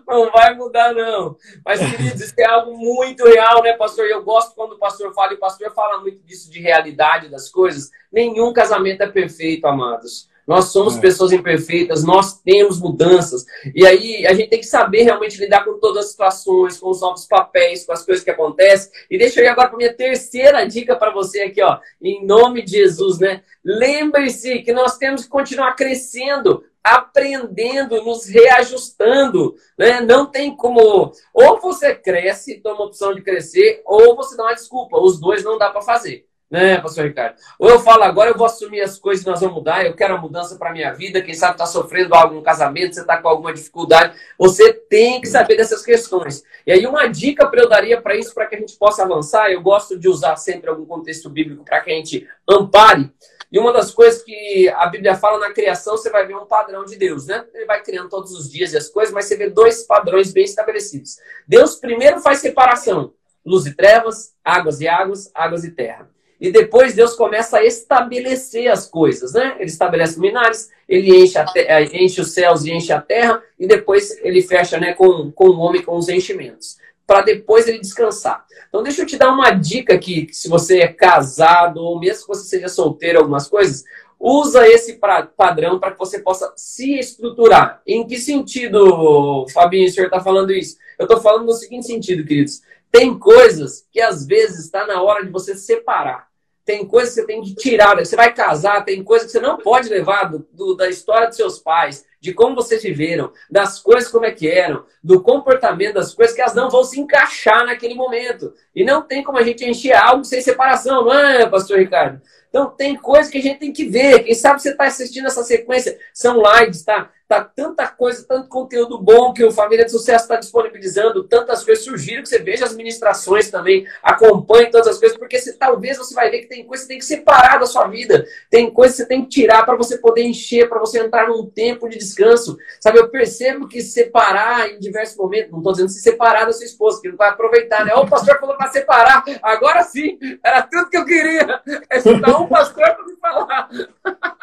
Não 0.07 0.31
vai 0.31 0.55
mudar, 0.55 0.93
não. 0.93 1.37
Mas, 1.63 1.79
queridos, 1.79 2.21
isso 2.21 2.33
é 2.39 2.45
algo 2.45 2.75
muito 2.75 3.23
real, 3.25 3.61
né, 3.61 3.73
pastor? 3.73 4.05
Eu 4.07 4.23
gosto 4.23 4.55
quando 4.55 4.73
o 4.73 4.79
pastor 4.79 5.13
fala, 5.13 5.33
e 5.33 5.35
o 5.35 5.39
pastor 5.39 5.71
fala 5.73 5.99
muito 5.99 6.23
disso 6.23 6.49
de 6.49 6.59
realidade 6.59 7.29
das 7.29 7.49
coisas. 7.49 7.91
Nenhum 8.11 8.51
casamento 8.51 9.03
é 9.03 9.07
perfeito, 9.07 9.67
amados. 9.67 10.28
Nós 10.49 10.71
somos 10.71 10.97
é. 10.97 10.99
pessoas 10.99 11.31
imperfeitas, 11.31 12.03
nós 12.03 12.41
temos 12.41 12.79
mudanças. 12.79 13.45
E 13.75 13.85
aí 13.85 14.25
a 14.25 14.33
gente 14.33 14.49
tem 14.49 14.59
que 14.59 14.65
saber 14.65 15.03
realmente 15.03 15.37
lidar 15.37 15.63
com 15.63 15.77
todas 15.77 16.05
as 16.05 16.09
situações, 16.09 16.79
com 16.79 16.89
os 16.89 17.01
novos 17.01 17.27
papéis, 17.27 17.85
com 17.85 17.93
as 17.93 18.03
coisas 18.03 18.23
que 18.23 18.31
acontecem. 18.31 18.91
E 19.11 19.17
deixa 19.19 19.39
eu 19.39 19.45
ir 19.45 19.47
agora 19.49 19.67
para 19.67 19.77
minha 19.77 19.93
terceira 19.93 20.65
dica 20.65 20.95
para 20.95 21.11
você 21.11 21.41
aqui, 21.41 21.61
ó. 21.61 21.77
Em 22.01 22.25
nome 22.25 22.63
de 22.63 22.71
Jesus, 22.71 23.19
né? 23.19 23.43
Lembre-se 23.63 24.63
que 24.63 24.73
nós 24.73 24.97
temos 24.97 25.21
que 25.21 25.29
continuar 25.29 25.75
crescendo, 25.75 26.63
aprendendo, 26.83 28.03
nos 28.03 28.25
reajustando, 28.25 29.53
né? 29.77 30.01
Não 30.01 30.25
tem 30.25 30.55
como 30.55 31.11
ou 31.31 31.61
você 31.61 31.93
cresce, 31.93 32.59
toma 32.59 32.85
a 32.85 32.87
opção 32.87 33.13
de 33.13 33.21
crescer, 33.21 33.83
ou 33.85 34.15
você 34.15 34.35
dá 34.35 34.45
uma 34.45 34.55
desculpa. 34.55 34.99
Os 34.99 35.19
dois 35.19 35.43
não 35.43 35.59
dá 35.59 35.69
para 35.69 35.83
fazer 35.83 36.27
né, 36.49 36.79
pastor 36.79 37.05
Ricardo? 37.05 37.35
Ou 37.59 37.69
eu 37.69 37.79
falo, 37.79 38.03
agora 38.03 38.31
eu 38.31 38.37
vou 38.37 38.45
assumir 38.45 38.81
as 38.81 38.97
coisas 38.97 39.25
nós 39.25 39.39
vamos 39.39 39.55
mudar, 39.55 39.85
eu 39.85 39.95
quero 39.95 40.15
a 40.15 40.17
mudança 40.17 40.55
para 40.55 40.71
minha 40.71 40.91
vida, 40.93 41.21
quem 41.21 41.33
sabe 41.33 41.53
está 41.53 41.65
sofrendo 41.65 42.15
algo 42.15 42.35
no 42.35 42.41
casamento, 42.41 42.95
você 42.95 43.01
está 43.01 43.17
com 43.17 43.27
alguma 43.27 43.53
dificuldade, 43.53 44.17
você 44.37 44.73
tem 44.73 45.21
que 45.21 45.27
saber 45.27 45.57
dessas 45.57 45.83
questões. 45.83 46.43
E 46.65 46.71
aí 46.71 46.87
uma 46.87 47.07
dica 47.07 47.47
para 47.47 47.61
eu 47.61 47.69
daria 47.69 48.01
para 48.01 48.15
isso, 48.15 48.33
para 48.33 48.45
que 48.47 48.55
a 48.55 48.59
gente 48.59 48.75
possa 48.77 49.03
avançar, 49.03 49.51
eu 49.51 49.61
gosto 49.61 49.97
de 49.97 50.09
usar 50.09 50.35
sempre 50.37 50.69
algum 50.69 50.85
contexto 50.85 51.29
bíblico 51.29 51.63
para 51.63 51.81
que 51.81 51.91
a 51.91 51.93
gente 51.93 52.27
ampare, 52.49 53.11
e 53.51 53.57
uma 53.57 53.73
das 53.73 53.91
coisas 53.91 54.21
que 54.21 54.69
a 54.69 54.85
Bíblia 54.85 55.15
fala 55.15 55.39
na 55.39 55.51
criação, 55.51 55.97
você 55.97 56.09
vai 56.11 56.25
ver 56.25 56.35
um 56.35 56.45
padrão 56.45 56.85
de 56.85 56.95
Deus, 56.95 57.25
né? 57.25 57.43
Ele 57.51 57.65
vai 57.65 57.81
criando 57.81 58.07
todos 58.07 58.31
os 58.31 58.47
dias 58.47 58.73
e 58.73 58.77
as 58.77 58.89
coisas, 58.89 59.11
mas 59.11 59.25
você 59.25 59.35
vê 59.35 59.49
dois 59.49 59.83
padrões 59.83 60.31
bem 60.31 60.43
estabelecidos. 60.43 61.17
Deus 61.47 61.75
primeiro 61.75 62.19
faz 62.19 62.39
separação, 62.39 63.11
luz 63.43 63.65
e 63.65 63.75
trevas, 63.75 64.35
águas 64.45 64.81
e 64.81 64.87
águas, 64.87 65.31
águas 65.33 65.63
e 65.63 65.71
terra. 65.71 66.07
E 66.39 66.51
depois 66.51 66.93
Deus 66.95 67.15
começa 67.15 67.57
a 67.57 67.65
estabelecer 67.65 68.71
as 68.71 68.87
coisas, 68.87 69.33
né? 69.33 69.57
Ele 69.59 69.69
estabelece 69.69 70.15
luminares, 70.15 70.69
ele 70.87 71.13
enche, 71.17 71.37
eh, 71.55 71.83
enche 72.01 72.21
os 72.21 72.31
céus 72.31 72.63
e 72.63 72.71
enche 72.71 72.93
a 72.93 73.01
terra, 73.01 73.43
e 73.59 73.67
depois 73.67 74.17
ele 74.23 74.41
fecha 74.41 74.79
né, 74.79 74.93
com, 74.93 75.31
com 75.31 75.49
o 75.49 75.59
homem 75.59 75.81
com 75.81 75.97
os 75.97 76.07
enchimentos, 76.07 76.77
para 77.05 77.23
depois 77.23 77.67
ele 77.67 77.79
descansar. 77.79 78.45
Então, 78.69 78.81
deixa 78.81 79.01
eu 79.01 79.05
te 79.05 79.17
dar 79.17 79.33
uma 79.33 79.51
dica 79.51 79.93
aqui, 79.93 80.29
se 80.31 80.47
você 80.47 80.79
é 80.79 80.87
casado, 80.87 81.81
ou 81.81 81.99
mesmo 81.99 82.21
que 82.21 82.27
você 82.29 82.47
seja 82.47 82.69
solteiro, 82.69 83.19
algumas 83.19 83.49
coisas, 83.49 83.83
usa 84.17 84.65
esse 84.65 84.97
padrão 85.35 85.77
para 85.77 85.91
que 85.91 85.99
você 85.99 86.19
possa 86.19 86.53
se 86.55 86.99
estruturar. 86.99 87.81
Em 87.85 88.07
que 88.07 88.17
sentido, 88.17 89.45
Fabinho, 89.53 89.87
o 89.87 89.91
senhor 89.91 90.05
está 90.05 90.21
falando 90.21 90.53
isso? 90.53 90.77
Eu 90.97 91.03
estou 91.03 91.19
falando 91.19 91.45
no 91.45 91.53
seguinte 91.53 91.87
sentido, 91.87 92.25
queridos. 92.25 92.61
Tem 92.91 93.17
coisas 93.17 93.85
que 93.91 94.01
às 94.01 94.25
vezes 94.25 94.65
está 94.65 94.85
na 94.85 95.01
hora 95.01 95.25
de 95.25 95.31
você 95.31 95.55
separar 95.55 96.28
tem 96.69 96.85
coisas 96.85 97.15
que 97.15 97.21
você 97.21 97.25
tem 97.25 97.41
que 97.41 97.55
tirar. 97.55 97.97
Você 97.97 98.15
vai 98.15 98.31
casar, 98.31 98.85
tem 98.85 99.03
coisas 99.03 99.25
que 99.25 99.31
você 99.31 99.39
não 99.39 99.57
pode 99.57 99.89
levar 99.89 100.25
do, 100.25 100.47
do, 100.53 100.75
da 100.75 100.87
história 100.87 101.25
dos 101.25 101.35
seus 101.35 101.57
pais, 101.57 102.05
de 102.21 102.31
como 102.31 102.53
vocês 102.53 102.83
viveram, 102.83 103.33
das 103.49 103.79
coisas 103.79 104.07
como 104.07 104.25
é 104.25 104.31
que 104.31 104.47
eram, 104.47 104.85
do 105.03 105.19
comportamento 105.19 105.95
das 105.95 106.13
coisas 106.13 106.35
que 106.35 106.41
elas 106.41 106.53
não 106.53 106.69
vão 106.69 106.83
se 106.83 106.99
encaixar 106.99 107.65
naquele 107.65 107.95
momento. 107.95 108.53
E 108.75 108.83
não 108.83 109.01
tem 109.01 109.23
como 109.23 109.39
a 109.39 109.41
gente 109.41 109.65
encher 109.65 109.95
algo 109.95 110.23
sem 110.23 110.41
separação, 110.41 111.05
não 111.05 111.11
é, 111.11 111.49
pastor 111.49 111.79
Ricardo? 111.79 112.21
Então 112.49 112.69
tem 112.69 112.95
coisas 112.95 113.31
que 113.31 113.39
a 113.39 113.41
gente 113.41 113.59
tem 113.59 113.73
que 113.73 113.85
ver. 113.85 114.23
Quem 114.23 114.35
sabe 114.35 114.61
você 114.61 114.69
está 114.69 114.83
assistindo 114.83 115.25
essa 115.25 115.41
sequência, 115.41 115.97
são 116.13 116.39
lives, 116.39 116.83
tá? 116.83 117.09
Tá 117.29 117.43
tanta 117.43 117.87
coisa, 117.87 118.25
tanto 118.27 118.49
conteúdo 118.49 118.97
bom 118.97 119.31
que 119.31 119.45
o 119.45 119.51
Família 119.51 119.85
de 119.85 119.91
Sucesso 119.91 120.23
está 120.23 120.37
disponibilizando, 120.37 121.23
tantas 121.25 121.63
coisas. 121.63 121.85
Sugiro 121.85 122.23
que 122.23 122.27
você 122.27 122.39
veja 122.39 122.65
as 122.65 122.75
ministrações 122.75 123.51
também, 123.51 123.85
acompanhe 124.01 124.71
todas 124.71 124.87
as 124.87 124.97
coisas, 124.97 125.15
porque 125.15 125.37
talvez 125.51 125.99
você 125.99 126.15
vai 126.15 126.31
ver 126.31 126.39
que 126.39 126.47
tem 126.47 126.65
coisa 126.65 126.81
que 126.81 126.87
você 126.87 126.93
tem 126.93 126.97
que 126.97 127.05
separar 127.05 127.59
da 127.59 127.67
sua 127.67 127.85
vida, 127.85 128.25
tem 128.49 128.71
coisa 128.71 128.95
que 128.95 128.97
você 129.03 129.07
tem 129.07 129.21
que 129.21 129.29
tirar 129.29 129.63
para 129.63 129.77
você 129.77 129.99
poder 129.99 130.23
encher, 130.23 130.67
para 130.67 130.79
você 130.79 131.01
entrar 131.01 131.27
num 131.27 131.45
tempo 131.45 131.87
de 131.87 131.99
descanso. 131.99 132.57
Sabe, 132.81 132.97
eu 132.97 133.09
percebo 133.09 133.67
que 133.67 133.83
separar 133.83 134.67
em 134.67 134.79
diversos 134.79 135.15
momentos, 135.15 135.51
não 135.51 135.59
estou 135.59 135.73
dizendo 135.73 135.89
se 135.89 136.01
separar 136.01 136.45
da 136.45 136.51
sua 136.51 136.65
esposa, 136.65 136.99
que 136.99 137.09
não 137.09 137.15
vai 137.15 137.29
aproveitar, 137.29 137.85
né? 137.85 137.93
O 137.93 138.07
pastor 138.07 138.39
falou 138.39 138.57
para 138.57 138.71
separar, 138.71 139.23
agora 139.43 139.83
sim, 139.83 140.17
era 140.43 140.63
tudo 140.63 140.89
que 140.89 140.97
eu 140.97 141.05
queria. 141.05 141.61
É 141.91 141.97
escutar 141.99 142.41
um 142.41 142.47
pastor 142.47 142.83
para 142.83 143.05
me 143.05 143.15
falar. 143.17 143.69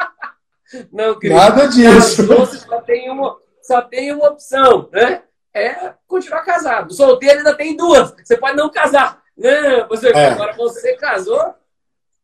Não, 0.92 1.18
querido. 1.18 1.38
Nada 1.38 1.66
disso. 1.68 2.26
Só 2.66 2.81
tem 2.81 3.11
uma, 3.11 3.38
só 3.62 3.83
tem 3.83 4.12
uma 4.12 4.29
opção, 4.29 4.88
né? 4.92 5.22
É 5.55 5.94
continuar 6.07 6.42
casado. 6.42 6.92
Solteiro 6.92 7.38
ainda 7.38 7.57
tem 7.57 7.76
duas. 7.76 8.14
Você 8.22 8.37
pode 8.37 8.57
não 8.57 8.70
casar. 8.70 9.22
Não, 9.37 9.88
você, 9.88 10.09
é. 10.11 10.26
agora 10.26 10.55
você 10.55 10.96
casou, 10.96 11.55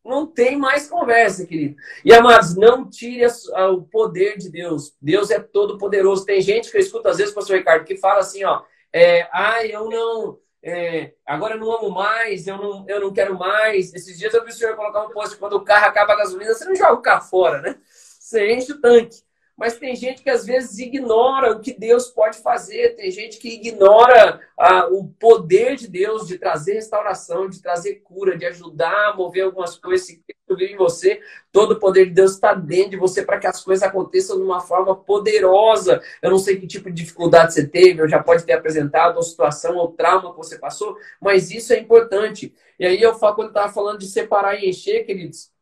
não 0.03 0.25
tem 0.25 0.57
mais 0.57 0.89
conversa, 0.89 1.45
querido. 1.45 1.75
E, 2.03 2.13
amados, 2.13 2.55
não 2.55 2.89
tire 2.89 3.25
o 3.71 3.81
poder 3.83 4.37
de 4.37 4.49
Deus. 4.49 4.93
Deus 5.01 5.31
é 5.31 5.39
todo 5.39 5.77
poderoso. 5.77 6.25
Tem 6.25 6.41
gente 6.41 6.69
que 6.69 6.77
eu 6.77 6.81
escuto 6.81 7.07
às 7.07 7.17
vezes, 7.17 7.33
pastor 7.33 7.57
Ricardo, 7.57 7.85
que 7.85 7.97
fala 7.97 8.19
assim, 8.19 8.43
ó, 8.43 8.61
é, 8.91 9.27
ah, 9.31 9.65
eu 9.65 9.89
não, 9.89 10.39
é, 10.61 11.13
agora 11.25 11.55
eu 11.55 11.59
não 11.59 11.71
amo 11.71 11.89
mais, 11.89 12.45
eu 12.47 12.57
não, 12.57 12.85
eu 12.87 12.99
não 12.99 13.13
quero 13.13 13.37
mais. 13.37 13.93
Esses 13.93 14.17
dias 14.17 14.33
eu 14.33 14.43
vi 14.43 14.51
o 14.51 14.53
senhor 14.53 14.75
colocar 14.75 15.03
um 15.05 15.09
post, 15.09 15.37
quando 15.37 15.53
o 15.53 15.63
carro 15.63 15.87
acaba 15.87 16.13
a 16.13 16.17
gasolina, 16.17 16.53
você 16.53 16.65
não 16.65 16.75
joga 16.75 16.93
o 16.93 17.01
carro 17.01 17.23
fora, 17.23 17.61
né? 17.61 17.77
Você 18.23 18.53
enche 18.53 18.71
o 18.71 18.79
tanque. 18.79 19.21
Mas 19.55 19.77
tem 19.77 19.95
gente 19.95 20.23
que 20.23 20.29
às 20.29 20.45
vezes 20.45 20.79
ignora 20.79 21.51
o 21.51 21.59
que 21.59 21.77
Deus 21.77 22.07
pode 22.07 22.39
fazer, 22.39 22.95
tem 22.95 23.11
gente 23.11 23.37
que 23.37 23.49
ignora 23.49 24.41
ah, 24.57 24.87
o 24.87 25.09
poder 25.19 25.75
de 25.75 25.87
Deus 25.87 26.27
de 26.27 26.39
trazer 26.39 26.73
restauração, 26.73 27.47
de 27.47 27.61
trazer 27.61 27.95
cura, 27.97 28.35
de 28.35 28.45
ajudar 28.45 29.09
a 29.09 29.15
mover 29.15 29.43
algumas 29.43 29.77
coisas. 29.77 30.07
Se 30.07 30.23
vive 30.49 30.73
em 30.73 30.77
você, 30.77 31.21
todo 31.51 31.73
o 31.73 31.79
poder 31.79 32.05
de 32.05 32.13
Deus 32.13 32.31
está 32.31 32.53
dentro 32.53 32.91
de 32.91 32.97
você 32.97 33.23
para 33.23 33.39
que 33.39 33.45
as 33.45 33.63
coisas 33.63 33.83
aconteçam 33.87 34.37
de 34.37 34.43
uma 34.43 34.59
forma 34.59 34.95
poderosa. 34.95 36.01
Eu 36.21 36.31
não 36.31 36.39
sei 36.39 36.57
que 36.57 36.65
tipo 36.65 36.89
de 36.89 37.03
dificuldade 37.03 37.53
você 37.53 37.67
teve, 37.67 38.01
ou 38.01 38.07
já 38.07 38.21
pode 38.23 38.43
ter 38.43 38.53
apresentado, 38.53 39.17
ou 39.17 39.23
situação, 39.23 39.75
ou 39.77 39.91
trauma 39.91 40.31
que 40.31 40.37
você 40.37 40.57
passou, 40.57 40.97
mas 41.21 41.51
isso 41.51 41.73
é 41.73 41.79
importante. 41.79 42.53
E 42.79 42.85
aí 42.85 43.01
eu 43.01 43.13
falo, 43.13 43.35
quando 43.35 43.49
estava 43.49 43.71
falando 43.71 43.99
de 43.99 44.07
separar 44.07 44.55
e 44.55 44.69
encher, 44.69 45.05
queridos, 45.05 45.52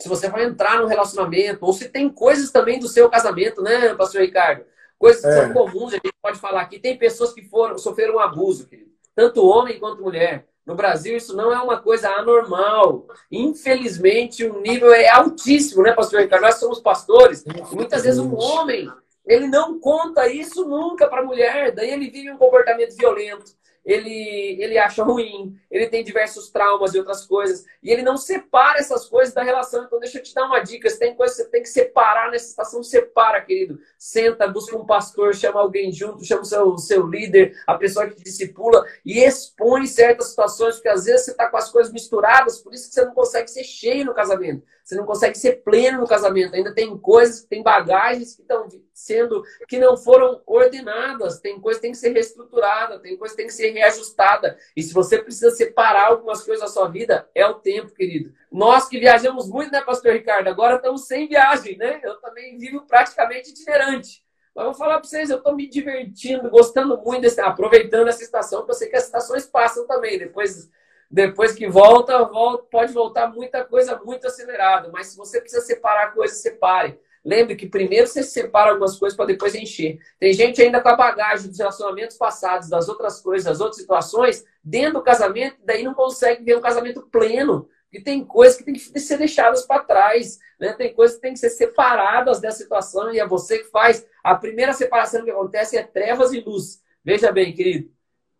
se 0.00 0.08
você 0.08 0.28
vai 0.28 0.44
entrar 0.44 0.80
no 0.80 0.86
relacionamento, 0.86 1.64
ou 1.64 1.72
se 1.72 1.88
tem 1.88 2.08
coisas 2.08 2.50
também 2.50 2.78
do 2.78 2.88
seu 2.88 3.08
casamento, 3.10 3.62
né, 3.62 3.94
pastor 3.94 4.22
Ricardo? 4.22 4.64
Coisas 4.98 5.22
que 5.22 5.28
é. 5.28 5.32
são 5.32 5.52
comuns, 5.52 5.92
a 5.92 5.96
gente 5.96 6.12
pode 6.20 6.38
falar 6.38 6.62
aqui. 6.62 6.78
Tem 6.78 6.96
pessoas 6.96 7.32
que 7.32 7.42
foram, 7.42 7.78
sofreram 7.78 8.16
um 8.16 8.18
abuso, 8.18 8.66
querido. 8.66 8.90
tanto 9.14 9.46
homem 9.46 9.78
quanto 9.78 10.02
mulher. 10.02 10.46
No 10.66 10.74
Brasil, 10.74 11.16
isso 11.16 11.34
não 11.34 11.52
é 11.52 11.58
uma 11.60 11.78
coisa 11.78 12.10
anormal. 12.10 13.06
Infelizmente, 13.30 14.44
o 14.44 14.60
nível 14.60 14.92
é 14.92 15.08
altíssimo, 15.08 15.82
né, 15.82 15.92
pastor 15.92 16.20
Ricardo? 16.20 16.42
Nós 16.42 16.56
somos 16.56 16.80
pastores, 16.80 17.44
e 17.44 17.74
muitas 17.74 18.02
vezes 18.02 18.18
um 18.18 18.34
homem, 18.36 18.90
ele 19.26 19.48
não 19.48 19.78
conta 19.80 20.28
isso 20.28 20.66
nunca 20.66 21.08
para 21.08 21.22
a 21.22 21.24
mulher, 21.24 21.72
daí 21.72 21.90
ele 21.90 22.10
vive 22.10 22.30
um 22.30 22.36
comportamento 22.36 22.96
violento 22.96 23.59
ele, 23.84 24.62
ele 24.62 24.78
acha 24.78 25.02
ruim, 25.02 25.58
ele 25.70 25.88
tem 25.88 26.04
diversos 26.04 26.50
traumas 26.50 26.94
e 26.94 26.98
outras 26.98 27.24
coisas, 27.24 27.64
e 27.82 27.90
ele 27.90 28.02
não 28.02 28.16
separa 28.16 28.78
essas 28.78 29.06
coisas 29.06 29.34
da 29.34 29.42
relação. 29.42 29.84
Então, 29.84 29.98
deixa 29.98 30.18
eu 30.18 30.22
te 30.22 30.34
dar 30.34 30.46
uma 30.46 30.60
dica: 30.60 30.88
se 30.88 30.98
tem 30.98 31.14
coisa 31.14 31.34
que 31.34 31.42
você 31.42 31.48
tem 31.48 31.62
que 31.62 31.68
separar 31.68 32.30
nessa 32.30 32.48
situação, 32.48 32.82
separa, 32.82 33.40
querido. 33.40 33.80
Senta, 33.98 34.46
busca 34.46 34.76
um 34.76 34.86
pastor, 34.86 35.34
chama 35.34 35.60
alguém 35.60 35.90
junto, 35.92 36.24
chama 36.24 36.42
o 36.42 36.44
seu, 36.44 36.78
seu 36.78 37.06
líder, 37.06 37.56
a 37.66 37.74
pessoa 37.74 38.06
que 38.06 38.16
te 38.16 38.22
discipula, 38.22 38.84
e 39.04 39.18
expõe 39.18 39.86
certas 39.86 40.28
situações, 40.28 40.76
porque 40.76 40.88
às 40.88 41.04
vezes 41.04 41.24
você 41.24 41.30
está 41.32 41.48
com 41.48 41.56
as 41.56 41.70
coisas 41.70 41.92
misturadas, 41.92 42.58
por 42.58 42.74
isso 42.74 42.88
que 42.88 42.94
você 42.94 43.04
não 43.04 43.14
consegue 43.14 43.48
ser 43.48 43.64
cheio 43.64 44.04
no 44.04 44.14
casamento. 44.14 44.62
Você 44.90 44.96
não 44.96 45.06
consegue 45.06 45.38
ser 45.38 45.62
pleno 45.62 46.00
no 46.00 46.06
casamento. 46.08 46.52
Ainda 46.52 46.74
tem 46.74 46.98
coisas, 46.98 47.44
tem 47.44 47.62
bagagens 47.62 48.34
que 48.34 48.42
estão 48.42 48.66
sendo 48.92 49.44
que 49.68 49.78
não 49.78 49.96
foram 49.96 50.42
ordenadas. 50.44 51.38
Tem 51.38 51.60
coisa 51.60 51.78
que 51.78 51.82
tem 51.82 51.92
que 51.92 51.96
ser 51.96 52.10
reestruturada, 52.10 52.98
tem 52.98 53.16
coisa 53.16 53.32
que 53.32 53.36
tem 53.36 53.46
que 53.46 53.52
ser 53.52 53.70
reajustada. 53.70 54.58
E 54.76 54.82
se 54.82 54.92
você 54.92 55.22
precisa 55.22 55.52
separar 55.52 56.08
algumas 56.08 56.42
coisas 56.42 56.64
da 56.64 56.66
sua 56.66 56.88
vida, 56.88 57.30
é 57.36 57.46
o 57.46 57.54
tempo, 57.54 57.94
querido. 57.94 58.34
Nós 58.50 58.88
que 58.88 58.98
viajamos 58.98 59.48
muito, 59.48 59.70
né, 59.70 59.80
pastor 59.80 60.12
Ricardo? 60.12 60.48
Agora 60.48 60.74
estamos 60.74 61.06
sem 61.06 61.28
viagem, 61.28 61.76
né? 61.76 62.00
Eu 62.02 62.16
também 62.16 62.58
vivo 62.58 62.84
praticamente 62.84 63.50
itinerante. 63.50 64.24
Mas 64.52 64.64
vou 64.64 64.74
falar 64.74 64.98
para 64.98 65.08
vocês, 65.08 65.30
eu 65.30 65.36
estou 65.36 65.54
me 65.54 65.68
divertindo, 65.68 66.50
gostando 66.50 67.00
muito, 67.00 67.20
desse, 67.20 67.40
aproveitando 67.40 68.08
essa 68.08 68.24
estação, 68.24 68.58
porque 68.58 68.72
eu 68.72 68.76
sei 68.76 68.88
que 68.88 68.96
as 68.96 69.04
estações 69.04 69.46
passam 69.46 69.86
também. 69.86 70.18
Depois 70.18 70.68
depois 71.10 71.52
que 71.52 71.66
volta, 71.66 72.24
volta, 72.24 72.64
pode 72.70 72.92
voltar 72.92 73.32
muita 73.32 73.64
coisa 73.64 74.00
muito 74.04 74.26
acelerada. 74.26 74.90
Mas 74.92 75.08
se 75.08 75.16
você 75.16 75.40
precisa 75.40 75.62
separar 75.62 76.14
coisas, 76.14 76.38
separe. 76.38 76.98
Lembre 77.24 77.56
que 77.56 77.68
primeiro 77.68 78.06
você 78.06 78.22
separa 78.22 78.70
algumas 78.70 78.96
coisas 78.96 79.16
para 79.16 79.26
depois 79.26 79.54
encher. 79.54 79.98
Tem 80.18 80.32
gente 80.32 80.62
ainda 80.62 80.80
com 80.80 80.88
a 80.88 80.96
bagagem 80.96 81.48
dos 81.48 81.58
relacionamentos 81.58 82.16
passados, 82.16 82.68
das 82.68 82.88
outras 82.88 83.20
coisas, 83.20 83.44
das 83.44 83.60
outras 83.60 83.80
situações, 83.80 84.44
dentro 84.62 84.94
do 84.94 85.02
casamento, 85.02 85.56
daí 85.64 85.82
não 85.82 85.92
consegue 85.92 86.44
ter 86.44 86.56
um 86.56 86.60
casamento 86.60 87.02
pleno. 87.10 87.68
E 87.92 88.00
tem 88.00 88.24
coisas 88.24 88.56
que 88.56 88.64
tem 88.64 88.74
que 88.74 89.00
ser 89.00 89.18
deixadas 89.18 89.66
para 89.66 89.82
trás, 89.82 90.38
né? 90.60 90.72
Tem 90.72 90.94
coisas 90.94 91.16
que 91.16 91.22
tem 91.22 91.32
que 91.32 91.40
ser 91.40 91.50
separadas 91.50 92.40
dessa 92.40 92.58
situação 92.58 93.12
e 93.12 93.18
é 93.18 93.26
você 93.26 93.58
que 93.58 93.64
faz. 93.64 94.06
A 94.22 94.36
primeira 94.36 94.72
separação 94.72 95.24
que 95.24 95.30
acontece 95.30 95.76
é 95.76 95.82
trevas 95.82 96.32
e 96.32 96.40
luz. 96.40 96.80
Veja 97.04 97.32
bem, 97.32 97.52
querido, 97.52 97.90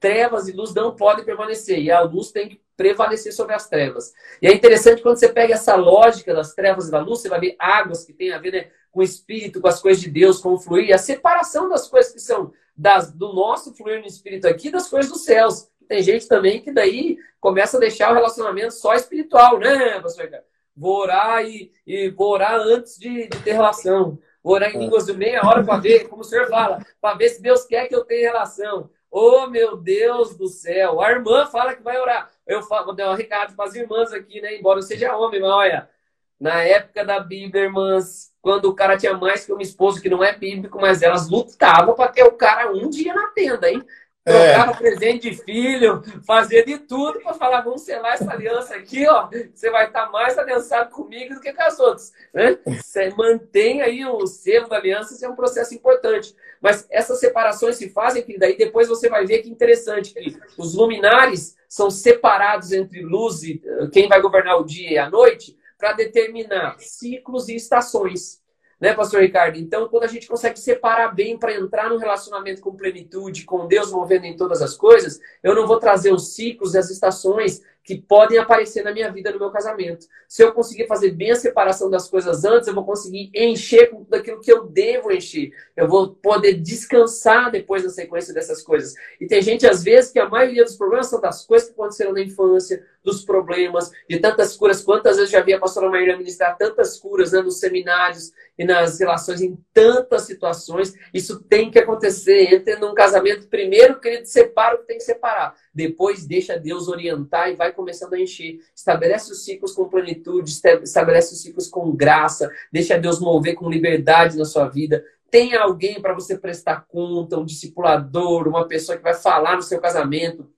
trevas 0.01 0.49
e 0.49 0.53
luz 0.53 0.75
não 0.75 0.97
podem 0.97 1.25
permanecer 1.25 1.79
e 1.79 1.91
a 1.91 2.01
luz 2.01 2.33
tem 2.33 2.49
que 2.49 2.61
prevalecer 2.77 3.33
sobre 3.33 3.55
as 3.55 3.69
trevas. 3.69 4.13
E 4.41 4.49
é 4.49 4.55
interessante 4.55 5.03
quando 5.03 5.19
você 5.19 5.29
pega 5.29 5.53
essa 5.53 5.77
lógica 5.77 6.33
das 6.35 6.55
trevas 6.55 6.89
e 6.89 6.91
da 6.91 6.99
luz, 6.99 7.21
você 7.21 7.29
vai 7.29 7.39
ver 7.39 7.57
águas 7.59 8.05
que 8.05 8.13
tem 8.15 8.33
a 8.33 8.39
ver 8.39 8.53
né, 8.53 8.71
com 8.91 9.01
o 9.01 9.03
espírito, 9.03 9.61
com 9.61 9.69
as 9.69 9.81
coisas 9.81 10.03
de 10.03 10.11
Deus, 10.11 10.41
com 10.41 10.55
o 10.55 10.59
fluir, 10.59 10.95
a 10.95 10.99
separação 10.99 11.69
das 11.69 11.87
coisas 11.87 12.13
que 12.13 12.19
são 12.19 12.53
das, 12.75 13.13
do 13.13 13.35
nosso 13.35 13.75
fluir 13.75 14.01
no 14.01 14.07
espírito 14.07 14.49
aqui 14.49 14.71
das 14.71 14.89
coisas 14.89 15.13
dos 15.13 15.25
céus. 15.25 15.69
Tem 15.87 16.03
gente 16.03 16.27
também 16.27 16.63
que 16.63 16.73
daí 16.73 17.19
começa 17.39 17.77
a 17.77 17.81
deixar 17.81 18.11
o 18.11 18.15
relacionamento 18.15 18.73
só 18.73 18.95
espiritual, 18.95 19.59
né, 19.59 20.01
pastor? 20.01 20.31
Vou 20.75 21.01
orar 21.01 21.45
e, 21.45 21.71
e 21.87 22.09
vou 22.09 22.31
orar 22.31 22.55
antes 22.55 22.99
de, 22.99 23.29
de 23.29 23.39
ter 23.43 23.53
relação. 23.53 24.19
Vou 24.43 24.55
orar 24.55 24.75
em 24.75 24.79
línguas 24.79 25.05
de 25.05 25.13
meia 25.13 25.45
hora 25.45 25.63
para 25.63 25.79
ver, 25.79 26.09
como 26.09 26.23
o 26.23 26.25
senhor 26.25 26.49
fala, 26.49 26.79
para 27.01 27.19
ver 27.19 27.29
se 27.29 27.43
Deus 27.43 27.67
quer 27.67 27.89
que 27.89 27.95
eu 27.95 28.05
tenha 28.05 28.33
relação. 28.33 28.89
Oh, 29.11 29.47
meu 29.49 29.77
Deus 29.77 30.37
do 30.37 30.47
céu! 30.47 31.01
A 31.01 31.11
irmã 31.11 31.47
fala 31.47 31.75
que 31.75 31.83
vai 31.83 31.99
orar. 31.99 32.31
Eu 32.47 32.63
falo, 32.63 32.87
vou 32.87 32.95
dar 32.95 33.11
um 33.11 33.15
recado 33.17 33.55
para 33.57 33.65
as 33.65 33.75
irmãs 33.75 34.13
aqui, 34.13 34.41
né? 34.41 34.57
Embora 34.57 34.79
eu 34.79 34.83
seja 34.83 35.17
homem, 35.17 35.41
mas 35.41 35.51
olha, 35.51 35.91
na 36.39 36.63
época 36.63 37.05
da 37.05 37.21
Bíblia, 37.21 37.65
irmãs, 37.65 38.33
quando 38.41 38.67
o 38.67 38.75
cara 38.75 38.97
tinha 38.97 39.17
mais 39.17 39.45
que 39.45 39.53
uma 39.53 39.63
esposa 39.63 40.01
que 40.01 40.09
não 40.09 40.25
é 40.25 40.35
bíblico, 40.37 40.81
mas 40.81 41.03
elas 41.03 41.29
lutavam 41.29 41.95
para 41.95 42.11
ter 42.11 42.23
o 42.25 42.33
cara 42.33 42.73
um 42.73 42.89
dia 42.89 43.13
na 43.13 43.29
tenda, 43.29 43.71
hein? 43.71 43.85
Trocava 44.23 44.73
é. 44.73 44.77
presente 44.77 45.31
de 45.31 45.43
filho, 45.43 46.03
fazia 46.27 46.63
de 46.63 46.79
tudo 46.79 47.21
para 47.21 47.33
falar, 47.33 47.63
vamos 47.63 47.81
selar 47.81 48.15
essa 48.15 48.31
aliança 48.31 48.75
aqui, 48.75 49.07
ó. 49.09 49.29
Você 49.55 49.71
vai 49.71 49.87
estar 49.87 50.11
mais 50.11 50.37
aliançado 50.37 50.91
comigo 50.91 51.35
do 51.35 51.41
que 51.41 51.53
com 51.53 51.63
as 51.63 51.81
outras. 51.81 52.13
Né? 52.35 52.59
Você 52.67 53.09
mantém 53.17 53.81
aí 53.81 54.05
o 54.05 54.27
selo 54.27 54.69
da 54.69 54.77
aliança, 54.77 55.15
isso 55.15 55.25
é 55.25 55.29
um 55.29 55.35
processo 55.35 55.75
importante. 55.75 56.35
Mas 56.61 56.87
essas 56.91 57.19
separações 57.19 57.77
se 57.77 57.89
fazem, 57.89 58.23
daí 58.39 58.59
depois 58.59 58.89
você 58.89 59.09
vai 59.09 59.25
ver 59.25 59.39
que 59.39 59.49
interessante, 59.49 60.13
que 60.13 60.39
os 60.59 60.75
luminares 60.75 61.57
são 61.67 61.91
separados 61.91 62.73
entre 62.73 63.01
luz 63.01 63.43
e 63.43 63.63
eh, 63.65 63.89
quem 63.91 64.07
vai 64.07 64.21
governar 64.21 64.59
o 64.59 64.65
dia 64.65 64.91
e 64.91 64.99
a 64.99 65.09
noite 65.09 65.57
para 65.79 65.93
determinar 65.95 66.77
ciclos 66.79 67.49
e 67.49 67.55
estações 67.55 68.41
né, 68.81 68.95
pastor 68.95 69.21
Ricardo? 69.21 69.59
Então, 69.59 69.89
quando 69.89 70.05
a 70.05 70.09
gente 70.09 70.27
consegue 70.27 70.59
separar 70.59 71.15
bem 71.15 71.39
para 71.39 71.55
entrar 71.55 71.91
no 71.91 71.99
relacionamento 71.99 72.63
com 72.63 72.75
plenitude, 72.75 73.45
com 73.45 73.67
Deus 73.67 73.93
movendo 73.93 74.25
em 74.25 74.37
todas 74.37 74.63
as 74.63 74.77
coisas, 74.77 75.21
eu 75.43 75.55
não 75.55 75.67
vou 75.67 75.79
trazer 75.79 76.13
os 76.13 76.35
ciclos 76.35 76.75
e 76.75 76.79
as 76.79 76.91
estações 76.91 77.63
que 77.85 77.97
podem 77.97 78.39
aparecer 78.39 78.85
na 78.85 78.93
minha 78.93 79.11
vida, 79.11 79.33
no 79.33 79.39
meu 79.39 79.51
casamento. 79.51 80.07
Se 80.29 80.43
eu 80.43 80.53
conseguir 80.53 80.87
fazer 80.87 81.11
bem 81.11 81.33
a 81.33 81.37
separação 81.37 81.91
das 81.91 82.09
coisas 82.09 82.45
antes, 82.45 82.69
eu 82.69 82.75
vou 82.75 82.85
conseguir 82.85 83.31
encher 83.35 83.91
com 83.91 84.05
tudo 84.05 84.15
aquilo 84.15 84.41
que 84.41 84.53
eu 84.53 84.67
devo 84.67 85.11
encher. 85.11 85.51
Eu 85.77 85.89
vou 85.89 86.15
poder 86.15 86.55
descansar 86.55 87.51
depois 87.51 87.83
da 87.83 87.89
sequência 87.89 88.35
dessas 88.35 88.63
coisas. 88.63 88.95
E 89.21 89.27
tem 89.27 89.43
gente, 89.43 89.67
às 89.67 89.83
vezes, 89.83 90.13
que 90.13 90.19
a 90.19 90.29
maioria 90.29 90.65
dos 90.65 90.77
problemas 90.77 91.07
são 91.07 91.21
das 91.21 91.45
coisas 91.45 91.69
que 91.69 91.75
aconteceram 91.75 92.13
na 92.13 92.21
infância, 92.21 92.85
dos 93.03 93.25
problemas, 93.25 93.91
de 94.09 94.19
tantas 94.19 94.57
curas. 94.57 94.83
Quantas 94.83 95.17
vezes 95.17 95.31
já 95.31 95.41
vi 95.41 95.55
a 95.55 95.59
pastora 95.59 95.89
Maíra 95.89 96.17
ministrar 96.17 96.57
tantas 96.57 96.99
curas 96.99 97.33
né, 97.33 97.41
nos 97.41 97.59
seminários 97.59 98.33
e 98.59 98.65
nas 98.65 99.01
relações, 99.01 99.41
em 99.41 99.57
tantas 99.73 100.23
situações. 100.23 100.93
Isso 101.13 101.41
tem 101.41 101.71
que 101.71 101.79
acontecer. 101.79 102.55
Entre 102.55 102.77
num 102.77 102.95
casamento, 102.95 103.49
primeiro, 103.49 103.99
querido, 103.99 104.27
separa 104.27 104.77
o 104.77 104.79
que 104.81 104.87
tem 104.87 104.99
que 104.99 105.05
separar. 105.05 105.55
Depois, 105.73 106.27
deixa 106.27 106.59
Deus 106.59 106.89
orientar 106.89 107.49
e 107.49 107.55
vai 107.55 107.73
começando 107.73 108.15
a 108.15 108.21
encher. 108.21 108.59
Estabelece 108.75 109.33
os 109.33 109.45
ciclos 109.45 109.73
com 109.73 109.89
plenitude, 109.89 110.51
estabelece 110.83 111.35
os 111.35 111.43
ciclos 111.43 111.69
com 111.69 111.95
graça, 111.95 112.51
deixa 112.73 112.99
Deus 112.99 113.21
mover 113.21 113.55
com 113.55 113.71
liberdade 113.71 114.37
na 114.37 114.45
sua 114.45 114.69
vida. 114.69 115.05
Tem 115.31 115.55
alguém 115.55 116.03
para 116.03 116.13
você 116.13 116.37
prestar 116.37 116.87
conta, 116.89 117.39
um 117.39 117.45
discipulador, 117.45 118.49
uma 118.49 118.67
pessoa 118.67 118.99
que 118.99 119.05
vai 119.05 119.15
falar 119.15 119.55
no 119.55 119.63
seu 119.63 119.81
casamento. 119.81 120.51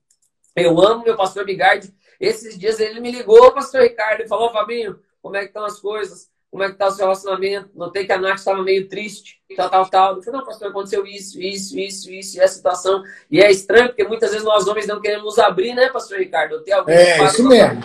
Eu 0.57 0.81
amo 0.81 1.05
meu 1.05 1.17
pastor 1.17 1.45
Bigardi. 1.45 1.95
Esses 2.19 2.59
dias 2.59 2.81
ele 2.81 3.01
me 3.01 3.11
ligou, 3.11 3.53
pastor 3.53 3.83
Ricardo, 3.83 4.23
e 4.23 4.29
falou, 4.29 4.51
Fabinho, 4.51 4.99
como 5.21 5.37
é 5.37 5.41
que 5.41 5.47
estão 5.49 5.65
as 5.65 5.79
coisas? 5.79 6.32
Como 6.53 6.65
é 6.65 6.71
que 6.71 6.77
tá 6.77 6.89
o 6.89 6.91
seu 6.91 7.07
relacionamento? 7.07 7.71
Notei 7.75 8.05
que 8.05 8.13
a 8.13 8.19
Nath 8.19 8.37
estava 8.37 8.63
meio 8.63 8.87
triste, 8.87 9.41
tal, 9.57 9.71
tal, 9.71 9.89
tal. 9.89 10.17
Eu 10.17 10.23
falei, 10.23 10.39
não, 10.39 10.47
pastor, 10.47 10.69
aconteceu 10.69 11.07
isso, 11.07 11.41
isso, 11.41 11.79
isso, 11.79 12.13
isso, 12.13 12.37
e 12.37 12.41
essa 12.41 12.57
situação. 12.57 13.03
E 13.31 13.41
é 13.41 13.51
estranho, 13.51 13.89
porque 13.89 14.05
muitas 14.05 14.33
vezes 14.33 14.45
nós 14.45 14.69
homens 14.69 14.87
não 14.87 15.01
queremos 15.01 15.25
nos 15.25 15.39
abrir, 15.39 15.73
né, 15.73 15.89
pastor 15.89 16.19
Ricardo? 16.19 16.63
Tem 16.63 16.75
alguém 16.75 16.95
é, 16.95 17.25
isso 17.25 17.49
mesmo. 17.49 17.81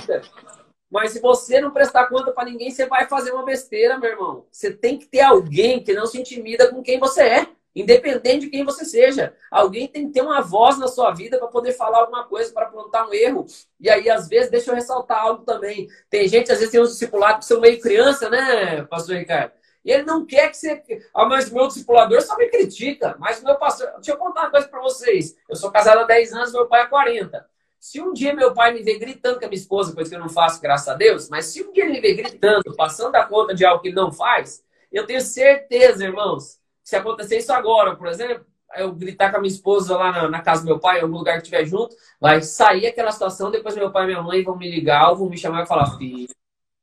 Mas 0.92 1.12
se 1.12 1.22
você 1.22 1.62
não 1.62 1.72
prestar 1.72 2.08
conta 2.08 2.34
para 2.34 2.50
ninguém, 2.50 2.70
você 2.70 2.86
vai 2.86 3.08
fazer 3.08 3.32
uma 3.32 3.46
besteira, 3.46 3.98
meu 3.98 4.10
irmão. 4.10 4.46
Você 4.52 4.70
tem 4.70 4.98
que 4.98 5.06
ter 5.06 5.22
alguém 5.22 5.82
que 5.82 5.94
não 5.94 6.06
se 6.06 6.20
intimida 6.20 6.70
com 6.70 6.84
quem 6.84 7.00
você 7.00 7.22
é. 7.22 7.48
Independente 7.82 8.46
de 8.46 8.50
quem 8.50 8.66
você 8.66 8.84
seja, 8.84 9.36
alguém 9.52 9.88
tem 9.88 10.08
que 10.08 10.14
ter 10.14 10.22
uma 10.22 10.42
voz 10.42 10.80
na 10.80 10.88
sua 10.88 11.12
vida 11.12 11.38
para 11.38 11.48
poder 11.48 11.74
falar 11.74 12.00
alguma 12.00 12.24
coisa, 12.24 12.52
para 12.52 12.66
apontar 12.66 13.08
um 13.08 13.14
erro. 13.14 13.46
E 13.80 13.88
aí, 13.88 14.10
às 14.10 14.28
vezes, 14.28 14.50
deixa 14.50 14.72
eu 14.72 14.76
ressaltar 14.76 15.20
algo 15.20 15.44
também. 15.44 15.88
Tem 16.10 16.28
gente, 16.28 16.52
às 16.52 16.58
vezes, 16.58 16.72
tem 16.72 16.82
uns 16.82 16.90
discipulados 16.90 17.46
que 17.46 17.54
são 17.54 17.62
meio 17.62 17.80
criança, 17.80 18.32
né, 18.32 18.82
pastor 18.84 19.18
Ricardo? 19.18 19.52
E 19.86 19.92
ele 19.92 20.04
não 20.04 20.26
quer 20.26 20.50
que 20.50 20.58
você. 20.58 20.84
Ah, 21.14 21.26
mas 21.26 21.52
meu 21.52 21.68
discipulador 21.68 22.20
só 22.22 22.36
me 22.36 22.50
critica. 22.50 23.16
Mas 23.20 23.44
meu 23.44 23.56
pastor. 23.56 23.90
Deixa 23.98 24.12
eu 24.12 24.18
contar 24.18 24.42
uma 24.42 24.52
coisa 24.52 24.68
para 24.68 24.82
vocês. 24.82 25.38
Eu 25.48 25.56
sou 25.56 25.72
casado 25.72 26.00
há 26.00 26.04
10 26.04 26.34
anos, 26.34 26.52
meu 26.52 26.66
pai 26.66 26.82
há 26.82 26.88
40. 26.88 27.46
Se 27.80 28.02
um 28.02 28.12
dia 28.12 28.34
meu 28.34 28.54
pai 28.54 28.74
me 28.74 28.82
ver 28.82 28.98
gritando 28.98 29.40
com 29.40 29.46
a 29.46 29.48
minha 29.48 29.60
esposa, 29.60 29.94
coisa 29.94 30.10
que 30.10 30.16
eu 30.16 30.20
não 30.20 30.30
faço, 30.30 30.60
graças 30.60 30.88
a 30.88 30.96
Deus, 30.96 31.30
mas 31.30 31.46
se 31.46 31.64
um 31.64 31.72
dia 31.72 31.86
ele 31.86 31.94
me 31.94 32.02
ver 32.02 32.16
gritando, 32.16 32.76
passando 32.76 33.16
a 33.16 33.24
conta 33.24 33.54
de 33.54 33.64
algo 33.64 33.82
que 33.82 33.90
ele 33.90 33.96
não 33.96 34.12
faz, 34.12 34.64
eu 34.92 35.06
tenho 35.06 35.22
certeza, 35.22 36.04
irmãos, 36.04 36.57
se 36.88 36.96
acontecer 36.96 37.38
isso 37.38 37.52
agora, 37.52 37.98
por 37.98 38.08
exemplo, 38.08 38.46
eu 38.78 38.94
gritar 38.94 39.30
com 39.30 39.36
a 39.36 39.42
minha 39.42 39.52
esposa 39.52 39.98
lá 39.98 40.10
na, 40.10 40.30
na 40.30 40.42
casa 40.42 40.62
do 40.62 40.68
meu 40.68 40.80
pai, 40.80 41.00
em 41.00 41.02
algum 41.02 41.18
lugar 41.18 41.34
que 41.34 41.40
estiver 41.40 41.66
junto, 41.66 41.94
vai 42.18 42.42
sair 42.42 42.88
aquela 42.88 43.12
situação, 43.12 43.52
depois 43.52 43.76
meu 43.76 43.92
pai 43.92 44.04
e 44.04 44.08
minha 44.08 44.22
mãe 44.22 44.42
vão 44.42 44.56
me 44.56 44.72
ligar, 44.72 45.10
ou 45.10 45.18
vão 45.18 45.30
me 45.30 45.38
chamar 45.38 45.64
e 45.64 45.68
falar, 45.68 45.98
filho, 45.98 46.34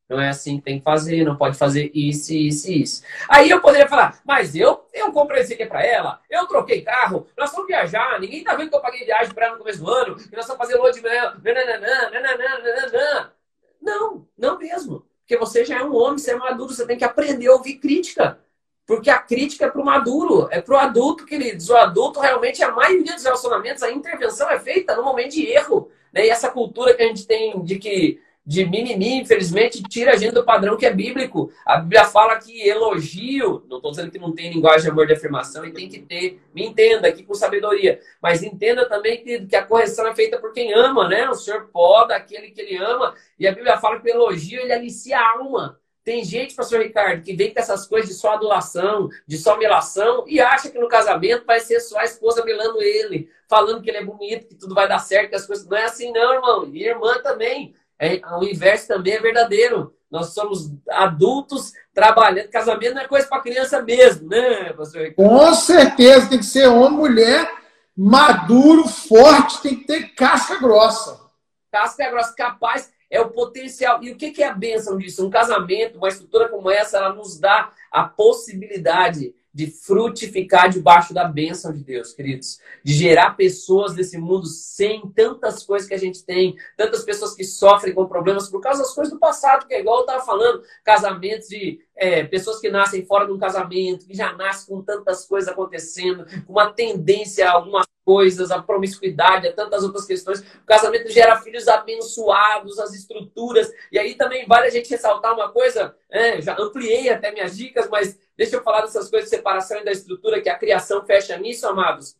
não 0.06 0.20
é 0.20 0.28
assim 0.28 0.58
que 0.58 0.64
tem 0.64 0.78
que 0.78 0.84
fazer, 0.84 1.24
não 1.24 1.36
pode 1.36 1.56
fazer 1.56 1.90
isso, 1.94 2.34
isso 2.34 2.70
isso. 2.70 3.02
Aí 3.30 3.48
eu 3.48 3.62
poderia 3.62 3.88
falar, 3.88 4.20
mas 4.26 4.54
eu, 4.54 4.86
eu 4.92 5.10
comprei 5.10 5.42
isso 5.42 5.54
aqui 5.54 5.64
para 5.64 5.82
ela, 5.82 6.20
eu 6.28 6.46
troquei 6.46 6.82
carro, 6.82 7.26
nós 7.34 7.50
vamos 7.50 7.66
viajar, 7.66 8.20
ninguém 8.20 8.44
tá 8.44 8.54
vendo 8.54 8.68
que 8.68 8.76
eu 8.76 8.82
paguei 8.82 9.06
viagem 9.06 9.32
para 9.32 9.46
ela 9.46 9.54
no 9.54 9.60
começo 9.60 9.82
do 9.82 9.90
ano, 9.90 10.16
que 10.16 10.36
nós 10.36 10.46
vamos 10.46 10.58
fazer 10.58 10.76
lua 10.76 10.92
de 10.92 11.00
mel, 11.00 11.32
Não, 13.80 14.28
não 14.36 14.58
mesmo. 14.58 15.06
Porque 15.20 15.38
você 15.38 15.64
já 15.64 15.78
é 15.78 15.82
um 15.82 15.96
homem, 15.96 16.18
você 16.18 16.32
é 16.32 16.36
maduro, 16.36 16.74
você 16.74 16.86
tem 16.86 16.98
que 16.98 17.04
aprender 17.04 17.46
a 17.46 17.54
ouvir 17.54 17.78
crítica. 17.78 18.43
Porque 18.87 19.09
a 19.09 19.18
crítica 19.18 19.66
é 19.66 19.70
para 19.70 19.81
o 19.81 19.85
maduro, 19.85 20.49
é 20.51 20.61
para 20.61 20.75
o 20.75 20.79
adulto, 20.79 21.25
queridos. 21.25 21.70
O 21.70 21.77
adulto, 21.77 22.20
realmente, 22.20 22.62
a 22.62 22.70
maioria 22.70 23.14
dos 23.14 23.25
relacionamentos, 23.25 23.83
a 23.83 23.90
intervenção 23.90 24.51
é 24.51 24.59
feita 24.59 24.94
no 24.94 25.03
momento 25.03 25.33
de 25.33 25.47
erro. 25.47 25.90
Né? 26.12 26.27
E 26.27 26.31
essa 26.31 26.51
cultura 26.51 26.94
que 26.94 27.03
a 27.03 27.07
gente 27.07 27.27
tem 27.27 27.62
de 27.62 27.79
que 27.79 28.20
de 28.47 28.66
mimimi, 28.66 29.20
infelizmente, 29.20 29.83
tira 29.85 30.12
a 30.12 30.16
gente 30.16 30.35
do 30.35 30.44
padrão 30.44 30.77
que 30.77 30.85
é 30.85 30.92
bíblico. 30.92 31.51
A 31.64 31.79
Bíblia 31.79 32.05
fala 32.05 32.37
que 32.37 32.68
elogio, 32.68 33.64
não 33.68 33.79
estou 33.79 33.90
dizendo 33.90 34.11
que 34.11 34.18
não 34.18 34.33
tem 34.33 34.53
linguagem 34.53 34.83
de 34.83 34.90
amor 34.90 35.07
de 35.07 35.14
afirmação, 35.14 35.64
e 35.64 35.73
tem 35.73 35.88
que 35.88 36.01
ter, 36.01 36.40
me 36.55 36.66
entenda 36.66 37.09
aqui 37.09 37.23
com 37.23 37.33
sabedoria, 37.33 38.01
mas 38.20 38.42
entenda 38.42 38.87
também 38.87 39.23
que, 39.23 39.47
que 39.47 39.57
a 39.57 39.64
correção 39.64 40.07
é 40.07 40.14
feita 40.14 40.38
por 40.38 40.53
quem 40.53 40.75
ama, 40.75 41.09
né? 41.09 41.29
O 41.29 41.35
Senhor 41.35 41.68
poda 41.73 42.14
aquele 42.14 42.51
que 42.51 42.61
ele 42.61 42.77
ama, 42.77 43.14
e 43.38 43.49
a 43.49 43.53
Bíblia 43.53 43.79
fala 43.79 43.99
que 43.99 44.11
o 44.11 44.14
elogio 44.14 44.61
ele 44.61 44.73
alicia 44.73 45.18
a 45.18 45.38
alma. 45.38 45.81
Tem 46.04 46.22
gente, 46.22 46.54
pastor 46.54 46.82
Ricardo, 46.82 47.22
que 47.22 47.34
vem 47.34 47.52
com 47.52 47.58
essas 47.58 47.86
coisas 47.86 48.10
de 48.10 48.14
só 48.14 48.34
adulação, 48.34 49.08
de 49.26 49.38
só 49.38 49.56
melação, 49.56 50.24
e 50.28 50.38
acha 50.38 50.68
que 50.68 50.78
no 50.78 50.86
casamento 50.86 51.46
vai 51.46 51.60
ser 51.60 51.80
só 51.80 51.98
a 51.98 52.04
esposa 52.04 52.44
melando 52.44 52.82
ele, 52.82 53.30
falando 53.48 53.80
que 53.80 53.88
ele 53.88 53.98
é 53.98 54.04
bonito, 54.04 54.46
que 54.46 54.54
tudo 54.54 54.74
vai 54.74 54.86
dar 54.86 54.98
certo, 54.98 55.30
que 55.30 55.36
as 55.36 55.46
coisas. 55.46 55.66
Não 55.66 55.78
é 55.78 55.84
assim, 55.84 56.12
não, 56.12 56.34
irmão. 56.34 56.70
E 56.70 56.84
irmã 56.84 57.18
também. 57.22 57.74
É, 57.98 58.20
o 58.38 58.44
inverso 58.44 58.88
também 58.88 59.14
é 59.14 59.20
verdadeiro. 59.20 59.94
Nós 60.10 60.34
somos 60.34 60.70
adultos 60.90 61.72
trabalhando. 61.94 62.50
Casamento 62.50 62.94
não 62.94 63.02
é 63.02 63.08
coisa 63.08 63.26
para 63.26 63.40
criança 63.40 63.82
mesmo, 63.82 64.28
né, 64.28 64.74
pastor 64.74 65.02
Ricardo? 65.02 65.28
Com 65.28 65.54
certeza, 65.54 66.28
tem 66.28 66.38
que 66.38 66.44
ser 66.44 66.66
homem, 66.66 66.98
mulher, 66.98 67.50
maduro, 67.96 68.86
forte, 68.86 69.62
tem 69.62 69.76
que 69.76 69.86
ter 69.86 70.14
casca 70.14 70.56
grossa. 70.56 71.18
Casca 71.72 72.10
grossa, 72.10 72.34
capaz 72.34 72.92
é 73.10 73.20
o 73.20 73.30
potencial. 73.30 74.02
E 74.02 74.10
o 74.10 74.16
que 74.16 74.42
é 74.42 74.46
a 74.46 74.54
bênção 74.54 74.96
disso? 74.96 75.26
Um 75.26 75.30
casamento, 75.30 75.98
uma 75.98 76.09
estrutura 76.09 76.48
como 76.48 76.70
essa, 76.70 76.98
ela 76.98 77.12
nos 77.12 77.38
dá 77.38 77.70
a 77.90 78.05
possibilidade 78.05 79.34
de 79.55 79.68
frutificar 79.68 80.68
debaixo 80.68 81.14
da 81.14 81.24
bênção 81.24 81.72
de 81.72 81.84
Deus, 81.84 82.12
queridos. 82.12 82.59
De 82.82 82.92
gerar 82.92 83.36
pessoas 83.36 83.94
nesse 83.94 84.18
mundo 84.18 84.46
sem 84.46 85.09
tantas 85.14 85.62
coisas 85.62 85.86
que 85.86 85.94
a 85.94 85.98
gente 85.98 86.24
tem, 86.24 86.57
tantas 86.76 87.05
pessoas 87.05 87.34
que 87.34 87.44
sofrem 87.44 87.94
com 87.94 88.05
problemas 88.07 88.50
por 88.50 88.61
causa 88.61 88.82
das 88.82 88.92
coisas 88.92 89.14
do 89.14 89.20
passado, 89.20 89.68
que 89.68 89.74
é 89.74 89.80
igual 89.80 89.98
eu 89.98 90.07
estava 90.07 90.24
falando, 90.24 90.64
casamentos 90.82 91.46
de 91.46 91.80
é, 91.97 92.24
pessoas 92.24 92.61
que 92.61 92.68
nascem 92.68 93.05
fora 93.05 93.26
de 93.26 93.32
um 93.32 93.38
casamento, 93.38 94.07
que 94.07 94.14
já 94.14 94.32
nascem 94.32 94.74
com 94.74 94.82
tantas 94.82 95.26
coisas 95.26 95.49
acontecendo, 95.49 96.26
com 96.45 96.53
uma 96.53 96.72
tendência 96.72 97.49
a 97.49 97.53
algumas 97.53 97.86
coisas, 98.05 98.51
a 98.51 98.62
promiscuidade, 98.62 99.49
a 99.49 99.53
tantas 99.53 99.82
outras 99.82 100.05
questões. 100.05 100.40
O 100.40 100.66
casamento 100.66 101.11
gera 101.11 101.40
filhos 101.40 101.68
abençoados, 101.68 102.78
as 102.78 102.92
estruturas. 102.92 103.72
E 103.90 103.99
aí 103.99 104.14
também 104.14 104.47
vale 104.47 104.66
a 104.66 104.70
gente 104.70 104.90
ressaltar 104.90 105.34
uma 105.34 105.51
coisa, 105.51 105.97
é, 106.11 106.40
já 106.40 106.57
ampliei 106.59 107.09
até 107.09 107.32
minhas 107.32 107.57
dicas, 107.57 107.88
mas 107.88 108.18
deixa 108.36 108.57
eu 108.57 108.62
falar 108.62 108.82
dessas 108.82 109.09
coisas 109.09 109.30
de 109.30 109.36
separação 109.36 109.78
e 109.80 109.84
da 109.84 109.92
estrutura, 109.92 110.40
que 110.40 110.49
a 110.49 110.59
criação 110.59 111.05
fecha 111.07 111.36
nisso, 111.36 111.66
amados. 111.66 112.16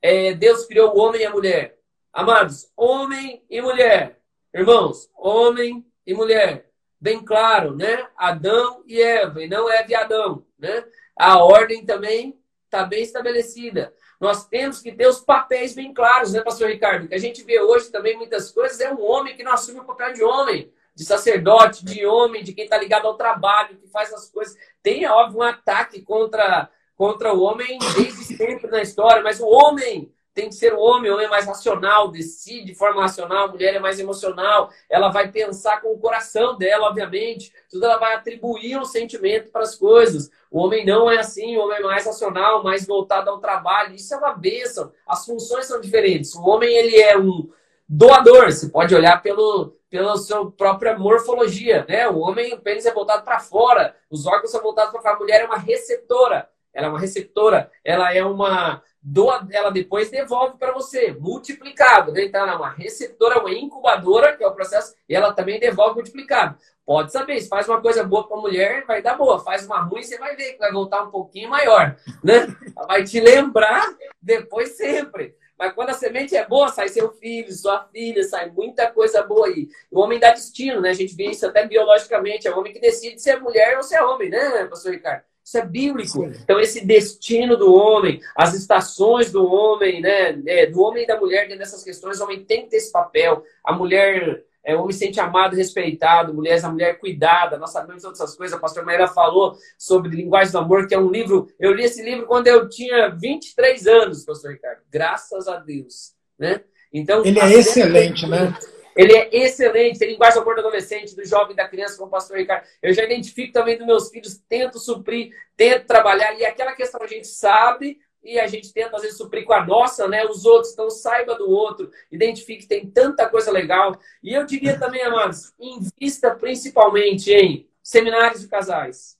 É, 0.00 0.32
Deus 0.32 0.64
criou 0.64 0.96
o 0.96 1.00
homem 1.00 1.22
e 1.22 1.26
a 1.26 1.30
mulher. 1.30 1.78
Amados, 2.12 2.70
homem 2.76 3.44
e 3.50 3.60
mulher. 3.60 4.18
Irmãos, 4.54 5.10
homem 5.14 5.84
e 6.06 6.14
mulher 6.14 6.67
bem 7.00 7.24
claro, 7.24 7.76
né? 7.76 8.06
Adão 8.16 8.82
e 8.86 9.00
Eva, 9.00 9.42
e 9.42 9.48
não 9.48 9.70
Eva 9.70 9.90
e 9.90 9.94
Adão, 9.94 10.44
né? 10.58 10.84
A 11.16 11.42
ordem 11.42 11.84
também 11.84 12.38
está 12.64 12.84
bem 12.84 13.02
estabelecida. 13.02 13.92
Nós 14.20 14.46
temos 14.46 14.80
que 14.80 14.92
ter 14.92 15.06
os 15.06 15.20
papéis 15.20 15.74
bem 15.74 15.94
claros, 15.94 16.32
né, 16.32 16.42
pastor 16.42 16.68
Ricardo? 16.68 17.04
O 17.04 17.08
que 17.08 17.14
a 17.14 17.20
gente 17.20 17.42
vê 17.44 17.60
hoje 17.60 17.90
também 17.90 18.16
muitas 18.16 18.50
coisas 18.50 18.80
é 18.80 18.92
um 18.92 19.00
homem 19.00 19.36
que 19.36 19.44
não 19.44 19.52
assume 19.52 19.80
o 19.80 19.84
papel 19.84 20.12
de 20.12 20.24
homem, 20.24 20.72
de 20.94 21.04
sacerdote, 21.04 21.84
de 21.84 22.04
homem, 22.04 22.42
de 22.42 22.52
quem 22.52 22.64
está 22.64 22.76
ligado 22.76 23.06
ao 23.06 23.16
trabalho, 23.16 23.76
que 23.76 23.86
faz 23.86 24.12
as 24.12 24.28
coisas. 24.28 24.56
Tem, 24.82 25.06
óbvio, 25.06 25.38
um 25.38 25.42
ataque 25.42 26.02
contra, 26.02 26.68
contra 26.96 27.32
o 27.32 27.40
homem 27.40 27.78
desde 27.96 28.24
sempre 28.36 28.68
na 28.68 28.82
história, 28.82 29.22
mas 29.22 29.38
o 29.38 29.46
homem 29.46 30.12
tem 30.38 30.48
que 30.48 30.54
ser 30.54 30.72
o 30.72 30.78
homem, 30.78 31.10
o 31.10 31.14
homem 31.14 31.26
é 31.26 31.28
mais 31.28 31.46
racional, 31.46 32.12
decide 32.12 32.66
de 32.66 32.74
forma 32.76 33.02
racional, 33.02 33.46
a 33.46 33.48
mulher 33.48 33.74
é 33.74 33.80
mais 33.80 33.98
emocional, 33.98 34.70
ela 34.88 35.08
vai 35.08 35.32
pensar 35.32 35.80
com 35.80 35.92
o 35.92 35.98
coração 35.98 36.56
dela, 36.56 36.86
obviamente, 36.86 37.52
tudo 37.68 37.84
ela 37.84 37.98
vai 37.98 38.14
atribuir 38.14 38.78
um 38.78 38.84
sentimento 38.84 39.50
para 39.50 39.62
as 39.62 39.74
coisas. 39.74 40.30
O 40.48 40.60
homem 40.60 40.86
não 40.86 41.10
é 41.10 41.18
assim, 41.18 41.56
o 41.56 41.64
homem 41.64 41.78
é 41.78 41.80
mais 41.80 42.06
racional, 42.06 42.62
mais 42.62 42.86
voltado 42.86 43.28
ao 43.28 43.40
trabalho, 43.40 43.96
isso 43.96 44.14
é 44.14 44.16
uma 44.16 44.32
bênção, 44.32 44.92
as 45.08 45.26
funções 45.26 45.66
são 45.66 45.80
diferentes. 45.80 46.32
O 46.36 46.44
homem, 46.44 46.72
ele 46.72 47.00
é 47.00 47.18
um 47.18 47.50
doador, 47.88 48.44
você 48.44 48.68
pode 48.68 48.94
olhar 48.94 49.20
pelo, 49.20 49.74
pela 49.90 50.16
sua 50.18 50.52
própria 50.52 50.96
morfologia, 50.96 51.84
né? 51.88 52.08
O 52.08 52.18
homem, 52.18 52.54
o 52.54 52.60
pênis 52.60 52.86
é 52.86 52.94
voltado 52.94 53.24
para 53.24 53.40
fora, 53.40 53.96
os 54.08 54.24
órgãos 54.24 54.52
são 54.52 54.62
voltados 54.62 54.92
para 54.92 55.02
fora, 55.02 55.16
a 55.16 55.18
mulher 55.18 55.40
é 55.40 55.46
uma 55.46 55.58
receptora, 55.58 56.48
ela 56.78 56.86
é 56.86 56.90
uma 56.90 57.00
receptora, 57.00 57.68
ela 57.84 58.14
é 58.14 58.24
uma 58.24 58.80
doa, 59.02 59.44
ela 59.50 59.68
depois 59.68 60.10
devolve 60.10 60.56
para 60.58 60.72
você, 60.72 61.10
multiplicado. 61.18 62.12
Né? 62.12 62.26
Então, 62.26 62.40
ela 62.40 62.52
é 62.52 62.56
uma 62.56 62.70
receptora, 62.70 63.40
uma 63.40 63.52
incubadora, 63.52 64.36
que 64.36 64.44
é 64.44 64.46
o 64.46 64.54
processo, 64.54 64.94
e 65.08 65.14
ela 65.14 65.32
também 65.32 65.58
devolve 65.58 65.96
multiplicado. 65.96 66.56
Pode 66.86 67.10
saber, 67.10 67.40
se 67.40 67.48
faz 67.48 67.68
uma 67.68 67.82
coisa 67.82 68.04
boa 68.04 68.28
para 68.28 68.36
a 68.36 68.40
mulher, 68.40 68.84
vai 68.86 69.02
dar 69.02 69.16
boa. 69.16 69.40
Faz 69.40 69.66
uma 69.66 69.80
ruim, 69.80 70.04
você 70.04 70.16
vai 70.18 70.36
ver 70.36 70.52
que 70.52 70.58
vai 70.58 70.70
voltar 70.70 71.02
um 71.02 71.10
pouquinho 71.10 71.50
maior. 71.50 71.96
Né? 72.22 72.46
Vai 72.86 73.02
te 73.02 73.18
lembrar 73.18 73.84
depois 74.22 74.76
sempre. 74.76 75.34
Mas 75.58 75.72
quando 75.72 75.90
a 75.90 75.94
semente 75.94 76.36
é 76.36 76.46
boa, 76.46 76.68
sai 76.68 76.88
seu 76.88 77.10
filho, 77.10 77.52
sua 77.52 77.88
filha, 77.88 78.22
sai 78.22 78.50
muita 78.50 78.88
coisa 78.88 79.20
boa 79.24 79.48
aí. 79.48 79.68
O 79.90 79.98
homem 80.00 80.20
dá 80.20 80.30
destino, 80.30 80.80
né? 80.80 80.90
A 80.90 80.94
gente 80.94 81.16
vê 81.16 81.24
isso 81.24 81.44
até 81.44 81.66
biologicamente. 81.66 82.46
É 82.46 82.54
o 82.54 82.58
homem 82.58 82.72
que 82.72 82.78
decide 82.78 83.20
se 83.20 83.28
é 83.28 83.38
mulher 83.38 83.76
ou 83.76 83.82
se 83.82 83.96
é 83.96 84.02
homem, 84.02 84.30
né, 84.30 84.64
pastor 84.66 84.92
Ricardo? 84.92 85.27
Isso 85.48 85.56
é 85.56 85.64
bíblico. 85.64 86.26
Então, 86.26 86.60
esse 86.60 86.84
destino 86.84 87.56
do 87.56 87.72
homem, 87.72 88.20
as 88.36 88.52
estações 88.52 89.32
do 89.32 89.50
homem, 89.50 90.02
né? 90.02 90.38
É, 90.46 90.66
do 90.66 90.82
homem 90.82 91.04
e 91.04 91.06
da 91.06 91.18
mulher 91.18 91.44
dentro 91.44 91.60
dessas 91.60 91.82
questões, 91.82 92.20
o 92.20 92.24
homem 92.24 92.44
tem 92.44 92.64
que 92.64 92.72
ter 92.72 92.76
esse 92.76 92.92
papel. 92.92 93.42
A 93.64 93.72
mulher, 93.72 94.44
é, 94.62 94.76
o 94.76 94.82
homem 94.82 94.92
se 94.92 94.98
sente 94.98 95.18
amado, 95.18 95.56
respeitado, 95.56 96.34
mulher, 96.34 96.62
a 96.62 96.68
mulher 96.68 96.98
cuidada. 96.98 97.56
Nós 97.56 97.72
sabemos 97.72 98.02
todas 98.02 98.20
essas 98.20 98.36
coisas. 98.36 98.58
A 98.58 98.60
pastora 98.60 98.84
Maíra 98.84 99.08
falou 99.08 99.56
sobre 99.78 100.14
Linguagem 100.14 100.52
do 100.52 100.58
Amor, 100.58 100.86
que 100.86 100.94
é 100.94 100.98
um 100.98 101.10
livro. 101.10 101.48
Eu 101.58 101.72
li 101.72 101.84
esse 101.84 102.02
livro 102.02 102.26
quando 102.26 102.46
eu 102.48 102.68
tinha 102.68 103.08
23 103.08 103.86
anos, 103.86 104.26
pastor 104.26 104.50
Ricardo. 104.50 104.82
Graças 104.92 105.48
a 105.48 105.56
Deus. 105.56 106.12
Né? 106.38 106.60
Então, 106.92 107.24
Ele 107.24 107.40
é 107.40 107.54
excelente, 107.54 108.26
né? 108.26 108.54
Ele 108.98 109.16
é 109.16 109.28
excelente, 109.32 109.96
tem 109.96 110.10
linguagem 110.10 110.40
do 110.40 110.42
amor 110.42 110.56
do 110.56 110.60
adolescente, 110.60 111.14
do 111.14 111.24
jovem, 111.24 111.54
da 111.54 111.68
criança, 111.68 111.96
como 111.96 112.08
o 112.08 112.10
pastor 112.10 112.36
Ricardo. 112.36 112.66
Eu 112.82 112.92
já 112.92 113.04
identifico 113.04 113.52
também 113.52 113.78
dos 113.78 113.86
meus 113.86 114.10
filhos, 114.10 114.42
tento 114.48 114.80
suprir, 114.80 115.32
tento 115.56 115.86
trabalhar. 115.86 116.34
E 116.34 116.44
aquela 116.44 116.72
questão 116.72 117.00
a 117.00 117.06
gente 117.06 117.28
sabe 117.28 118.00
e 118.24 118.40
a 118.40 118.48
gente 118.48 118.72
tenta, 118.72 118.96
às 118.96 119.02
vezes, 119.02 119.16
suprir 119.16 119.44
com 119.44 119.52
a 119.52 119.64
nossa, 119.64 120.08
né? 120.08 120.24
Os 120.24 120.44
outros, 120.44 120.72
então 120.72 120.90
saiba 120.90 121.36
do 121.36 121.48
outro, 121.48 121.92
identifique 122.10 122.62
que 122.62 122.68
tem 122.68 122.90
tanta 122.90 123.28
coisa 123.28 123.52
legal. 123.52 123.96
E 124.20 124.34
eu 124.34 124.44
diria 124.44 124.76
também, 124.76 125.00
amados, 125.02 125.54
invista 125.60 126.34
principalmente 126.34 127.32
em 127.32 127.68
seminários 127.80 128.40
de 128.40 128.48
casais, 128.48 129.16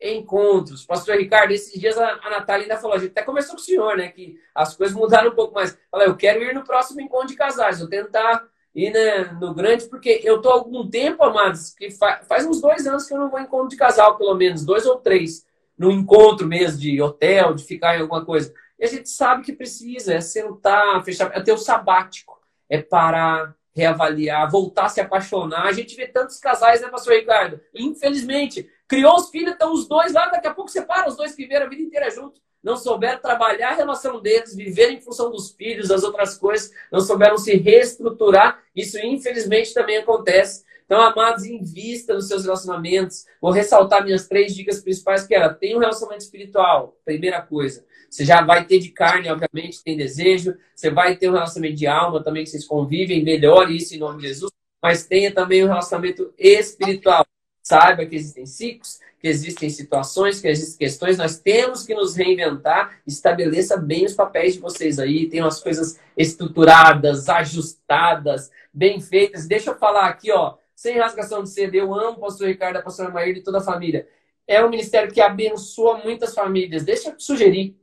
encontros. 0.00 0.86
Pastor 0.86 1.18
Ricardo, 1.18 1.52
esses 1.52 1.78
dias 1.78 1.98
a, 1.98 2.16
Natália 2.30 2.64
ainda 2.64 2.78
falou, 2.78 2.96
a 2.96 2.98
gente 2.98 3.10
até 3.10 3.22
conversou 3.22 3.56
com 3.56 3.60
o 3.60 3.64
senhor, 3.64 3.94
né? 3.94 4.08
Que 4.08 4.40
as 4.54 4.74
coisas 4.74 4.96
mudaram 4.96 5.32
um 5.32 5.34
pouco 5.34 5.52
mais. 5.52 5.78
Falei, 5.90 6.08
eu 6.08 6.16
quero 6.16 6.42
ir 6.42 6.54
no 6.54 6.64
próximo 6.64 7.02
encontro 7.02 7.28
de 7.28 7.36
casais, 7.36 7.78
vou 7.78 7.90
tentar 7.90 8.50
e 8.74 8.90
né, 8.90 9.24
no 9.40 9.54
grande, 9.54 9.86
porque 9.86 10.20
eu 10.24 10.40
tô 10.40 10.48
há 10.48 10.54
algum 10.54 10.88
tempo, 10.88 11.22
amados, 11.22 11.74
que 11.74 11.90
fa 11.90 12.22
faz 12.26 12.46
uns 12.46 12.60
dois 12.60 12.86
anos 12.86 13.06
que 13.06 13.12
eu 13.12 13.18
não 13.18 13.30
vou 13.30 13.38
em 13.38 13.44
encontro 13.44 13.68
de 13.68 13.76
casal, 13.76 14.16
pelo 14.16 14.34
menos, 14.34 14.64
dois 14.64 14.86
ou 14.86 14.96
três, 14.96 15.46
no 15.76 15.90
encontro 15.90 16.46
mesmo 16.46 16.80
de 16.80 17.00
hotel, 17.00 17.54
de 17.54 17.64
ficar 17.64 17.96
em 17.96 18.00
alguma 18.00 18.24
coisa. 18.24 18.52
E 18.78 18.84
a 18.84 18.88
gente 18.88 19.08
sabe 19.10 19.42
que 19.42 19.52
precisa, 19.52 20.14
é 20.14 20.20
sentar, 20.20 21.04
fechar, 21.04 21.30
é 21.36 21.40
ter 21.40 21.52
o 21.52 21.58
sabático, 21.58 22.40
é 22.68 22.80
parar, 22.80 23.54
reavaliar, 23.74 24.50
voltar 24.50 24.86
a 24.86 24.88
se 24.88 25.00
apaixonar. 25.00 25.66
A 25.66 25.72
gente 25.72 25.94
vê 25.94 26.06
tantos 26.06 26.38
casais, 26.38 26.80
né, 26.80 26.88
pastor 26.88 27.14
Ricardo? 27.14 27.60
Infelizmente, 27.74 28.68
criou 28.88 29.16
os 29.16 29.28
filhos, 29.28 29.52
estão 29.52 29.72
os 29.72 29.86
dois 29.86 30.12
lá, 30.12 30.26
daqui 30.28 30.46
a 30.46 30.54
pouco 30.54 30.70
separa 30.70 31.08
os 31.08 31.16
dois 31.16 31.34
que 31.34 31.42
viveram 31.42 31.66
a 31.66 31.68
vida 31.68 31.82
inteira 31.82 32.10
juntos 32.10 32.40
não 32.62 32.76
souberam 32.76 33.20
trabalhar 33.20 33.70
a 33.70 33.74
relação 33.74 34.20
deles, 34.20 34.54
viver 34.54 34.90
em 34.90 35.00
função 35.00 35.30
dos 35.30 35.50
filhos, 35.50 35.88
das 35.88 36.04
outras 36.04 36.36
coisas, 36.38 36.70
não 36.90 37.00
souberam 37.00 37.36
se 37.36 37.56
reestruturar. 37.56 38.62
Isso, 38.74 38.98
infelizmente, 38.98 39.74
também 39.74 39.96
acontece. 39.96 40.64
Então, 40.84 41.00
amados, 41.00 41.44
invista 41.44 42.14
nos 42.14 42.28
seus 42.28 42.44
relacionamentos. 42.44 43.24
Vou 43.40 43.50
ressaltar 43.50 44.04
minhas 44.04 44.28
três 44.28 44.54
dicas 44.54 44.80
principais, 44.80 45.26
que 45.26 45.34
era, 45.34 45.52
tenha 45.52 45.76
um 45.76 45.80
relacionamento 45.80 46.22
espiritual, 46.22 46.96
primeira 47.04 47.40
coisa. 47.40 47.84
Você 48.10 48.26
já 48.26 48.42
vai 48.42 48.66
ter 48.66 48.78
de 48.78 48.90
carne, 48.90 49.30
obviamente, 49.30 49.82
tem 49.82 49.96
desejo. 49.96 50.54
Você 50.76 50.90
vai 50.90 51.16
ter 51.16 51.30
um 51.30 51.32
relacionamento 51.32 51.78
de 51.78 51.86
alma 51.86 52.22
também, 52.22 52.44
que 52.44 52.50
vocês 52.50 52.66
convivem, 52.66 53.24
melhore 53.24 53.74
isso 53.74 53.94
em 53.94 53.98
nome 53.98 54.20
de 54.20 54.28
Jesus. 54.28 54.52
Mas 54.82 55.06
tenha 55.06 55.32
também 55.32 55.64
um 55.64 55.68
relacionamento 55.68 56.32
espiritual. 56.36 57.26
Saiba 57.62 58.04
que 58.04 58.16
existem 58.16 58.44
ciclos, 58.44 58.98
que 59.22 59.28
existem 59.28 59.70
situações, 59.70 60.40
que 60.40 60.48
existem 60.48 60.78
questões, 60.78 61.16
nós 61.16 61.38
temos 61.38 61.86
que 61.86 61.94
nos 61.94 62.16
reinventar, 62.16 63.00
estabeleça 63.06 63.76
bem 63.76 64.04
os 64.04 64.14
papéis 64.14 64.54
de 64.54 64.60
vocês 64.60 64.98
aí, 64.98 65.28
tenham 65.28 65.46
as 65.46 65.62
coisas 65.62 66.00
estruturadas, 66.18 67.28
ajustadas, 67.28 68.50
bem 68.74 69.00
feitas. 69.00 69.46
Deixa 69.46 69.70
eu 69.70 69.78
falar 69.78 70.06
aqui, 70.06 70.32
ó, 70.32 70.56
sem 70.74 70.98
rasgação 70.98 71.44
de 71.44 71.50
seda, 71.50 71.76
eu 71.76 71.94
amo 71.94 72.16
o 72.16 72.20
pastor 72.20 72.48
Ricardo, 72.48 72.78
a 72.78 72.82
pastora 72.82 73.10
Maíra 73.10 73.38
e 73.38 73.42
toda 73.44 73.58
a 73.58 73.62
família. 73.62 74.08
É 74.44 74.64
um 74.64 74.68
ministério 74.68 75.12
que 75.12 75.20
abençoa 75.20 75.98
muitas 75.98 76.34
famílias. 76.34 76.82
Deixa 76.82 77.10
eu 77.10 77.14
sugerir. 77.16 77.76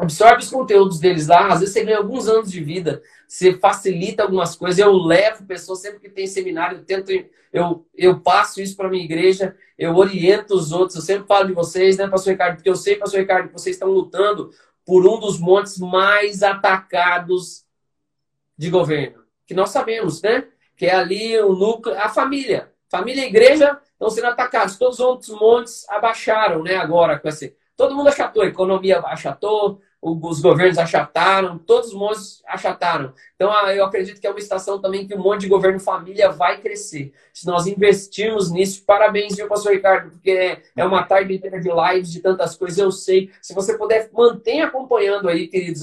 Absorve 0.00 0.42
os 0.42 0.50
conteúdos 0.50 0.98
deles 0.98 1.26
lá. 1.26 1.48
Às 1.48 1.60
vezes 1.60 1.74
você 1.74 1.84
ganha 1.84 1.98
alguns 1.98 2.28
anos 2.28 2.50
de 2.50 2.62
vida. 2.62 3.02
Você 3.28 3.58
facilita 3.58 4.22
algumas 4.22 4.56
coisas. 4.56 4.78
Eu 4.78 4.92
levo 4.92 5.44
pessoas 5.44 5.80
sempre 5.80 6.00
que 6.00 6.08
tem 6.08 6.26
seminário. 6.26 6.78
Eu 6.78 6.84
tento, 6.84 7.10
eu, 7.52 7.86
eu 7.94 8.20
passo 8.20 8.60
isso 8.60 8.76
para 8.76 8.88
minha 8.88 9.04
igreja 9.04 9.56
eu 9.80 9.96
oriento 9.96 10.54
os 10.54 10.72
outros, 10.72 10.96
eu 10.96 11.02
sempre 11.02 11.26
falo 11.26 11.46
de 11.46 11.54
vocês, 11.54 11.96
né, 11.96 12.06
pastor 12.06 12.32
Ricardo? 12.32 12.56
Porque 12.56 12.68
eu 12.68 12.76
sei, 12.76 12.96
pastor 12.96 13.20
Ricardo, 13.20 13.46
que 13.46 13.54
vocês 13.54 13.76
estão 13.76 13.88
lutando 13.88 14.50
por 14.84 15.06
um 15.06 15.18
dos 15.18 15.40
montes 15.40 15.78
mais 15.78 16.42
atacados 16.42 17.64
de 18.58 18.68
governo. 18.68 19.24
Que 19.46 19.54
nós 19.54 19.70
sabemos, 19.70 20.20
né? 20.20 20.46
Que 20.76 20.84
é 20.84 20.94
ali 20.94 21.40
o 21.40 21.54
núcleo, 21.54 21.98
a 21.98 22.10
família. 22.10 22.70
Família 22.90 23.24
e 23.24 23.28
igreja 23.28 23.80
estão 23.92 24.10
sendo 24.10 24.26
atacados. 24.26 24.76
Todos 24.76 24.98
os 24.98 25.04
outros 25.04 25.30
montes 25.30 25.88
abaixaram, 25.88 26.62
né? 26.62 26.76
Agora, 26.76 27.18
com 27.18 27.28
esse. 27.28 27.56
Todo 27.74 27.94
mundo 27.94 28.10
achatou, 28.10 28.42
a 28.42 28.48
economia 28.48 29.00
achatou, 29.00 29.80
os 30.02 30.40
governos 30.40 30.78
achataram, 30.78 31.58
todos 31.58 31.88
os 31.88 31.94
montes 31.94 32.42
achataram. 32.46 33.12
Então, 33.40 33.50
ah, 33.50 33.74
eu 33.74 33.86
acredito 33.86 34.20
que 34.20 34.26
é 34.26 34.30
uma 34.30 34.38
estação 34.38 34.78
também 34.78 35.06
que 35.06 35.14
um 35.14 35.22
monte 35.22 35.40
de 35.40 35.48
governo 35.48 35.80
família 35.80 36.28
vai 36.28 36.60
crescer. 36.60 37.10
Se 37.32 37.46
nós 37.46 37.66
investirmos 37.66 38.50
nisso, 38.50 38.84
parabéns, 38.84 39.34
viu, 39.34 39.48
pastor 39.48 39.72
Ricardo, 39.72 40.10
porque 40.10 40.58
é 40.76 40.84
uma 40.84 41.04
tarde 41.04 41.32
inteira 41.32 41.58
de 41.58 41.70
lives, 41.70 42.12
de 42.12 42.20
tantas 42.20 42.54
coisas, 42.54 42.76
eu 42.76 42.92
sei. 42.92 43.30
Se 43.40 43.54
você 43.54 43.78
puder, 43.78 44.10
mantenha 44.12 44.66
acompanhando 44.66 45.26
aí, 45.26 45.48
queridos, 45.48 45.80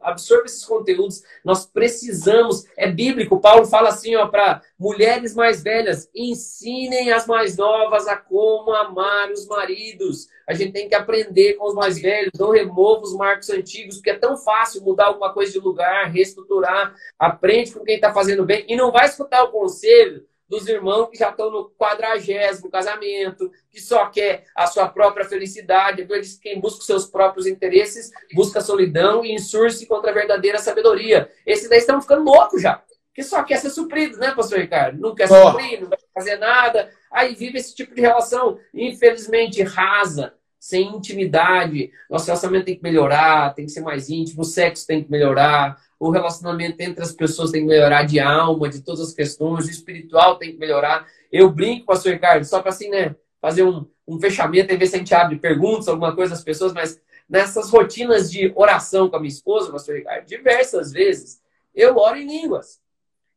absorva 0.00 0.44
esses 0.44 0.64
conteúdos. 0.64 1.24
Nós 1.44 1.66
precisamos, 1.66 2.66
é 2.76 2.88
bíblico, 2.88 3.40
Paulo 3.40 3.66
fala 3.66 3.88
assim, 3.88 4.14
ó, 4.14 4.28
para 4.28 4.62
mulheres 4.78 5.34
mais 5.34 5.60
velhas, 5.60 6.08
ensinem 6.14 7.10
as 7.10 7.26
mais 7.26 7.56
novas 7.56 8.06
a 8.06 8.16
como 8.16 8.72
amar 8.76 9.28
os 9.32 9.44
maridos. 9.48 10.28
A 10.46 10.54
gente 10.54 10.72
tem 10.72 10.88
que 10.88 10.94
aprender 10.94 11.54
com 11.54 11.66
os 11.66 11.74
mais 11.74 12.00
velhos, 12.00 12.32
não 12.38 12.50
remova 12.50 13.02
os 13.02 13.14
marcos 13.14 13.48
antigos, 13.50 13.96
porque 13.96 14.10
é 14.10 14.18
tão 14.18 14.36
fácil 14.36 14.82
mudar 14.82 15.06
alguma 15.06 15.32
coisa 15.32 15.52
de 15.52 15.58
lugar, 15.58 16.10
reestruturar. 16.10 16.91
Aprende 17.18 17.72
com 17.72 17.84
quem 17.84 17.96
está 17.96 18.12
fazendo 18.12 18.44
bem 18.44 18.64
e 18.68 18.76
não 18.76 18.90
vai 18.92 19.06
escutar 19.06 19.42
o 19.44 19.50
conselho 19.50 20.26
dos 20.52 20.68
irmãos 20.68 21.08
que 21.08 21.16
já 21.16 21.30
estão 21.30 21.50
no 21.50 21.70
quadragésimo 21.70 22.70
casamento, 22.70 23.50
que 23.70 23.80
só 23.80 24.06
quer 24.10 24.44
a 24.54 24.66
sua 24.66 24.86
própria 24.86 25.24
felicidade. 25.24 26.06
Eles, 26.08 26.38
quem 26.38 26.60
busca 26.60 26.80
os 26.80 26.86
seus 26.86 27.06
próprios 27.06 27.46
interesses, 27.46 28.10
busca 28.34 28.60
solidão 28.60 29.24
e 29.24 29.32
insurge 29.32 29.86
contra 29.86 30.10
a 30.10 30.14
verdadeira 30.14 30.58
sabedoria. 30.58 31.30
Esses 31.46 31.70
daí 31.70 31.78
estão 31.78 32.02
ficando 32.02 32.24
loucos 32.24 32.60
já. 32.60 32.82
Que 33.14 33.22
só 33.22 33.42
quer 33.42 33.58
ser 33.58 33.70
suprido, 33.70 34.18
né, 34.18 34.34
pastor 34.34 34.58
Ricardo? 34.58 35.00
Não 35.00 35.14
quer 35.14 35.30
oh. 35.30 35.50
suprir, 35.50 35.80
não 35.80 35.88
quer 35.88 35.98
fazer 36.14 36.36
nada. 36.36 36.90
Aí 37.10 37.34
vive 37.34 37.58
esse 37.58 37.74
tipo 37.74 37.94
de 37.94 38.02
relação, 38.02 38.58
infelizmente, 38.74 39.62
rasa, 39.62 40.34
sem 40.62 40.94
intimidade. 40.94 41.90
Nosso 42.08 42.26
relacionamento 42.26 42.66
tem 42.66 42.76
que 42.76 42.82
melhorar, 42.84 43.52
tem 43.52 43.66
que 43.66 43.72
ser 43.72 43.80
mais 43.80 44.08
íntimo, 44.08 44.42
o 44.42 44.44
sexo 44.44 44.86
tem 44.86 45.02
que 45.02 45.10
melhorar, 45.10 45.76
o 45.98 46.08
relacionamento 46.08 46.80
entre 46.80 47.02
as 47.02 47.10
pessoas 47.10 47.50
tem 47.50 47.62
que 47.62 47.66
melhorar 47.66 48.04
de 48.04 48.20
alma, 48.20 48.68
de 48.68 48.80
todas 48.80 49.00
as 49.00 49.12
questões, 49.12 49.66
o 49.66 49.70
espiritual 49.70 50.36
tem 50.36 50.52
que 50.52 50.58
melhorar. 50.58 51.04
Eu 51.32 51.50
brinco, 51.50 51.86
pastor 51.86 52.12
Ricardo, 52.12 52.44
só 52.44 52.60
para 52.60 52.70
assim, 52.70 52.88
né, 52.88 53.16
fazer 53.40 53.64
um, 53.64 53.84
um 54.06 54.20
fechamento 54.20 54.72
e 54.72 54.76
ver 54.76 54.86
se 54.86 54.94
a 54.94 54.98
gente 55.00 55.12
abre 55.12 55.36
perguntas, 55.36 55.88
alguma 55.88 56.14
coisa 56.14 56.34
às 56.34 56.44
pessoas, 56.44 56.72
mas 56.72 57.00
nessas 57.28 57.68
rotinas 57.68 58.30
de 58.30 58.52
oração 58.54 59.10
com 59.10 59.16
a 59.16 59.18
minha 59.18 59.32
esposa, 59.32 59.72
pastor 59.72 59.96
Ricardo, 59.96 60.26
diversas 60.26 60.92
vezes, 60.92 61.42
eu 61.74 61.96
oro 61.96 62.16
em 62.16 62.26
línguas. 62.28 62.80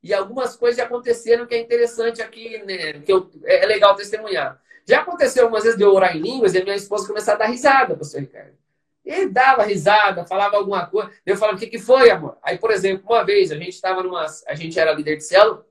E 0.04 0.14
algumas 0.14 0.56
coisas 0.56 0.80
aconteceram 0.80 1.48
que 1.48 1.56
é 1.56 1.60
interessante 1.60 2.22
aqui, 2.22 2.60
né, 2.68 3.00
que 3.00 3.12
eu, 3.12 3.32
é 3.46 3.66
legal 3.66 3.96
testemunhar. 3.96 4.62
Já 4.86 5.02
aconteceu 5.02 5.44
algumas 5.44 5.64
vezes 5.64 5.78
de 5.78 5.84
eu 5.84 5.94
orar 5.94 6.16
em 6.16 6.22
línguas 6.22 6.54
e 6.54 6.60
a 6.60 6.64
minha 6.64 6.76
esposa 6.76 7.08
começar 7.08 7.34
a 7.34 7.38
dar 7.38 7.48
risada, 7.48 7.96
pastor 7.96 8.22
Ricardo. 8.22 8.54
Ele 9.04 9.30
dava 9.30 9.64
risada, 9.64 10.26
falava 10.26 10.58
alguma 10.58 10.86
coisa. 10.88 11.12
Eu 11.26 11.38
falava, 11.38 11.58
o 11.58 11.60
que, 11.60 11.68
que 11.68 11.78
foi, 11.80 12.10
amor? 12.10 12.38
Aí, 12.42 12.58
por 12.58 12.72
exemplo, 12.72 13.06
uma 13.08 13.24
vez 13.24 13.52
a 13.52 13.56
gente 13.56 13.70
estava 13.70 14.02
numa. 14.02 14.26
A 14.48 14.56
gente 14.56 14.80
era 14.80 14.94
líder 14.94 15.18
de 15.18 15.24
célula, 15.24 15.66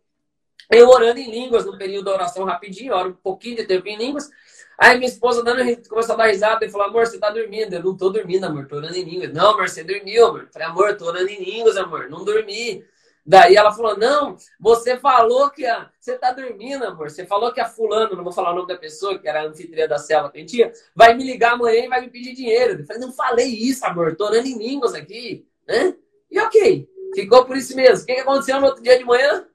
eu 0.71 0.89
orando 0.89 1.21
em 1.21 1.31
línguas 1.31 1.65
no 1.65 1.77
período 1.77 2.07
da 2.07 2.13
oração 2.13 2.45
rapidinho, 2.45 2.95
oro 2.95 3.11
um 3.11 3.15
pouquinho 3.15 3.57
de 3.57 3.65
tempo 3.65 3.87
em 3.89 3.97
línguas. 3.97 4.31
Aí 4.79 4.97
minha 4.97 5.09
esposa 5.09 5.43
dando, 5.43 5.61
começou 5.89 6.15
a 6.15 6.19
dar 6.19 6.27
risada 6.27 6.65
e 6.65 6.69
falou, 6.69 6.89
amor, 6.89 7.07
você 7.07 7.19
tá 7.19 7.31
dormindo? 7.31 7.75
Eu 7.75 7.83
não 7.83 7.97
tô 7.97 8.11
dormindo, 8.11 8.45
amor, 8.45 8.67
tô 8.67 8.77
orando 8.77 8.97
em 8.97 9.05
línguas. 9.05 9.33
Não, 9.33 9.51
amor, 9.51 9.69
você 9.69 9.85
dormiu, 9.85 10.27
amor. 10.27 10.49
Falei, 10.53 10.69
amor, 10.69 10.97
tô 10.97 11.07
orando 11.07 11.29
em 11.29 11.43
línguas, 11.45 11.77
amor, 11.77 12.09
não 12.09 12.25
dormi. 12.25 12.85
Daí 13.27 13.57
ela 13.57 13.73
falou: 13.73 13.97
Não, 13.97 14.37
você 14.61 14.97
falou 14.99 15.51
que 15.51 15.65
a... 15.65 15.89
você 15.99 16.19
tá 16.19 16.33
dormindo, 16.33 16.85
amor. 16.85 17.11
Você 17.11 17.25
falou 17.25 17.53
que 17.53 17.61
a 17.61 17.69
fulano, 17.69 18.15
não 18.15 18.25
vou 18.25 18.33
falar 18.33 18.53
o 18.53 18.57
nome 18.57 18.69
da 18.69 18.77
pessoa, 18.77 19.19
que 19.19 19.27
era 19.27 19.41
a 19.41 19.47
anfitriã 19.47 19.89
da 19.89 19.99
cela 19.99 20.31
que 20.31 20.37
a 20.37 20.41
gente 20.41 20.51
tinha, 20.51 20.73
vai 20.95 21.15
me 21.15 21.25
ligar 21.25 21.55
amanhã 21.55 21.85
e 21.85 21.89
vai 21.89 22.03
me 22.03 22.11
pedir 22.11 22.35
dinheiro. 22.35 22.81
Eu 22.81 22.87
falei: 22.87 23.01
Não 23.01 23.13
falei 23.13 23.47
isso, 23.47 23.85
amor. 23.87 24.15
Tô 24.17 24.27
orando 24.27 24.47
em 24.47 24.59
línguas 24.59 24.95
aqui. 24.95 25.47
Né? 25.67 25.95
E 26.31 26.39
ok, 26.39 26.89
ficou 27.15 27.47
por 27.47 27.57
isso 27.57 27.75
mesmo. 27.75 28.03
O 28.03 28.07
que 28.07 28.13
aconteceu 28.13 28.61
no 28.61 28.67
outro 28.67 28.83
dia 28.83 28.99
de 28.99 29.05
manhã? 29.05 29.47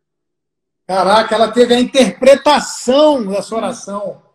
Caraca, 0.88 1.36
ela 1.36 1.52
teve 1.52 1.76
a 1.76 1.80
interpretação 1.80 3.24
da 3.28 3.44
sua 3.44 3.60
oração 3.60 4.29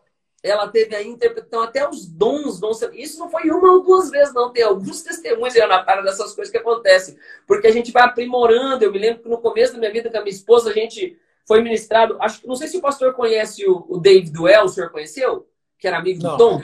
ela 0.45 0.69
teve 0.69 0.95
a 0.95 1.03
interpretação, 1.03 1.63
até 1.63 1.89
os 1.89 2.07
dons 2.07 2.61
vão 2.61 2.75
ser. 2.75 2.95
Isso 2.95 3.19
não 3.19 3.31
foi 3.31 3.49
uma 3.49 3.73
ou 3.73 3.83
duas 3.83 4.11
vezes, 4.11 4.35
não. 4.35 4.53
Tem 4.53 4.63
alguns 4.63 5.03
testemunhos, 5.03 5.57
Ana 5.57 5.83
dessas 6.03 6.35
coisas 6.35 6.53
que 6.53 6.59
acontecem. 6.59 7.17
Porque 7.47 7.67
a 7.67 7.73
gente 7.73 7.91
vai 7.91 8.03
aprimorando. 8.03 8.85
Eu 8.85 8.93
me 8.93 8.99
lembro 8.99 9.23
que 9.23 9.29
no 9.31 9.39
começo 9.39 9.73
da 9.73 9.79
minha 9.79 9.91
vida 9.91 10.11
com 10.11 10.19
a 10.19 10.21
minha 10.21 10.35
esposa, 10.35 10.69
a 10.69 10.75
gente 10.75 11.19
foi 11.49 11.63
ministrado. 11.63 12.19
Acho 12.21 12.43
que 12.43 12.47
não 12.47 12.57
sei 12.57 12.69
se 12.69 12.77
o 12.77 12.83
pastor 12.83 13.15
conhece 13.15 13.67
o, 13.67 13.87
o 13.89 13.99
David 13.99 14.31
Duell, 14.31 14.65
o 14.65 14.69
senhor 14.69 14.91
conheceu? 14.91 15.49
Que 15.79 15.89
era 15.89 15.97
amigo 15.97 16.23
não. 16.23 16.33
do 16.33 16.37
Tom. 16.37 16.61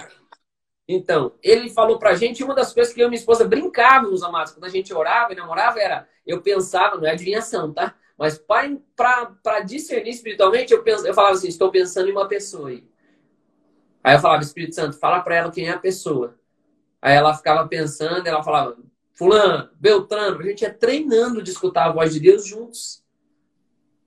Então, 0.87 1.33
ele 1.43 1.71
falou 1.71 1.99
pra 1.99 2.15
gente, 2.15 2.45
uma 2.45 2.55
das 2.55 2.75
coisas 2.75 2.93
que 2.93 3.01
eu 3.01 3.07
e 3.07 3.09
minha 3.09 3.19
esposa 3.19 3.47
brincávamos, 3.47 4.23
amados, 4.23 4.53
quando 4.53 4.65
a 4.65 4.69
gente 4.69 4.93
orava 4.93 5.33
e 5.33 5.37
namorava, 5.37 5.81
era, 5.81 6.07
eu 6.27 6.43
pensava, 6.43 6.97
não 6.99 7.07
é 7.07 7.13
adivinhação, 7.13 7.73
tá? 7.73 7.95
Mas 8.19 8.37
para 8.37 9.61
discernir 9.65 10.11
espiritualmente, 10.11 10.75
eu, 10.75 10.83
penso, 10.83 11.07
eu 11.07 11.15
falava 11.15 11.35
assim, 11.35 11.49
estou 11.49 11.71
pensando 11.71 12.11
em 12.11 12.13
uma 12.13 12.29
pessoa 12.29 12.69
aí. 12.69 12.85
Aí 14.03 14.15
eu 14.17 14.21
falava, 14.21 14.43
Espírito 14.43 14.75
Santo, 14.75 14.99
fala 14.99 15.21
para 15.21 15.37
ela 15.37 15.51
quem 15.51 15.69
é 15.69 15.73
a 15.73 15.79
pessoa. 15.79 16.37
Aí 17.03 17.15
ela 17.15 17.35
ficava 17.35 17.67
pensando, 17.69 18.27
ela 18.27 18.43
falava, 18.43 18.77
Fulano, 19.13 19.69
Beltrano, 19.79 20.39
a 20.39 20.43
gente 20.43 20.63
ia 20.63 20.73
treinando 20.73 21.43
de 21.43 21.51
escutar 21.51 21.87
a 21.87 21.93
voz 21.93 22.13
de 22.13 22.21
Deus 22.21 22.47
juntos. 22.47 23.03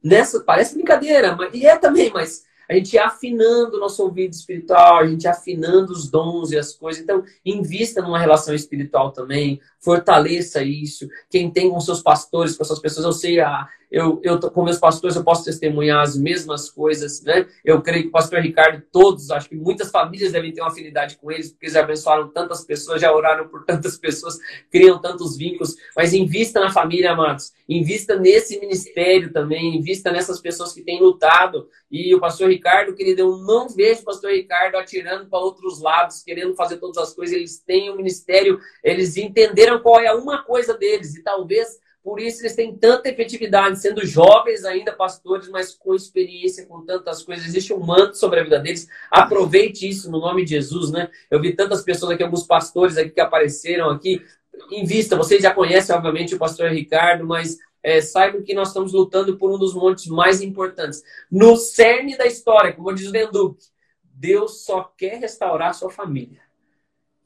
Nessa, 0.04 0.44
parece 0.44 0.74
brincadeira, 0.74 1.36
mas, 1.36 1.54
e 1.54 1.66
é 1.66 1.78
também, 1.78 2.12
mas 2.12 2.44
a 2.74 2.78
gente 2.78 2.98
afinando 2.98 3.78
o 3.78 3.80
nosso 3.80 4.02
ouvido 4.04 4.34
espiritual, 4.34 4.98
a 4.98 5.08
gente 5.08 5.28
afinando 5.28 5.92
os 5.92 6.10
dons 6.10 6.52
e 6.52 6.58
as 6.58 6.74
coisas. 6.74 7.04
Então, 7.04 7.24
invista 7.46 8.02
numa 8.02 8.20
relação 8.20 8.54
espiritual 8.54 9.12
também, 9.12 9.62
fortaleça 9.80 10.64
isso. 10.64 11.08
Quem 11.30 11.52
tem 11.52 11.70
com 11.70 11.80
seus 11.80 12.02
pastores, 12.02 12.58
com 12.58 12.64
suas 12.64 12.80
pessoas, 12.80 13.06
eu 13.06 13.12
sei, 13.12 13.40
ah, 13.42 13.68
eu, 13.94 14.20
eu 14.24 14.40
com 14.40 14.64
meus 14.64 14.80
pastores 14.80 15.16
eu 15.16 15.24
posso 15.24 15.46
testemunhar 15.46 16.02
as 16.02 16.18
mesmas 16.18 16.68
coisas, 16.68 17.22
né? 17.22 17.46
Eu 17.64 17.80
creio 17.80 18.04
que 18.04 18.10
o 18.10 18.12
pastor 18.12 18.40
Ricardo, 18.40 18.82
todos, 18.92 19.30
acho 19.30 19.48
que 19.48 19.56
muitas 19.56 19.92
famílias 19.92 20.32
devem 20.32 20.52
ter 20.52 20.62
uma 20.62 20.72
afinidade 20.72 21.16
com 21.18 21.32
eles, 21.32 21.52
porque 21.52 21.68
eles 21.68 21.76
abençoaram 21.76 22.28
tantas 22.30 22.66
pessoas, 22.66 23.00
já 23.00 23.14
oraram 23.14 23.48
por 23.48 23.64
tantas 23.66 23.96
pessoas, 23.96 24.40
criam 24.72 25.00
tantos 25.00 25.38
vínculos. 25.38 25.76
Mas 25.96 26.12
invista 26.12 26.60
na 26.60 26.72
família, 26.72 27.12
amados. 27.12 27.54
Invista 27.70 28.18
nesse 28.18 28.60
ministério 28.60 29.32
também, 29.32 29.78
invista 29.78 30.12
nessas 30.12 30.42
pessoas 30.42 30.74
que 30.74 30.82
têm 30.82 31.00
lutado. 31.00 31.70
E 31.92 32.16
o 32.16 32.20
pastor 32.20 32.50
Ricardo, 32.50 32.63
querido, 32.96 33.22
eu 33.22 33.38
não 33.38 33.68
vejo 33.70 34.02
o 34.02 34.06
pastor 34.06 34.32
Ricardo 34.32 34.76
atirando 34.76 35.30
para 35.30 35.40
outros 35.40 35.82
lados, 35.82 36.24
querendo 36.24 36.56
fazer 36.56 36.78
todas 36.78 36.98
as 36.98 37.14
coisas. 37.14 37.36
Eles 37.36 37.60
têm 37.60 37.92
um 37.92 37.96
ministério, 37.96 38.60
eles 38.84 39.18
entenderam 39.18 39.80
qual 39.80 40.00
é 40.00 40.14
uma 40.14 40.44
coisa 40.44 40.78
deles, 40.78 41.16
e 41.16 41.24
talvez 41.24 41.80
por 42.04 42.20
isso 42.20 42.42
eles 42.42 42.54
têm 42.54 42.76
tanta 42.76 43.08
efetividade, 43.08 43.80
sendo 43.80 44.06
jovens 44.06 44.66
ainda, 44.66 44.92
pastores, 44.92 45.48
mas 45.48 45.74
com 45.74 45.96
experiência, 45.96 46.66
com 46.66 46.86
tantas 46.86 47.24
coisas. 47.24 47.46
Existe 47.46 47.74
um 47.74 47.80
manto 47.80 48.18
sobre 48.18 48.42
a 48.42 48.44
vida 48.44 48.60
deles. 48.60 48.90
Aproveite 49.10 49.88
isso 49.88 50.12
no 50.12 50.20
nome 50.20 50.44
de 50.44 50.50
Jesus, 50.52 50.92
né? 50.92 51.10
Eu 51.32 51.40
vi 51.40 51.56
tantas 51.56 51.82
pessoas 51.82 52.12
aqui, 52.12 52.22
alguns 52.22 52.46
pastores 52.46 52.98
aqui 52.98 53.12
que 53.12 53.22
apareceram 53.22 53.90
aqui. 53.90 54.22
Invista, 54.70 55.16
vocês 55.16 55.42
já 55.42 55.54
conhecem, 55.54 55.96
obviamente, 55.96 56.36
o 56.36 56.38
pastor 56.38 56.72
Ricardo, 56.72 57.26
mas 57.26 57.58
é, 57.84 58.02
saibam 58.02 58.42
que 58.42 58.56
nós 58.56 58.70
estamos 58.70 58.94
lutando 58.94 59.38
por 59.38 59.52
um 59.52 59.60
dos 59.60 59.76
montes 59.76 60.08
mais 60.08 60.42
importantes. 60.42 61.04
No 61.30 61.58
cerne 61.58 62.18
da 62.18 62.26
história, 62.26 62.74
como 62.74 62.94
diz 62.94 63.08
o 63.08 63.12
Venduque, 63.12 63.66
Deus 64.02 64.64
só 64.64 64.84
quer 64.98 65.20
restaurar 65.20 65.72
a 65.72 65.74
sua 65.74 65.90
família. 65.90 66.42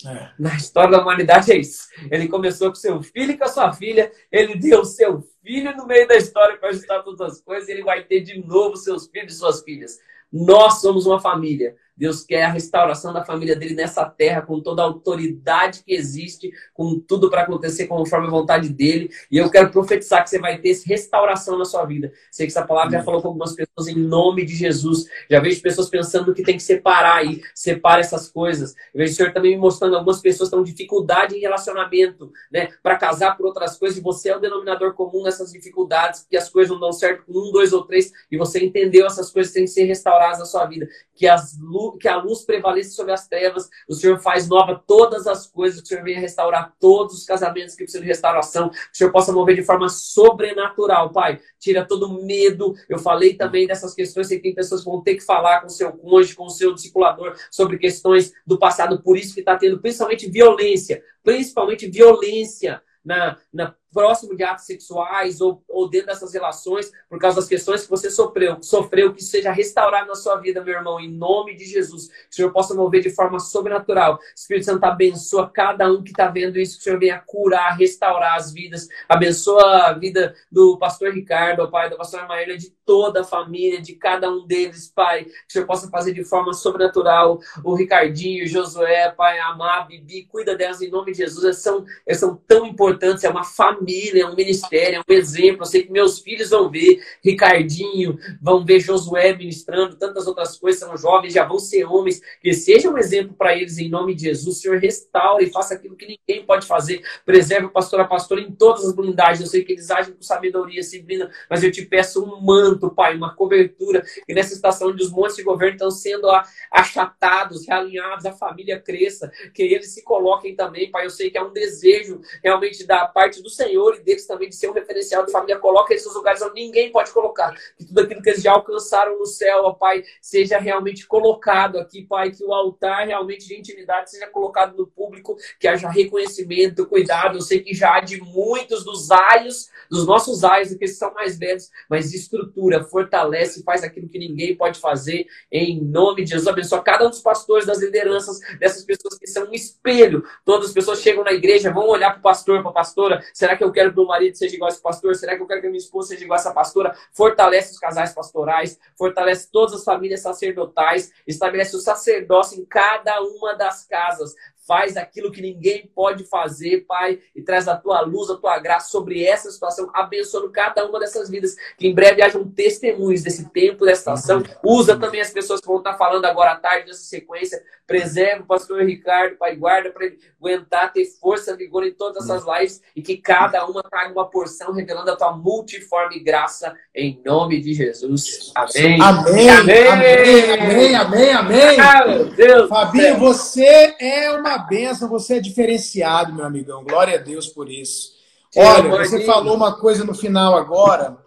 É. 0.06 0.30
Na 0.38 0.56
história 0.56 0.92
da 0.92 1.02
humanidade 1.02 1.52
é 1.52 1.58
isso. 1.58 1.88
Ele 2.12 2.28
começou 2.28 2.70
com 2.70 2.76
seu 2.76 3.02
filho 3.02 3.32
e 3.32 3.38
com 3.38 3.46
a 3.46 3.50
sua 3.50 3.74
filha. 3.74 4.12
Ele 4.32 4.56
deu 4.56 4.86
seu 4.86 5.22
filho 5.44 5.76
no 5.76 5.88
meio 5.88 6.08
da 6.08 6.16
história 6.16 6.58
para 6.58 6.70
ajustar 6.70 7.04
todas 7.04 7.22
as 7.22 7.42
coisas. 7.42 7.68
E 7.68 7.72
ele 7.72 7.84
vai 7.84 8.04
ter 8.04 8.22
de 8.22 8.40
novo 8.46 8.78
seus 8.78 9.08
filhos 9.08 9.34
e 9.34 9.38
suas 9.38 9.62
filhas. 9.64 10.00
Nós 10.32 10.82
somos 10.82 11.06
uma 11.06 11.20
família. 11.20 11.76
Deus 11.98 12.24
quer 12.24 12.44
a 12.44 12.52
restauração 12.52 13.12
da 13.12 13.26
família 13.26 13.56
dele 13.56 13.74
nessa 13.74 14.06
terra, 14.06 14.44
com 14.44 14.62
toda 14.62 14.84
a 14.84 14.86
autoridade 14.86 15.84
que 15.84 15.94
existe, 15.94 16.52
com 16.74 17.00
tudo 17.00 17.30
para 17.30 17.42
acontecer 17.42 17.88
conforme 17.88 18.28
a 18.28 18.30
vontade 18.30 18.70
dele. 18.70 19.10
E 19.32 19.38
eu 19.38 19.50
quero 19.50 19.72
profetizar 19.72 20.24
que 20.24 20.30
você 20.30 20.38
vai 20.38 20.60
ter 20.60 20.78
restauração 20.86 21.58
na 21.58 21.66
sua 21.66 21.84
vida. 21.86 22.12
Sei 22.32 22.46
que 22.46 22.52
essa 22.52 22.66
palavra 22.66 22.92
já 22.92 23.04
falou 23.04 23.22
com 23.22 23.30
algumas 23.30 23.56
pessoas 23.56 23.88
em 23.88 23.96
nome 23.96 24.46
de 24.46 24.54
Jesus. 24.54 25.06
Já 25.30 25.40
vejo 25.40 25.60
pessoas 25.62 25.90
pensando 25.90 26.34
que 26.36 26.44
tem 26.44 26.56
que 26.56 26.64
separar 26.64 27.18
aí, 27.18 27.42
separa 27.56 28.00
essas 28.00 28.30
coisas. 28.30 28.76
Eu 28.94 29.00
vejo 29.00 29.14
o 29.14 29.16
Senhor 29.16 29.34
também 29.34 29.56
me 29.56 29.58
mostrando 29.58 29.96
algumas 29.96 30.22
pessoas 30.22 30.50
estão 30.50 30.64
dificuldade 30.64 31.36
em 31.36 31.40
relacionamento, 31.40 32.32
né? 32.52 32.70
Para 32.84 32.96
casar 32.96 33.36
por 33.36 33.48
outras 33.48 33.78
coisas, 33.78 33.98
e 33.98 34.02
você 34.02 34.30
é 34.30 34.38
o 34.38 34.40
denominador 34.40 34.94
comum 34.94 35.24
nessas 35.24 35.52
dificuldades, 35.52 36.26
que 36.30 36.38
as 36.38 36.48
coisas 36.48 36.72
não 36.72 36.80
dão 36.80 36.92
certo 36.92 37.24
com 37.26 37.32
um, 37.32 37.52
dois 37.52 37.74
ou 37.74 37.84
três, 37.84 38.12
e 38.32 38.38
você 38.38 38.64
entendeu 38.64 39.08
essas 39.08 39.32
coisas 39.32 39.52
têm 39.52 39.64
que 39.64 39.72
ser 39.72 39.86
restauradas 39.86 40.40
na 40.40 40.46
sua 40.46 40.66
vida. 40.66 40.88
Que 41.16 41.28
as 41.28 41.58
luzes 41.60 41.87
que 41.94 42.08
a 42.08 42.18
luz 42.18 42.44
prevaleça 42.44 42.92
sobre 42.92 43.14
as 43.14 43.28
trevas. 43.28 43.70
O 43.88 43.94
Senhor 43.94 44.20
faz 44.20 44.48
nova 44.48 44.82
todas 44.88 45.28
as 45.28 45.48
coisas. 45.48 45.82
O 45.82 45.86
Senhor 45.86 46.04
venha 46.04 46.20
restaurar 46.20 46.74
todos 46.80 47.16
os 47.16 47.26
casamentos 47.26 47.76
que 47.76 47.84
precisam 47.84 48.02
de 48.02 48.08
restauração. 48.08 48.70
Que 48.70 48.78
o 48.78 48.98
Senhor 48.98 49.12
possa 49.12 49.32
mover 49.32 49.56
de 49.56 49.64
forma 49.64 49.90
sobrenatural, 49.90 51.12
Pai. 51.12 51.40
Tira 51.60 51.86
todo 51.86 52.24
medo. 52.24 52.76
Eu 52.90 53.00
falei 53.00 53.36
também 53.36 53.68
dessas 53.68 53.94
questões. 53.94 54.28
que 54.28 54.40
tem 54.40 54.54
pessoas 54.54 54.84
que 54.84 54.90
vão 54.90 55.02
ter 55.02 55.16
que 55.16 55.24
falar 55.24 55.62
com 55.62 55.68
o 55.68 55.72
seu 55.72 55.92
cônjuge, 55.92 56.36
com 56.36 56.46
o 56.46 56.50
seu 56.50 56.74
discipulador 56.74 57.36
sobre 57.52 57.78
questões 57.78 58.34
do 58.46 58.58
passado. 58.58 59.02
Por 59.02 59.18
isso 59.18 59.34
que 59.34 59.42
está 59.42 59.56
tendo 59.56 59.80
principalmente 59.80 60.30
violência. 60.30 61.04
Principalmente 61.24 61.90
violência 61.90 62.82
na, 63.04 63.38
na 63.54 63.74
próximo 63.94 64.36
de 64.36 64.44
atos 64.44 64.66
sexuais 64.66 65.42
ou, 65.42 65.64
ou 65.68 65.90
dentro 65.90 66.08
dessas 66.08 66.34
relações, 66.34 66.92
por 67.10 67.20
causa 67.20 67.38
das 67.38 67.48
questões 67.48 67.84
que 67.84 67.90
você 67.90 68.10
sofreu, 68.10 68.58
sofreu, 68.62 69.14
que 69.14 69.24
seja 69.24 69.52
restaurado 69.52 70.08
na 70.08 70.16
sua 70.16 70.38
vida, 70.38 70.64
meu 70.64 70.76
irmão, 70.76 71.00
em 71.00 71.10
nome 71.10 71.56
de 71.56 71.66
Jesus. 71.66 72.08
Que 72.08 72.14
o 72.32 72.36
Senhor 72.36 72.52
possa 72.52 72.74
mover 72.74 73.02
de 73.02 73.10
forma 73.10 73.40
sobrenatural. 73.40 74.20
Espírito 74.36 74.66
Santo 74.66 74.84
abençoa 74.84 75.50
cada 75.50 75.92
um 75.92 76.04
que 76.04 76.12
está 76.12 76.28
vendo 76.28 76.60
isso, 76.60 76.76
que 76.76 76.82
o 76.82 76.84
Senhor 76.84 77.00
venha 77.00 77.24
curar, 77.26 77.78
restaurar 77.78 78.36
as 78.36 78.52
vidas. 78.52 78.88
Abençoa 79.08 79.88
a 79.88 79.94
vida 79.94 80.36
do 80.52 80.78
pastor 80.78 81.14
Ricardo, 81.14 81.64
o 81.64 81.72
pai 81.72 81.90
da 81.90 81.96
pastora 81.96 82.28
Maíra, 82.28 82.58
de 82.58 82.70
toda 82.86 83.22
a 83.22 83.24
família, 83.24 83.82
de 83.82 83.96
cada 83.96 84.30
um 84.30 84.46
deles, 84.46 84.92
Pai. 84.94 85.26
Que 85.26 85.32
o 85.32 85.52
Senhor 85.52 85.66
possa 85.66 85.90
fazer 85.90 86.14
de 86.14 86.24
forma 86.24 86.54
sobrenatural. 86.54 87.40
O 87.64 87.76
Ricardinho, 87.76 88.44
o 88.44 88.48
Josué, 88.48 89.12
Pai, 89.12 89.40
a 89.40 89.48
Amar, 89.48 89.88
Bibi, 89.88 90.26
cuida 90.26 90.56
delas 90.56 90.82
em 90.82 90.90
nome 90.90 91.12
de 91.12 91.20
Jesus. 91.20 91.44
Elas 91.44 91.58
são, 91.58 91.86
elas 92.06 92.20
são 92.20 92.36
tão 92.48 92.66
importantes, 92.66 93.24
é 93.24 93.30
uma 93.30 93.44
família 93.44 93.77
família, 93.78 94.24
é 94.24 94.26
um 94.26 94.36
ministério, 94.36 94.98
é 94.98 95.12
um 95.12 95.16
exemplo. 95.16 95.62
Eu 95.62 95.66
sei 95.66 95.84
que 95.84 95.92
meus 95.92 96.20
filhos 96.20 96.50
vão 96.50 96.70
ver 96.70 97.02
Ricardinho, 97.24 98.18
vão 98.42 98.66
ver 98.66 98.80
Josué 98.80 99.36
ministrando, 99.36 99.96
tantas 99.96 100.28
outras 100.28 100.58
coisas, 100.58 100.80
são 100.80 100.98
jovens, 100.98 101.34
já 101.34 101.46
vão 101.46 101.60
ser 101.60 101.86
homens. 101.86 102.22
Que 102.42 102.54
seja 102.54 102.90
um 102.90 102.98
exemplo 102.98 103.36
para 103.38 103.56
eles 103.56 103.78
em 103.78 103.90
nome 103.90 104.16
de 104.16 104.24
Jesus. 104.24 104.62
Senhor, 104.62 104.78
restaure 104.78 105.46
e 105.46 105.52
faça 105.52 105.76
aquilo 105.76 105.96
que 105.96 106.06
ninguém 106.06 106.46
pode 106.46 106.66
fazer. 106.66 107.02
Preserve 107.26 107.68
o 107.68 107.72
pastor, 107.72 108.00
a 108.00 108.06
pastora 108.06 108.42
em 108.42 108.52
todas 108.52 108.86
as 108.86 108.94
blindagens. 108.94 109.42
Eu 109.42 109.48
sei 109.48 109.64
que 109.64 109.74
eles 109.74 109.90
agem 109.92 110.14
com 110.14 110.22
sabedoria, 110.22 110.82
disciplina, 110.82 111.30
mas 111.50 111.64
eu 111.64 111.72
te 111.72 111.86
peço 111.86 112.24
um 112.24 112.42
manto, 112.42 112.90
Pai, 112.90 113.16
uma 113.16 113.36
cobertura. 113.36 114.04
E 114.28 114.34
nessa 114.34 114.54
estação 114.54 114.90
onde 114.90 115.04
os 115.04 115.12
montes 115.12 115.36
de 115.36 115.44
governo 115.44 115.76
estão 115.76 115.92
sendo 115.92 116.28
achatados, 116.72 117.68
realinhados, 117.68 118.26
a 118.26 118.32
família 118.32 118.80
cresça, 118.80 119.32
que 119.54 119.64
eles 119.64 119.94
se 119.94 120.04
coloquem 120.04 120.56
também, 120.56 120.90
Pai. 120.90 121.06
Eu 121.06 121.10
sei 121.10 121.30
que 121.30 121.38
é 121.38 121.44
um 121.44 121.52
desejo 121.52 122.22
realmente 122.44 122.86
da 122.86 123.06
parte 123.06 123.42
do 123.42 123.50
Senhor 123.50 123.67
e 123.74 124.04
deles 124.04 124.26
também 124.26 124.50
de 124.50 124.56
ser 124.56 124.70
um 124.70 124.74
referencial 124.74 125.26
de 125.26 125.32
família. 125.32 125.58
Coloca 125.60 125.94
esses 125.94 126.14
lugares 126.14 126.42
onde 126.42 126.56
ninguém 126.56 126.92
pode 126.92 127.12
colocar. 127.12 127.54
Que 127.78 127.86
tudo 127.86 128.02
aquilo 128.02 128.22
que 128.22 128.30
eles 128.30 128.42
já 128.42 128.52
alcançaram 128.52 129.18
no 129.18 129.26
céu, 129.26 129.64
ó 129.64 129.74
Pai, 129.74 130.04
seja 130.22 130.58
realmente 130.58 131.06
colocado 131.08 131.78
aqui, 131.78 132.04
Pai. 132.04 132.32
Que 132.32 132.44
o 132.44 132.54
altar 132.54 133.08
realmente 133.08 133.48
de 133.48 133.58
intimidade 133.58 134.12
seja 134.12 134.28
colocado 134.28 134.76
no 134.76 134.88
público, 134.88 135.38
que 135.60 135.68
haja 135.68 135.90
reconhecimento, 135.90 136.86
cuidado. 136.86 137.38
Eu 137.38 137.42
sei 137.42 137.60
que 137.62 137.74
já 137.74 137.96
há 137.96 138.00
de 138.00 138.20
muitos 138.22 138.84
dos 138.84 139.12
aios, 139.12 139.70
dos 139.90 140.06
nossos 140.06 140.44
aios, 140.44 140.74
que 140.74 140.88
são 140.88 141.14
mais 141.14 141.38
velhos, 141.38 141.70
mas 141.90 142.14
estrutura, 142.14 142.84
fortalece, 142.84 143.64
faz 143.64 143.84
aquilo 143.84 144.08
que 144.08 144.20
ninguém 144.20 144.56
pode 144.56 144.80
fazer. 144.80 145.28
Em 145.52 145.84
nome 145.84 146.24
de 146.24 146.32
Jesus, 146.32 146.48
abençoa 146.48 146.82
cada 146.82 147.06
um 147.06 147.10
dos 147.10 147.22
pastores, 147.22 147.66
das 147.66 147.82
lideranças, 147.82 148.40
dessas 148.60 148.84
pessoas 148.84 149.18
que 149.18 149.28
são 149.28 149.50
um 149.50 149.54
espelho. 149.54 150.24
Todas 150.46 150.68
as 150.68 150.74
pessoas 150.74 151.02
chegam 151.02 151.24
na 151.24 151.34
igreja, 151.34 151.72
vão 151.72 151.88
olhar 151.88 152.12
para 152.12 152.20
o 152.20 152.22
pastor, 152.22 152.62
para 152.62 152.72
a 152.72 152.74
pastora. 152.74 153.24
Será 153.34 153.57
que 153.58 153.64
eu 153.64 153.72
quero 153.72 153.90
que 153.90 153.96
meu 153.98 154.06
marido 154.06 154.38
seja 154.38 154.56
igual 154.56 154.70
esse 154.70 154.82
pastor? 154.82 155.16
Será 155.16 155.36
que 155.36 155.42
eu 155.42 155.48
quero 155.48 155.62
que 155.62 155.68
minha 155.68 155.78
esposa 155.78 156.10
seja 156.10 156.24
igual 156.24 156.40
essa 156.40 156.54
pastora? 156.54 156.96
Fortalece 157.12 157.74
os 157.74 157.80
casais 157.80 158.14
pastorais, 158.14 158.80
fortalece 158.98 159.50
todas 159.52 159.74
as 159.74 159.84
famílias 159.84 160.22
sacerdotais, 160.22 161.12
estabelece 161.26 161.76
o 161.76 161.80
sacerdócio 161.80 162.62
em 162.62 162.66
cada 162.66 163.22
uma 163.22 163.54
das 163.56 163.86
casas. 163.86 164.36
Faz 164.68 164.98
aquilo 164.98 165.32
que 165.32 165.42
ninguém 165.42 165.90
pode 165.96 166.26
fazer, 166.26 166.86
Pai, 166.86 167.20
e 167.34 167.42
traz 167.42 167.70
a 167.70 167.78
tua 167.78 168.02
luz, 168.02 168.30
a 168.30 168.36
tua 168.36 168.60
graça 168.60 168.90
sobre 168.90 169.24
essa 169.24 169.50
situação, 169.50 169.90
abençoando 169.94 170.52
cada 170.52 170.86
uma 170.86 171.00
dessas 171.00 171.30
vidas. 171.30 171.56
Que 171.78 171.88
em 171.88 171.96
breve 171.96 172.22
hajam 172.22 172.46
testemunhos 172.46 173.24
desse 173.24 173.50
tempo, 173.50 173.86
dessa 173.86 174.12
ação. 174.12 174.44
Usa 174.62 175.00
também 175.00 175.22
as 175.22 175.30
pessoas 175.30 175.62
que 175.62 175.68
vão 175.68 175.78
estar 175.78 175.94
falando 175.94 176.26
agora 176.26 176.52
à 176.52 176.56
tarde, 176.58 176.88
nessa 176.88 177.04
sequência. 177.04 177.64
Preserva 177.88 178.44
o 178.44 178.46
pastor 178.46 178.84
Ricardo, 178.84 179.38
Pai, 179.38 179.56
guarda 179.56 179.90
para 179.92 180.08
ele 180.08 180.20
aguentar, 180.38 180.92
ter 180.92 181.06
força, 181.06 181.56
vigor 181.56 181.86
em 181.86 181.94
todas 181.94 182.26
essas 182.26 182.44
lives 182.46 182.82
e 182.94 183.02
que 183.02 183.16
cada 183.16 183.66
uma 183.66 183.82
traga 183.82 184.12
uma 184.12 184.30
porção, 184.30 184.74
revelando 184.74 185.12
a 185.12 185.16
tua 185.16 185.32
multiforme 185.32 186.20
graça, 186.20 186.76
em 186.94 187.22
nome 187.26 187.62
de 187.62 187.74
Jesus. 187.74 188.52
Amém. 188.54 189.02
Amém. 189.02 189.50
Amém. 189.50 189.88
Amém. 189.88 190.96
Amém. 190.96 191.32
Amém. 191.32 191.80
Ah. 191.80 192.68
Fabinho, 192.68 193.18
você 193.20 193.96
é 193.98 194.32
uma 194.32 194.57
benção, 194.58 195.10
você 195.10 195.36
é 195.36 195.40
diferenciado, 195.40 196.34
meu 196.34 196.46
amigão. 196.46 196.84
Glória 196.84 197.16
a 197.16 197.22
Deus 197.22 197.48
por 197.48 197.70
isso. 197.70 198.18
Olha, 198.56 198.90
você 198.90 199.26
falou 199.26 199.56
uma 199.56 199.78
coisa 199.78 200.04
no 200.04 200.14
final 200.14 200.56
agora, 200.56 201.18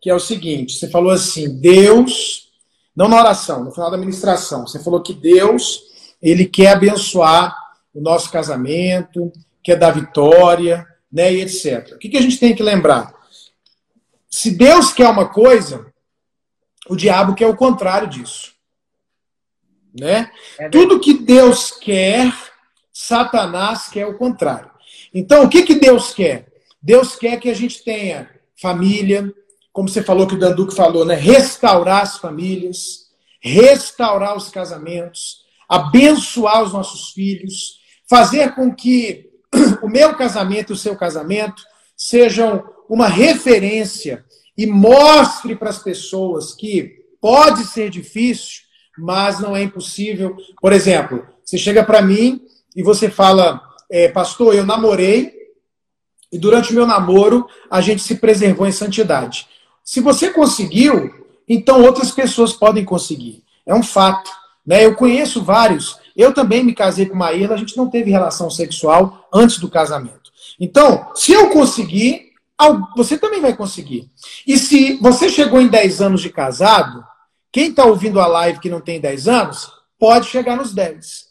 que 0.00 0.10
é 0.10 0.14
o 0.14 0.20
seguinte: 0.20 0.74
você 0.74 0.88
falou 0.88 1.10
assim, 1.10 1.60
Deus, 1.60 2.50
não 2.96 3.08
na 3.08 3.18
oração, 3.18 3.64
no 3.64 3.72
final 3.72 3.90
da 3.90 3.98
ministração, 3.98 4.66
você 4.66 4.78
falou 4.78 5.02
que 5.02 5.14
Deus, 5.14 5.82
ele 6.20 6.46
quer 6.46 6.72
abençoar 6.72 7.56
o 7.94 8.00
nosso 8.00 8.30
casamento, 8.30 9.32
quer 9.62 9.76
dar 9.76 9.90
vitória, 9.90 10.86
né, 11.12 11.32
e 11.32 11.40
etc. 11.40 11.94
O 11.94 11.98
que, 11.98 12.08
que 12.08 12.16
a 12.16 12.22
gente 12.22 12.38
tem 12.38 12.54
que 12.54 12.62
lembrar? 12.62 13.12
Se 14.28 14.50
Deus 14.50 14.92
quer 14.92 15.08
uma 15.08 15.28
coisa, 15.28 15.92
o 16.88 16.96
diabo 16.96 17.34
quer 17.34 17.46
o 17.46 17.56
contrário 17.56 18.08
disso. 18.08 18.52
Né? 19.92 20.30
É 20.58 20.68
Tudo 20.68 21.00
que 21.00 21.14
Deus 21.14 21.72
quer, 21.72 22.32
Satanás 23.02 23.88
quer 23.88 24.06
o 24.06 24.18
contrário. 24.18 24.70
Então, 25.14 25.44
o 25.44 25.48
que, 25.48 25.62
que 25.62 25.74
Deus 25.74 26.12
quer? 26.12 26.52
Deus 26.82 27.16
quer 27.16 27.40
que 27.40 27.48
a 27.48 27.54
gente 27.54 27.82
tenha 27.82 28.28
família, 28.60 29.32
como 29.72 29.88
você 29.88 30.02
falou 30.02 30.26
que 30.26 30.34
o 30.34 30.38
Danduque 30.38 30.74
falou, 30.74 31.06
né? 31.06 31.14
Restaurar 31.14 32.02
as 32.02 32.18
famílias, 32.18 33.06
restaurar 33.40 34.36
os 34.36 34.50
casamentos, 34.50 35.44
abençoar 35.66 36.62
os 36.62 36.74
nossos 36.74 37.10
filhos, 37.12 37.78
fazer 38.08 38.54
com 38.54 38.74
que 38.74 39.30
o 39.82 39.88
meu 39.88 40.14
casamento 40.14 40.72
e 40.72 40.74
o 40.74 40.78
seu 40.78 40.94
casamento 40.94 41.62
sejam 41.96 42.62
uma 42.86 43.08
referência 43.08 44.24
e 44.58 44.66
mostre 44.66 45.56
para 45.56 45.70
as 45.70 45.82
pessoas 45.82 46.52
que 46.52 47.02
pode 47.18 47.64
ser 47.64 47.88
difícil, 47.88 48.60
mas 48.98 49.40
não 49.40 49.56
é 49.56 49.62
impossível. 49.62 50.36
Por 50.60 50.72
exemplo, 50.72 51.26
você 51.42 51.56
chega 51.56 51.82
para 51.82 52.02
mim 52.02 52.42
e 52.74 52.82
você 52.82 53.10
fala, 53.10 53.60
é, 53.90 54.08
pastor, 54.08 54.54
eu 54.54 54.64
namorei 54.64 55.32
e 56.32 56.38
durante 56.38 56.70
o 56.70 56.74
meu 56.74 56.86
namoro 56.86 57.46
a 57.70 57.80
gente 57.80 58.02
se 58.02 58.16
preservou 58.16 58.66
em 58.66 58.72
santidade. 58.72 59.48
Se 59.84 60.00
você 60.00 60.30
conseguiu, 60.30 61.12
então 61.48 61.82
outras 61.82 62.10
pessoas 62.12 62.52
podem 62.52 62.84
conseguir. 62.84 63.42
É 63.66 63.74
um 63.74 63.82
fato. 63.82 64.30
Né? 64.64 64.84
Eu 64.84 64.94
conheço 64.94 65.42
vários. 65.42 65.98
Eu 66.16 66.32
também 66.32 66.62
me 66.62 66.74
casei 66.74 67.06
com 67.06 67.14
uma 67.14 67.32
Irla, 67.32 67.54
a 67.54 67.58
gente 67.58 67.76
não 67.76 67.88
teve 67.88 68.10
relação 68.10 68.50
sexual 68.50 69.28
antes 69.32 69.58
do 69.58 69.68
casamento. 69.68 70.30
Então, 70.58 71.10
se 71.14 71.32
eu 71.32 71.50
conseguir, 71.50 72.30
você 72.96 73.16
também 73.18 73.40
vai 73.40 73.56
conseguir. 73.56 74.10
E 74.46 74.58
se 74.58 74.96
você 74.98 75.28
chegou 75.28 75.60
em 75.60 75.68
10 75.68 76.02
anos 76.02 76.20
de 76.20 76.30
casado, 76.30 77.04
quem 77.50 77.70
está 77.70 77.84
ouvindo 77.84 78.20
a 78.20 78.26
live 78.26 78.60
que 78.60 78.70
não 78.70 78.80
tem 78.80 79.00
10 79.00 79.26
anos, 79.26 79.72
pode 79.98 80.26
chegar 80.26 80.56
nos 80.56 80.72
10. 80.72 81.29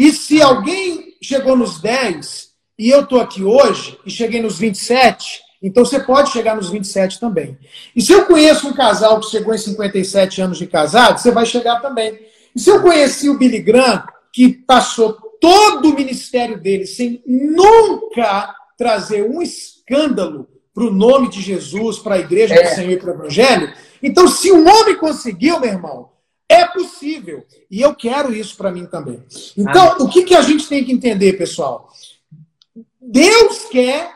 E 0.00 0.12
se 0.12 0.40
alguém 0.40 1.14
chegou 1.20 1.54
nos 1.54 1.78
10 1.78 2.52
e 2.78 2.88
eu 2.88 3.02
estou 3.02 3.20
aqui 3.20 3.44
hoje 3.44 3.98
e 4.06 4.10
cheguei 4.10 4.40
nos 4.40 4.58
27, 4.58 5.42
então 5.62 5.84
você 5.84 6.00
pode 6.00 6.30
chegar 6.32 6.56
nos 6.56 6.70
27 6.70 7.20
também. 7.20 7.58
E 7.94 8.00
se 8.00 8.10
eu 8.10 8.24
conheço 8.24 8.66
um 8.66 8.72
casal 8.72 9.20
que 9.20 9.26
chegou 9.26 9.54
em 9.54 9.58
57 9.58 10.40
anos 10.40 10.56
de 10.56 10.66
casado, 10.66 11.18
você 11.18 11.30
vai 11.30 11.44
chegar 11.44 11.82
também. 11.82 12.18
E 12.56 12.58
se 12.58 12.70
eu 12.70 12.80
conheci 12.80 13.28
o 13.28 13.36
Billy 13.36 13.60
Graham, 13.60 14.02
que 14.32 14.48
passou 14.48 15.18
todo 15.38 15.90
o 15.90 15.94
ministério 15.94 16.58
dele 16.58 16.86
sem 16.86 17.22
nunca 17.26 18.54
trazer 18.78 19.28
um 19.28 19.42
escândalo 19.42 20.48
para 20.72 20.84
o 20.84 20.90
nome 20.90 21.28
de 21.28 21.42
Jesus, 21.42 21.98
para 21.98 22.14
a 22.14 22.20
igreja 22.20 22.54
é. 22.54 22.62
do 22.62 22.74
Senhor 22.74 22.92
e 22.92 22.96
para 22.96 23.10
o 23.10 23.14
Evangelho, 23.16 23.70
então 24.02 24.26
se 24.26 24.50
um 24.50 24.66
homem 24.66 24.96
conseguiu, 24.96 25.60
meu 25.60 25.68
irmão, 25.68 26.08
é 26.50 26.66
possível. 26.66 27.46
E 27.70 27.80
eu 27.80 27.94
quero 27.94 28.34
isso 28.34 28.56
para 28.56 28.72
mim 28.72 28.84
também. 28.84 29.22
Então, 29.56 29.98
o 30.00 30.08
que, 30.08 30.24
que 30.24 30.34
a 30.34 30.42
gente 30.42 30.68
tem 30.68 30.84
que 30.84 30.90
entender, 30.90 31.34
pessoal? 31.34 31.88
Deus 33.00 33.66
quer 33.70 34.12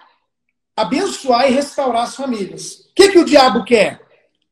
abençoar 0.77 1.49
e 1.49 1.55
restaurar 1.55 2.03
as 2.03 2.17
famílias. 2.17 2.81
O 2.91 2.95
que, 2.97 3.11
que 3.11 3.19
o 3.21 3.25
diabo 3.25 3.65
quer? 3.65 4.01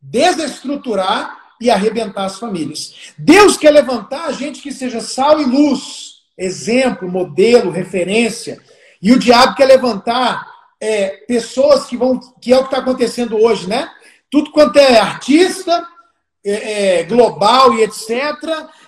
Desestruturar 0.01 1.37
e 1.61 1.71
arrebentar 1.71 2.25
as 2.25 2.39
famílias. 2.39 3.13
Deus 3.19 3.57
quer 3.57 3.73
levantar 3.73 4.27
a 4.27 4.33
gente 4.33 4.63
que 4.63 4.71
seja 4.71 5.01
sal 5.01 5.41
e 5.41 5.45
luz, 5.45 6.21
exemplo, 6.39 7.11
modelo, 7.11 7.73
referência. 7.73 8.61
E 9.01 9.11
o 9.13 9.19
diabo 9.19 9.57
quer 9.57 9.65
levantar 9.65 10.47
é, 10.81 11.09
pessoas 11.27 11.87
que 11.87 11.97
vão, 11.97 12.21
que 12.41 12.53
é 12.53 12.57
o 12.57 12.61
que 12.61 12.67
está 12.67 12.79
acontecendo 12.79 13.37
hoje, 13.37 13.69
né? 13.69 13.91
Tudo 14.31 14.53
quanto 14.53 14.79
é 14.79 14.99
artista, 14.99 15.87
é, 16.45 17.01
é, 17.01 17.03
global 17.05 17.75
e 17.75 17.83
etc. 17.85 18.11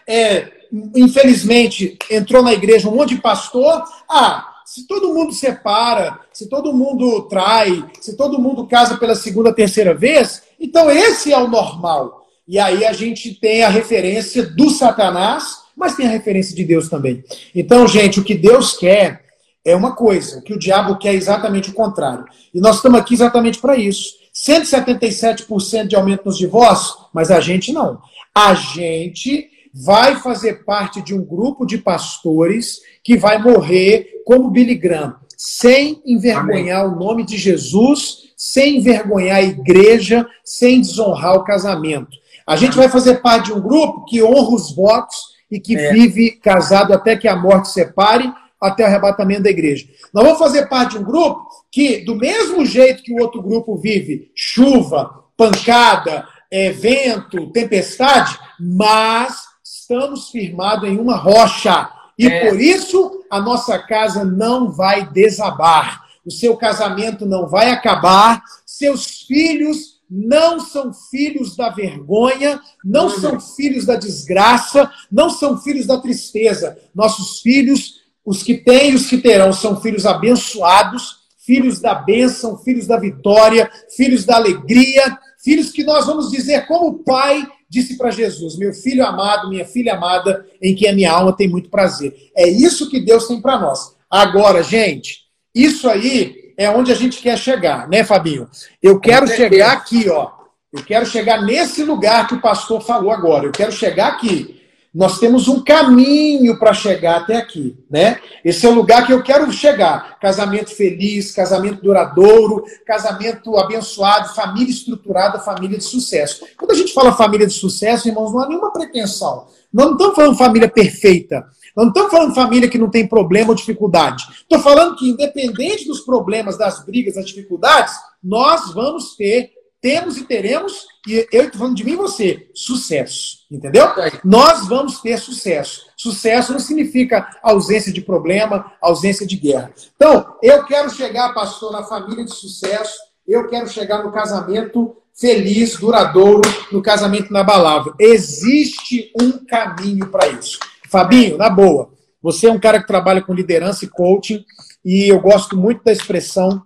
É, 0.06 0.50
infelizmente, 0.94 1.96
entrou 2.10 2.42
na 2.42 2.52
igreja 2.52 2.88
um 2.88 2.96
monte 2.96 3.14
de 3.14 3.20
pastor. 3.20 3.84
Ah, 4.08 4.54
se 4.64 4.86
todo 4.86 5.14
mundo 5.14 5.32
separa, 5.32 6.18
se 6.32 6.48
todo 6.48 6.72
mundo 6.72 7.22
trai, 7.28 7.84
se 8.00 8.16
todo 8.16 8.40
mundo 8.40 8.66
casa 8.66 8.96
pela 8.96 9.14
segunda, 9.14 9.54
terceira 9.54 9.94
vez, 9.94 10.42
então 10.58 10.90
esse 10.90 11.32
é 11.32 11.38
o 11.38 11.48
normal. 11.48 12.26
E 12.46 12.58
aí 12.58 12.84
a 12.84 12.92
gente 12.92 13.34
tem 13.34 13.62
a 13.62 13.68
referência 13.68 14.42
do 14.42 14.70
Satanás, 14.70 15.58
mas 15.76 15.94
tem 15.94 16.06
a 16.06 16.10
referência 16.10 16.54
de 16.56 16.64
Deus 16.64 16.88
também. 16.88 17.22
Então, 17.54 17.86
gente, 17.86 18.20
o 18.20 18.24
que 18.24 18.34
Deus 18.34 18.76
quer 18.76 19.22
é 19.64 19.74
uma 19.74 19.94
coisa, 19.94 20.38
o 20.38 20.42
que 20.42 20.52
o 20.52 20.58
diabo 20.58 20.98
quer 20.98 21.14
é 21.14 21.16
exatamente 21.16 21.70
o 21.70 21.74
contrário. 21.74 22.24
E 22.52 22.60
nós 22.60 22.76
estamos 22.76 22.98
aqui 22.98 23.14
exatamente 23.14 23.58
para 23.60 23.76
isso 23.76 24.23
177% 24.34 25.86
de 25.86 25.94
aumento 25.94 26.24
nos 26.24 26.36
divórcios, 26.36 26.96
mas 27.12 27.30
a 27.30 27.40
gente 27.40 27.72
não. 27.72 28.00
A 28.34 28.54
gente 28.54 29.48
vai 29.72 30.16
fazer 30.16 30.64
parte 30.64 31.00
de 31.00 31.14
um 31.14 31.24
grupo 31.24 31.64
de 31.64 31.78
pastores 31.78 32.80
que 33.02 33.16
vai 33.16 33.40
morrer 33.42 34.22
como 34.24 34.50
Billy 34.50 34.74
Graham, 34.74 35.16
sem 35.36 36.00
envergonhar 36.04 36.84
Amém. 36.84 36.96
o 36.96 36.98
nome 36.98 37.24
de 37.24 37.36
Jesus, 37.36 38.32
sem 38.36 38.78
envergonhar 38.78 39.36
a 39.36 39.42
igreja, 39.42 40.26
sem 40.44 40.80
desonrar 40.80 41.34
o 41.34 41.44
casamento. 41.44 42.16
A 42.46 42.56
gente 42.56 42.76
vai 42.76 42.88
fazer 42.88 43.22
parte 43.22 43.46
de 43.46 43.52
um 43.52 43.60
grupo 43.60 44.04
que 44.04 44.22
honra 44.22 44.54
os 44.54 44.74
votos 44.74 45.16
e 45.50 45.60
que 45.60 45.76
é. 45.76 45.92
vive 45.92 46.32
casado 46.32 46.92
até 46.92 47.16
que 47.16 47.28
a 47.28 47.36
morte 47.36 47.70
separe, 47.70 48.30
até 48.64 48.82
o 48.82 48.86
arrebatamento 48.86 49.42
da 49.42 49.50
igreja. 49.50 49.86
Nós 50.12 50.24
vamos 50.24 50.38
fazer 50.38 50.68
parte 50.68 50.92
de 50.92 50.98
um 50.98 51.04
grupo 51.04 51.48
que, 51.70 52.04
do 52.04 52.14
mesmo 52.16 52.64
jeito 52.64 53.02
que 53.02 53.12
o 53.12 53.20
outro 53.20 53.42
grupo 53.42 53.76
vive 53.76 54.30
chuva, 54.34 55.24
pancada, 55.36 56.26
é, 56.50 56.70
vento, 56.70 57.50
tempestade, 57.50 58.38
mas 58.58 59.36
estamos 59.62 60.30
firmados 60.30 60.88
em 60.88 60.98
uma 60.98 61.16
rocha. 61.16 61.90
E 62.18 62.26
é. 62.26 62.48
por 62.48 62.60
isso 62.60 63.24
a 63.30 63.40
nossa 63.40 63.78
casa 63.78 64.24
não 64.24 64.70
vai 64.70 65.10
desabar. 65.10 66.04
O 66.24 66.30
seu 66.30 66.56
casamento 66.56 67.26
não 67.26 67.48
vai 67.48 67.70
acabar. 67.70 68.42
Seus 68.64 69.22
filhos 69.22 69.94
não 70.08 70.60
são 70.60 70.92
filhos 70.92 71.56
da 71.56 71.70
vergonha, 71.70 72.60
não 72.84 73.10
são 73.10 73.40
filhos 73.40 73.84
da 73.84 73.96
desgraça, 73.96 74.90
não 75.10 75.28
são 75.28 75.58
filhos 75.58 75.86
da 75.86 75.98
tristeza. 75.98 76.78
Nossos 76.94 77.40
filhos, 77.40 78.03
os 78.24 78.42
que 78.42 78.54
têm 78.54 78.92
e 78.92 78.94
os 78.94 79.06
que 79.06 79.18
terão, 79.18 79.52
são 79.52 79.80
filhos 79.80 80.06
abençoados, 80.06 81.24
filhos 81.44 81.80
da 81.80 81.94
bênção, 81.94 82.56
filhos 82.56 82.86
da 82.86 82.98
vitória, 82.98 83.70
filhos 83.94 84.24
da 84.24 84.36
alegria, 84.36 85.18
filhos 85.42 85.70
que 85.70 85.84
nós 85.84 86.06
vamos 86.06 86.30
dizer 86.30 86.66
como 86.66 86.88
o 86.88 86.98
pai 87.04 87.46
disse 87.68 87.98
para 87.98 88.10
Jesus: 88.10 88.56
Meu 88.56 88.72
filho 88.72 89.04
amado, 89.04 89.50
minha 89.50 89.64
filha 89.64 89.94
amada, 89.94 90.46
em 90.62 90.74
quem 90.74 90.88
a 90.88 90.94
minha 90.94 91.12
alma 91.12 91.36
tem 91.36 91.48
muito 91.48 91.68
prazer. 91.68 92.14
É 92.36 92.48
isso 92.48 92.88
que 92.88 93.00
Deus 93.00 93.26
tem 93.26 93.40
para 93.40 93.58
nós. 93.58 93.94
Agora, 94.10 94.62
gente, 94.62 95.24
isso 95.54 95.88
aí 95.88 96.54
é 96.56 96.70
onde 96.70 96.92
a 96.92 96.94
gente 96.94 97.20
quer 97.20 97.36
chegar, 97.36 97.88
né, 97.88 98.04
Fabinho? 98.04 98.48
Eu 98.82 99.00
quero 99.00 99.26
chegar 99.26 99.72
aqui, 99.72 100.08
ó. 100.08 100.30
Eu 100.72 100.82
quero 100.82 101.06
chegar 101.06 101.42
nesse 101.42 101.84
lugar 101.84 102.26
que 102.26 102.34
o 102.34 102.40
pastor 102.40 102.80
falou 102.80 103.10
agora. 103.10 103.46
Eu 103.46 103.52
quero 103.52 103.70
chegar 103.70 104.08
aqui. 104.08 104.60
Nós 104.94 105.18
temos 105.18 105.48
um 105.48 105.60
caminho 105.60 106.56
para 106.56 106.72
chegar 106.72 107.16
até 107.16 107.36
aqui, 107.36 107.76
né? 107.90 108.20
Esse 108.44 108.64
é 108.64 108.68
o 108.68 108.74
lugar 108.74 109.04
que 109.04 109.12
eu 109.12 109.24
quero 109.24 109.50
chegar. 109.52 110.20
Casamento 110.20 110.70
feliz, 110.70 111.32
casamento 111.32 111.82
duradouro, 111.82 112.62
casamento 112.86 113.56
abençoado, 113.56 114.32
família 114.34 114.70
estruturada, 114.70 115.40
família 115.40 115.76
de 115.76 115.82
sucesso. 115.82 116.46
Quando 116.56 116.70
a 116.70 116.74
gente 116.74 116.92
fala 116.92 117.12
família 117.12 117.44
de 117.44 117.54
sucesso, 117.54 118.06
irmãos, 118.06 118.32
não 118.32 118.40
há 118.40 118.48
nenhuma 118.48 118.72
pretensão. 118.72 119.48
Nós 119.72 119.86
não 119.86 119.92
estamos 119.94 120.14
falando 120.14 120.38
família 120.38 120.68
perfeita. 120.68 121.44
Nós 121.76 121.86
não 121.86 121.92
estamos 121.92 122.12
falando 122.12 122.34
família 122.34 122.68
que 122.68 122.78
não 122.78 122.88
tem 122.88 123.04
problema 123.04 123.48
ou 123.48 123.56
dificuldade. 123.56 124.24
Estou 124.42 124.60
falando 124.60 124.94
que, 124.94 125.08
independente 125.08 125.88
dos 125.88 126.02
problemas, 126.02 126.56
das 126.56 126.84
brigas, 126.84 127.16
das 127.16 127.26
dificuldades, 127.26 127.92
nós 128.22 128.72
vamos 128.72 129.16
ter 129.16 129.50
temos 129.84 130.16
e 130.16 130.24
teremos, 130.24 130.86
e 131.06 131.28
eu 131.30 131.44
estou 131.44 131.58
falando 131.58 131.76
de 131.76 131.84
mim 131.84 131.92
e 131.92 131.96
você, 131.96 132.48
sucesso. 132.54 133.40
Entendeu? 133.50 133.86
Nós 134.24 134.66
vamos 134.66 135.02
ter 135.02 135.18
sucesso. 135.18 135.82
Sucesso 135.94 136.52
não 136.52 136.58
significa 136.58 137.28
ausência 137.42 137.92
de 137.92 138.00
problema, 138.00 138.72
ausência 138.80 139.26
de 139.26 139.36
guerra. 139.36 139.70
Então, 139.94 140.36
eu 140.42 140.64
quero 140.64 140.88
chegar, 140.88 141.34
pastor, 141.34 141.70
na 141.70 141.82
família 141.82 142.24
de 142.24 142.34
sucesso, 142.34 142.94
eu 143.28 143.46
quero 143.46 143.68
chegar 143.68 144.02
no 144.02 144.10
casamento 144.10 144.96
feliz, 145.14 145.76
duradouro, 145.76 146.40
no 146.72 146.80
casamento 146.80 147.28
inabalável. 147.28 147.92
Existe 148.00 149.12
um 149.20 149.32
caminho 149.44 150.06
para 150.06 150.28
isso. 150.28 150.58
Fabinho, 150.88 151.36
na 151.36 151.50
boa, 151.50 151.90
você 152.22 152.46
é 152.46 152.50
um 152.50 152.58
cara 152.58 152.80
que 152.80 152.86
trabalha 152.86 153.20
com 153.20 153.34
liderança 153.34 153.84
e 153.84 153.88
coaching, 153.88 154.46
e 154.82 155.10
eu 155.10 155.20
gosto 155.20 155.58
muito 155.58 155.84
da 155.84 155.92
expressão 155.92 156.62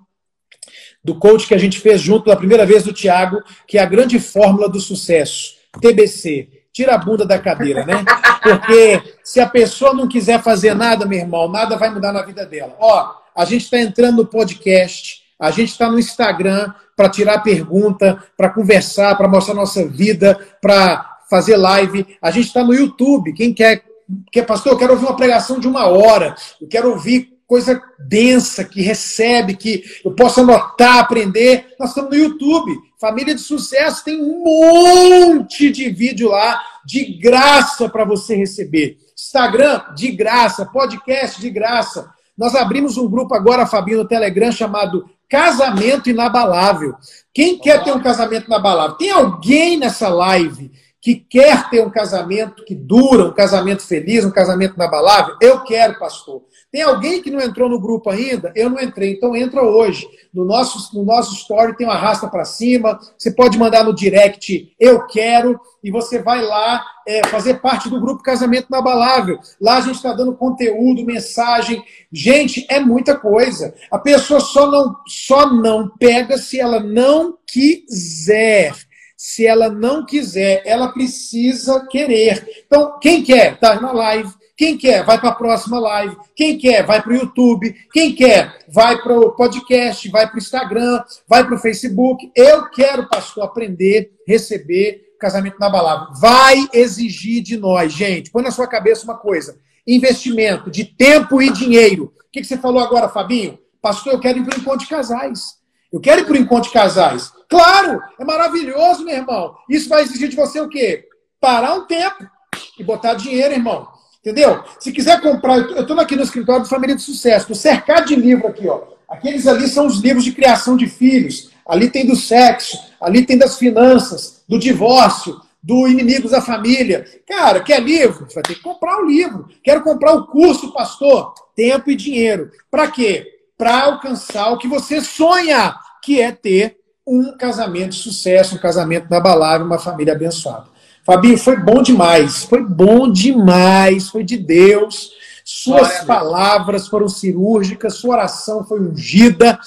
do 1.09 1.15
coach 1.15 1.49
que 1.49 1.55
a 1.55 1.59
gente 1.59 1.81
fez 1.81 2.03
junto 2.03 2.27
da 2.27 2.37
primeira 2.37 2.67
vez 2.67 2.85
do 2.85 2.93
Tiago, 2.93 3.43
que 3.67 3.79
é 3.79 3.81
a 3.81 3.87
grande 3.87 4.21
fórmula 4.21 4.69
do 4.69 4.79
sucesso. 4.79 5.55
TBC. 5.81 6.49
Tira 6.71 6.95
a 6.95 6.99
bunda 6.99 7.25
da 7.25 7.39
cadeira, 7.39 7.85
né? 7.85 8.05
Porque 8.43 9.15
se 9.25 9.41
a 9.41 9.49
pessoa 9.49 9.95
não 9.95 10.07
quiser 10.07 10.43
fazer 10.43 10.75
nada, 10.75 11.07
meu 11.07 11.19
irmão, 11.19 11.51
nada 11.51 11.79
vai 11.79 11.91
mudar 11.91 12.13
na 12.13 12.23
vida 12.23 12.45
dela. 12.45 12.77
Ó, 12.79 13.11
a 13.35 13.45
gente 13.47 13.63
está 13.65 13.79
entrando 13.81 14.19
no 14.19 14.27
podcast, 14.27 15.23
a 15.41 15.51
gente 15.51 15.71
está 15.71 15.91
no 15.91 15.99
Instagram 15.99 16.73
para 16.95 17.09
tirar 17.09 17.43
pergunta, 17.43 18.23
para 18.37 18.51
conversar, 18.51 19.17
para 19.17 19.29
mostrar 19.29 19.55
nossa 19.55 19.89
vida, 19.89 20.39
para 20.61 21.19
fazer 21.31 21.57
live. 21.57 22.07
A 22.21 22.31
gente 22.31 22.49
está 22.49 22.63
no 22.63 22.75
YouTube. 22.75 23.33
Quem 23.33 23.55
quer, 23.55 23.83
quer, 24.31 24.45
pastor, 24.45 24.73
eu 24.73 24.79
quero 24.79 24.93
ouvir 24.93 25.07
uma 25.07 25.17
pregação 25.17 25.59
de 25.59 25.67
uma 25.67 25.87
hora, 25.87 26.35
eu 26.61 26.69
quero 26.69 26.91
ouvir 26.91 27.38
coisa 27.49 27.83
densa, 27.99 28.63
que 28.63 28.83
recebe, 28.83 29.57
que 29.57 29.83
eu 30.05 30.13
posso 30.13 30.43
anotar, 30.43 30.99
aprender. 30.99 31.75
Nós 31.81 31.89
estamos 31.89 32.11
no 32.11 32.17
YouTube. 32.17 32.79
Família 33.01 33.35
de 33.35 33.41
Sucesso 33.41 34.05
tem 34.05 34.21
um 34.21 34.45
monte 34.45 35.71
de 35.71 35.89
vídeo 35.89 36.29
lá, 36.29 36.61
de 36.85 37.05
graça 37.19 37.89
para 37.89 38.05
você 38.05 38.37
receber. 38.37 38.99
Instagram, 39.17 39.83
de 39.97 40.13
graça. 40.13 40.67
Podcast, 40.67 41.41
de 41.41 41.49
graça. 41.49 42.13
Nós 42.37 42.55
abrimos 42.55 42.99
um 42.99 43.09
grupo 43.09 43.35
agora, 43.35 43.67
Fabinho, 43.67 43.99
no 43.99 44.09
Telegram, 44.09 44.53
chamado 44.53 45.09
Casamento 45.27 46.11
Inabalável. 46.11 46.97
Quem 47.33 47.59
quer 47.59 47.83
ter 47.83 47.93
um 47.93 48.03
casamento 48.03 48.47
inabalável? 48.47 48.97
Tem 48.97 49.11
alguém 49.11 49.79
nessa 49.79 50.09
live 50.09 50.71
que 51.01 51.15
quer 51.15 51.71
ter 51.71 51.85
um 51.85 51.91
casamento 51.91 52.63
que 52.65 52.75
dura, 52.75 53.25
um 53.25 53.33
casamento 53.33 53.83
feliz, 53.83 54.25
um 54.25 54.31
casamento 54.31 54.75
inabalável? 54.75 55.37
Eu 55.41 55.61
quero, 55.65 55.99
pastor. 55.99 56.43
Tem 56.71 56.83
alguém 56.83 57.23
que 57.23 57.31
não 57.31 57.41
entrou 57.41 57.67
no 57.67 57.81
grupo 57.81 58.11
ainda? 58.11 58.53
Eu 58.55 58.69
não 58.69 58.79
entrei, 58.79 59.13
então 59.13 59.35
entra 59.35 59.63
hoje. 59.63 60.07
No 60.35 60.45
nosso, 60.45 60.95
no 60.95 61.03
nosso 61.03 61.35
story 61.35 61.75
tem 61.75 61.87
uma 61.87 61.95
arrasta 61.95 62.29
para 62.29 62.45
cima. 62.45 63.01
Você 63.17 63.31
pode 63.31 63.57
mandar 63.57 63.85
no 63.85 63.95
direct 63.95 64.75
eu 64.79 65.07
quero 65.07 65.59
e 65.83 65.91
você 65.91 66.21
vai 66.21 66.43
lá 66.43 66.85
é, 67.07 67.27
fazer 67.29 67.55
parte 67.61 67.89
do 67.89 67.99
grupo 67.99 68.23
Casamento 68.23 68.67
Inabalável. 68.69 69.39
Lá 69.59 69.79
a 69.79 69.81
gente 69.81 69.97
está 69.97 70.13
dando 70.13 70.37
conteúdo, 70.37 71.07
mensagem. 71.07 71.83
Gente, 72.13 72.67
é 72.69 72.79
muita 72.79 73.17
coisa. 73.17 73.75
A 73.91 73.99
pessoa 73.99 74.41
só 74.41 74.71
não, 74.71 74.95
só 75.07 75.51
não 75.51 75.89
pega 75.89 76.37
se 76.37 76.61
ela 76.61 76.81
não 76.81 77.39
quiser. 77.47 78.75
Se 79.17 79.47
ela 79.47 79.71
não 79.71 80.05
quiser, 80.05 80.63
ela 80.67 80.93
precisa 80.93 81.87
querer. 81.91 82.47
Então, 82.67 82.99
quem 83.01 83.23
quer? 83.25 83.59
Tá 83.59 83.81
na 83.81 83.91
live 83.91 84.31
quem 84.59 84.77
quer, 84.77 85.05
vai 85.05 85.21
para 85.21 85.29
a 85.29 85.35
próxima 85.37 85.79
live. 85.79 86.17
Quem 86.35 86.59
quer, 86.59 86.85
vai 86.85 87.01
para 87.01 87.13
o 87.13 87.17
YouTube. 87.17 87.73
Quem 87.93 88.13
quer, 88.13 88.59
vai 88.69 89.01
para 89.01 89.17
o 89.17 89.31
podcast, 89.31 90.09
vai 90.11 90.27
para 90.27 90.35
o 90.35 90.39
Instagram, 90.39 91.01
vai 91.29 91.45
para 91.45 91.55
o 91.55 91.59
Facebook. 91.59 92.29
Eu 92.35 92.69
quero, 92.69 93.09
pastor, 93.09 93.45
aprender, 93.45 94.11
receber 94.27 95.15
casamento 95.21 95.61
na 95.61 95.71
balada. 95.71 96.09
Vai 96.21 96.69
exigir 96.73 97.41
de 97.41 97.57
nós, 97.57 97.93
gente. 97.93 98.33
Põe 98.33 98.43
na 98.43 98.51
sua 98.51 98.67
cabeça 98.67 99.05
uma 99.05 99.17
coisa: 99.17 99.61
investimento 99.87 100.73
de 100.73 100.85
tempo 100.85 101.41
e 101.41 101.53
dinheiro. 101.53 102.13
O 102.27 102.31
que, 102.33 102.43
você 102.43 102.59
falou 102.59 102.83
agora, 102.83 103.09
Fabinho? 103.09 103.61
Pastor, 103.81 104.15
eu 104.15 104.21
quero 104.21 104.41
ir 104.41 104.45
para 104.45 104.59
o 104.59 104.61
encontro 104.61 104.81
de 104.81 104.89
casais. 104.89 105.57
Eu 105.93 106.01
quero 106.01 106.23
ir 106.23 106.25
para 106.25 106.35
o 106.35 106.37
encontro 106.37 106.69
de 106.69 106.75
casais. 106.75 107.33
Claro, 107.49 108.03
é 108.19 108.25
maravilhoso, 108.25 109.05
meu 109.05 109.15
irmão. 109.15 109.55
Isso 109.71 109.89
vai 109.89 110.03
exigir 110.03 110.29
de 110.29 110.35
você 110.35 110.61
o 110.61 110.69
quê? 110.69 111.07
Parar 111.41 111.75
um 111.75 111.87
tempo 111.87 112.29
e 112.77 112.83
botar 112.83 113.15
dinheiro, 113.15 113.55
irmão. 113.55 113.97
Entendeu? 114.21 114.63
Se 114.81 114.93
quiser 114.93 115.21
comprar, 115.21 115.59
eu 115.59 115.83
estou 115.83 115.99
aqui 115.99 116.17
no 116.17 116.23
escritório 116.23 116.63
do 116.63 116.69
Família 116.69 116.97
de 116.97 117.03
Sucesso, 117.03 117.43
estou 117.43 117.57
cercado 117.57 118.07
de 118.07 118.17
livro 118.17 118.49
aqui, 118.49 118.69
ó. 118.69 118.83
Aqueles 119.09 119.47
ali 119.47 119.69
são 119.69 119.87
os 119.87 119.99
livros 120.01 120.25
de 120.25 120.33
criação 120.33 120.77
de 120.77 120.87
filhos. 120.87 121.51
Ali 121.67 121.89
tem 121.89 122.07
do 122.07 122.17
sexo, 122.17 122.79
ali 123.01 123.25
tem 123.25 123.39
das 123.39 123.57
finanças, 123.57 124.43
do 124.49 124.59
divórcio, 124.59 125.41
do 125.63 125.89
inimigos 125.89 126.31
da 126.31 126.43
família. 126.43 127.07
Cara, 127.27 127.61
quer 127.61 127.83
livro? 127.83 128.27
Você 128.29 128.35
vai 128.35 128.43
ter 128.43 128.55
que 128.55 128.63
comprar 128.63 128.99
o 128.99 129.07
livro. 129.07 129.49
Quero 129.63 129.83
comprar 129.83 130.15
o 130.15 130.27
curso, 130.27 130.73
pastor. 130.73 131.35
Tempo 131.57 131.91
e 131.91 131.97
dinheiro. 131.97 132.51
Para 132.71 132.89
quê? 132.89 133.27
Para 133.57 133.85
alcançar 133.85 134.51
o 134.51 134.59
que 134.59 134.69
você 134.69 135.01
sonha, 135.01 135.75
que 136.03 136.21
é 136.21 136.33
ter 136.33 136.77
um 137.07 137.37
casamento 137.37 137.91
de 137.91 138.03
sucesso, 138.03 138.55
um 138.55 138.59
casamento 138.59 139.07
inabalável, 139.07 139.67
uma 139.67 139.79
família 139.79 140.13
abençoada. 140.13 140.67
Fabinho, 141.09 141.39
foi 141.39 141.57
bom 141.57 141.81
demais, 141.81 142.45
foi 142.45 142.63
bom 142.63 143.11
demais, 143.11 144.11
foi 144.11 144.23
de 144.23 144.37
Deus. 144.37 145.11
Suas 145.43 145.89
Glória 145.89 146.05
palavras 146.05 146.87
foram 146.87 147.09
cirúrgicas, 147.09 147.95
sua 147.95 148.17
oração 148.17 148.63
foi 148.63 148.79
ungida, 148.79 149.59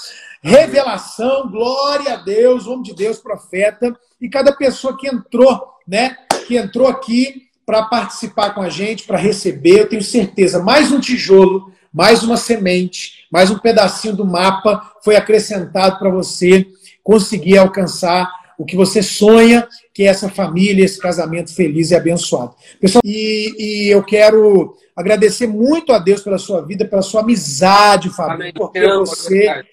revelação, 0.44 1.50
glória 1.50 2.14
a 2.14 2.18
Deus, 2.18 2.68
homem 2.68 2.84
de 2.84 2.94
Deus, 2.94 3.18
profeta, 3.18 3.92
e 4.22 4.30
cada 4.30 4.56
pessoa 4.56 4.96
que 4.96 5.08
entrou, 5.08 5.68
né, 5.88 6.16
que 6.46 6.58
entrou 6.58 6.88
aqui 6.88 7.48
para 7.66 7.86
participar 7.86 8.52
com 8.54 8.62
a 8.62 8.70
gente, 8.70 9.08
para 9.08 9.18
receber, 9.18 9.80
eu 9.80 9.90
tenho 9.90 10.04
certeza, 10.04 10.62
mais 10.62 10.92
um 10.92 11.00
tijolo, 11.00 11.74
mais 11.92 12.22
uma 12.22 12.38
semente, 12.38 13.26
mais 13.32 13.50
um 13.50 13.58
pedacinho 13.58 14.16
do 14.16 14.28
mapa 14.28 14.92
foi 15.04 15.16
acrescentado 15.16 15.98
para 15.98 16.12
você 16.12 16.68
conseguir 17.04 17.58
alcançar 17.58 18.32
o 18.62 18.66
que 18.66 18.76
você 18.76 19.02
sonha, 19.02 19.68
que 19.92 20.04
é 20.04 20.06
essa 20.06 20.30
família, 20.30 20.86
esse 20.86 21.00
casamento 21.00 21.54
feliz 21.54 21.90
e 21.90 21.96
abençoado. 21.96 22.56
Pessoal, 22.80 23.02
e, 23.04 23.56
e 23.58 23.90
eu 23.90 24.04
quero 24.04 24.78
agradecer 24.96 25.48
muito 25.48 25.92
a 25.92 25.98
Deus 25.98 26.22
pela 26.22 26.38
sua 26.38 26.62
vida, 26.62 26.86
pela 26.86 27.02
sua 27.02 27.22
amizade, 27.22 28.16
Fábio, 28.16 28.54
porque 28.54 28.80
você 28.98 29.64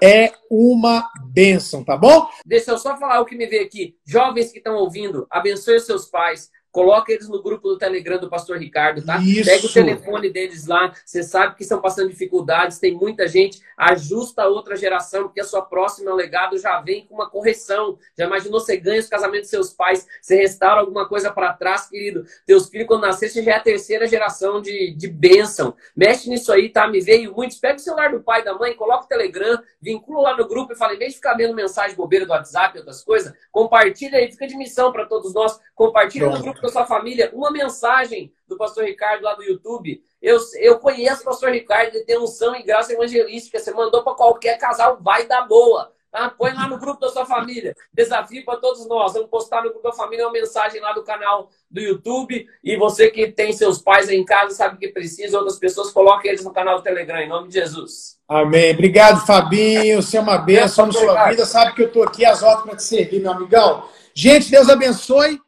é 0.00 0.32
uma 0.48 1.10
bênção, 1.24 1.82
tá 1.82 1.96
bom? 1.96 2.28
Deixa 2.44 2.70
eu 2.70 2.78
só 2.78 2.96
falar 2.96 3.20
o 3.20 3.24
que 3.24 3.36
me 3.36 3.46
veio 3.46 3.64
aqui. 3.64 3.96
Jovens 4.06 4.52
que 4.52 4.58
estão 4.58 4.76
ouvindo, 4.76 5.26
abençoe 5.28 5.80
seus 5.80 6.06
pais, 6.06 6.48
coloca 6.76 7.10
eles 7.10 7.26
no 7.26 7.42
grupo 7.42 7.70
do 7.70 7.78
Telegram 7.78 8.18
do 8.18 8.28
Pastor 8.28 8.58
Ricardo, 8.58 9.02
tá? 9.02 9.16
Isso. 9.16 9.48
Pega 9.48 9.66
o 9.66 9.72
telefone 9.72 10.28
deles 10.28 10.66
lá, 10.66 10.92
você 11.02 11.22
sabe 11.22 11.54
que 11.54 11.62
estão 11.62 11.80
passando 11.80 12.10
dificuldades, 12.10 12.78
tem 12.78 12.92
muita 12.92 13.26
gente, 13.26 13.62
ajusta 13.78 14.42
a 14.42 14.46
outra 14.46 14.76
geração, 14.76 15.22
porque 15.22 15.40
a 15.40 15.44
sua 15.44 15.62
próxima 15.62 16.12
legado 16.12 16.58
já 16.58 16.78
vem 16.82 17.06
com 17.06 17.14
uma 17.14 17.30
correção. 17.30 17.96
Já 18.14 18.26
imaginou 18.26 18.60
você 18.60 18.76
ganha 18.76 19.00
os 19.00 19.08
casamentos 19.08 19.44
dos 19.44 19.50
seus 19.50 19.72
pais, 19.72 20.06
você 20.20 20.36
restaura 20.36 20.80
alguma 20.80 21.08
coisa 21.08 21.32
para 21.32 21.54
trás, 21.54 21.88
querido? 21.88 22.26
Teus 22.44 22.68
filhos, 22.68 22.86
quando 22.86 23.06
nascer, 23.06 23.30
você 23.30 23.42
já 23.42 23.52
é 23.52 23.56
a 23.56 23.60
terceira 23.60 24.06
geração 24.06 24.60
de, 24.60 24.94
de 24.94 25.08
bênção. 25.08 25.74
Mexe 25.96 26.28
nisso 26.28 26.52
aí, 26.52 26.68
tá? 26.68 26.86
Me 26.86 27.00
veio 27.00 27.34
muito. 27.34 27.58
Pega 27.58 27.76
o 27.76 27.78
celular 27.78 28.12
do 28.12 28.22
pai, 28.22 28.44
da 28.44 28.52
mãe, 28.52 28.74
coloca 28.74 29.06
o 29.06 29.08
Telegram, 29.08 29.58
vincula 29.80 30.32
lá 30.32 30.36
no 30.36 30.46
grupo 30.46 30.74
e 30.74 30.76
fala, 30.76 30.92
em 30.92 30.98
vez 30.98 31.12
de 31.12 31.16
ficar 31.16 31.32
vendo 31.32 31.54
mensagem 31.54 31.96
bobeira 31.96 32.26
do 32.26 32.32
WhatsApp 32.32 32.76
e 32.76 32.80
outras 32.80 33.02
coisas, 33.02 33.32
compartilha 33.50 34.18
aí, 34.18 34.30
fica 34.30 34.46
de 34.46 34.58
missão 34.58 34.92
para 34.92 35.06
todos 35.06 35.32
nós. 35.32 35.58
Compartilha 35.76 36.24
Pronto. 36.24 36.38
no 36.38 36.42
grupo 36.42 36.62
da 36.62 36.70
sua 36.70 36.86
família 36.86 37.30
uma 37.34 37.50
mensagem 37.50 38.32
do 38.48 38.56
pastor 38.56 38.84
Ricardo 38.84 39.22
lá 39.22 39.34
do 39.34 39.44
YouTube. 39.44 40.02
Eu, 40.22 40.38
eu 40.54 40.78
conheço 40.78 41.20
o 41.20 41.24
pastor 41.26 41.50
Ricardo, 41.50 41.94
ele 41.94 42.04
tem 42.04 42.18
unção 42.18 42.56
e 42.56 42.62
graça 42.62 42.94
evangelística. 42.94 43.58
Você 43.58 43.70
mandou 43.72 44.02
para 44.02 44.14
qualquer 44.14 44.56
casal, 44.56 44.98
vai 45.02 45.26
dar 45.26 45.42
boa. 45.42 45.92
Tá? 46.10 46.30
Põe 46.30 46.54
lá 46.54 46.66
no 46.66 46.78
grupo 46.78 46.98
da 46.98 47.10
sua 47.10 47.26
família. 47.26 47.74
Desafio 47.92 48.42
para 48.42 48.56
todos 48.58 48.88
nós. 48.88 49.12
Vamos 49.12 49.28
postar 49.28 49.62
no 49.62 49.68
grupo 49.68 49.86
da 49.86 49.92
família 49.92 50.24
uma 50.24 50.32
mensagem 50.32 50.80
lá 50.80 50.94
do 50.94 51.04
canal 51.04 51.50
do 51.70 51.78
YouTube. 51.78 52.48
E 52.64 52.74
você 52.78 53.10
que 53.10 53.30
tem 53.30 53.52
seus 53.52 53.78
pais 53.78 54.08
aí 54.08 54.16
em 54.16 54.24
casa, 54.24 54.54
sabe 54.54 54.78
que 54.78 54.88
precisa, 54.88 55.36
outras 55.36 55.58
pessoas, 55.58 55.92
coloque 55.92 56.26
eles 56.26 56.42
no 56.42 56.54
canal 56.54 56.78
do 56.78 56.82
Telegram, 56.82 57.20
em 57.20 57.28
nome 57.28 57.48
de 57.48 57.60
Jesus. 57.60 58.16
Amém. 58.26 58.72
Obrigado, 58.72 59.26
Fabinho. 59.26 60.00
Você 60.00 60.16
é 60.16 60.20
uma 60.20 60.38
bênção 60.38 60.86
na 60.86 60.92
sua 60.94 61.28
vida. 61.28 61.44
Sabe 61.44 61.74
que 61.74 61.82
eu 61.82 61.88
estou 61.88 62.02
aqui 62.02 62.24
às 62.24 62.42
horas 62.42 62.62
para 62.62 62.76
te 62.76 62.82
servir, 62.82 63.20
meu 63.20 63.32
amigão. 63.32 63.86
Gente, 64.14 64.50
Deus 64.50 64.70
abençoe. 64.70 65.38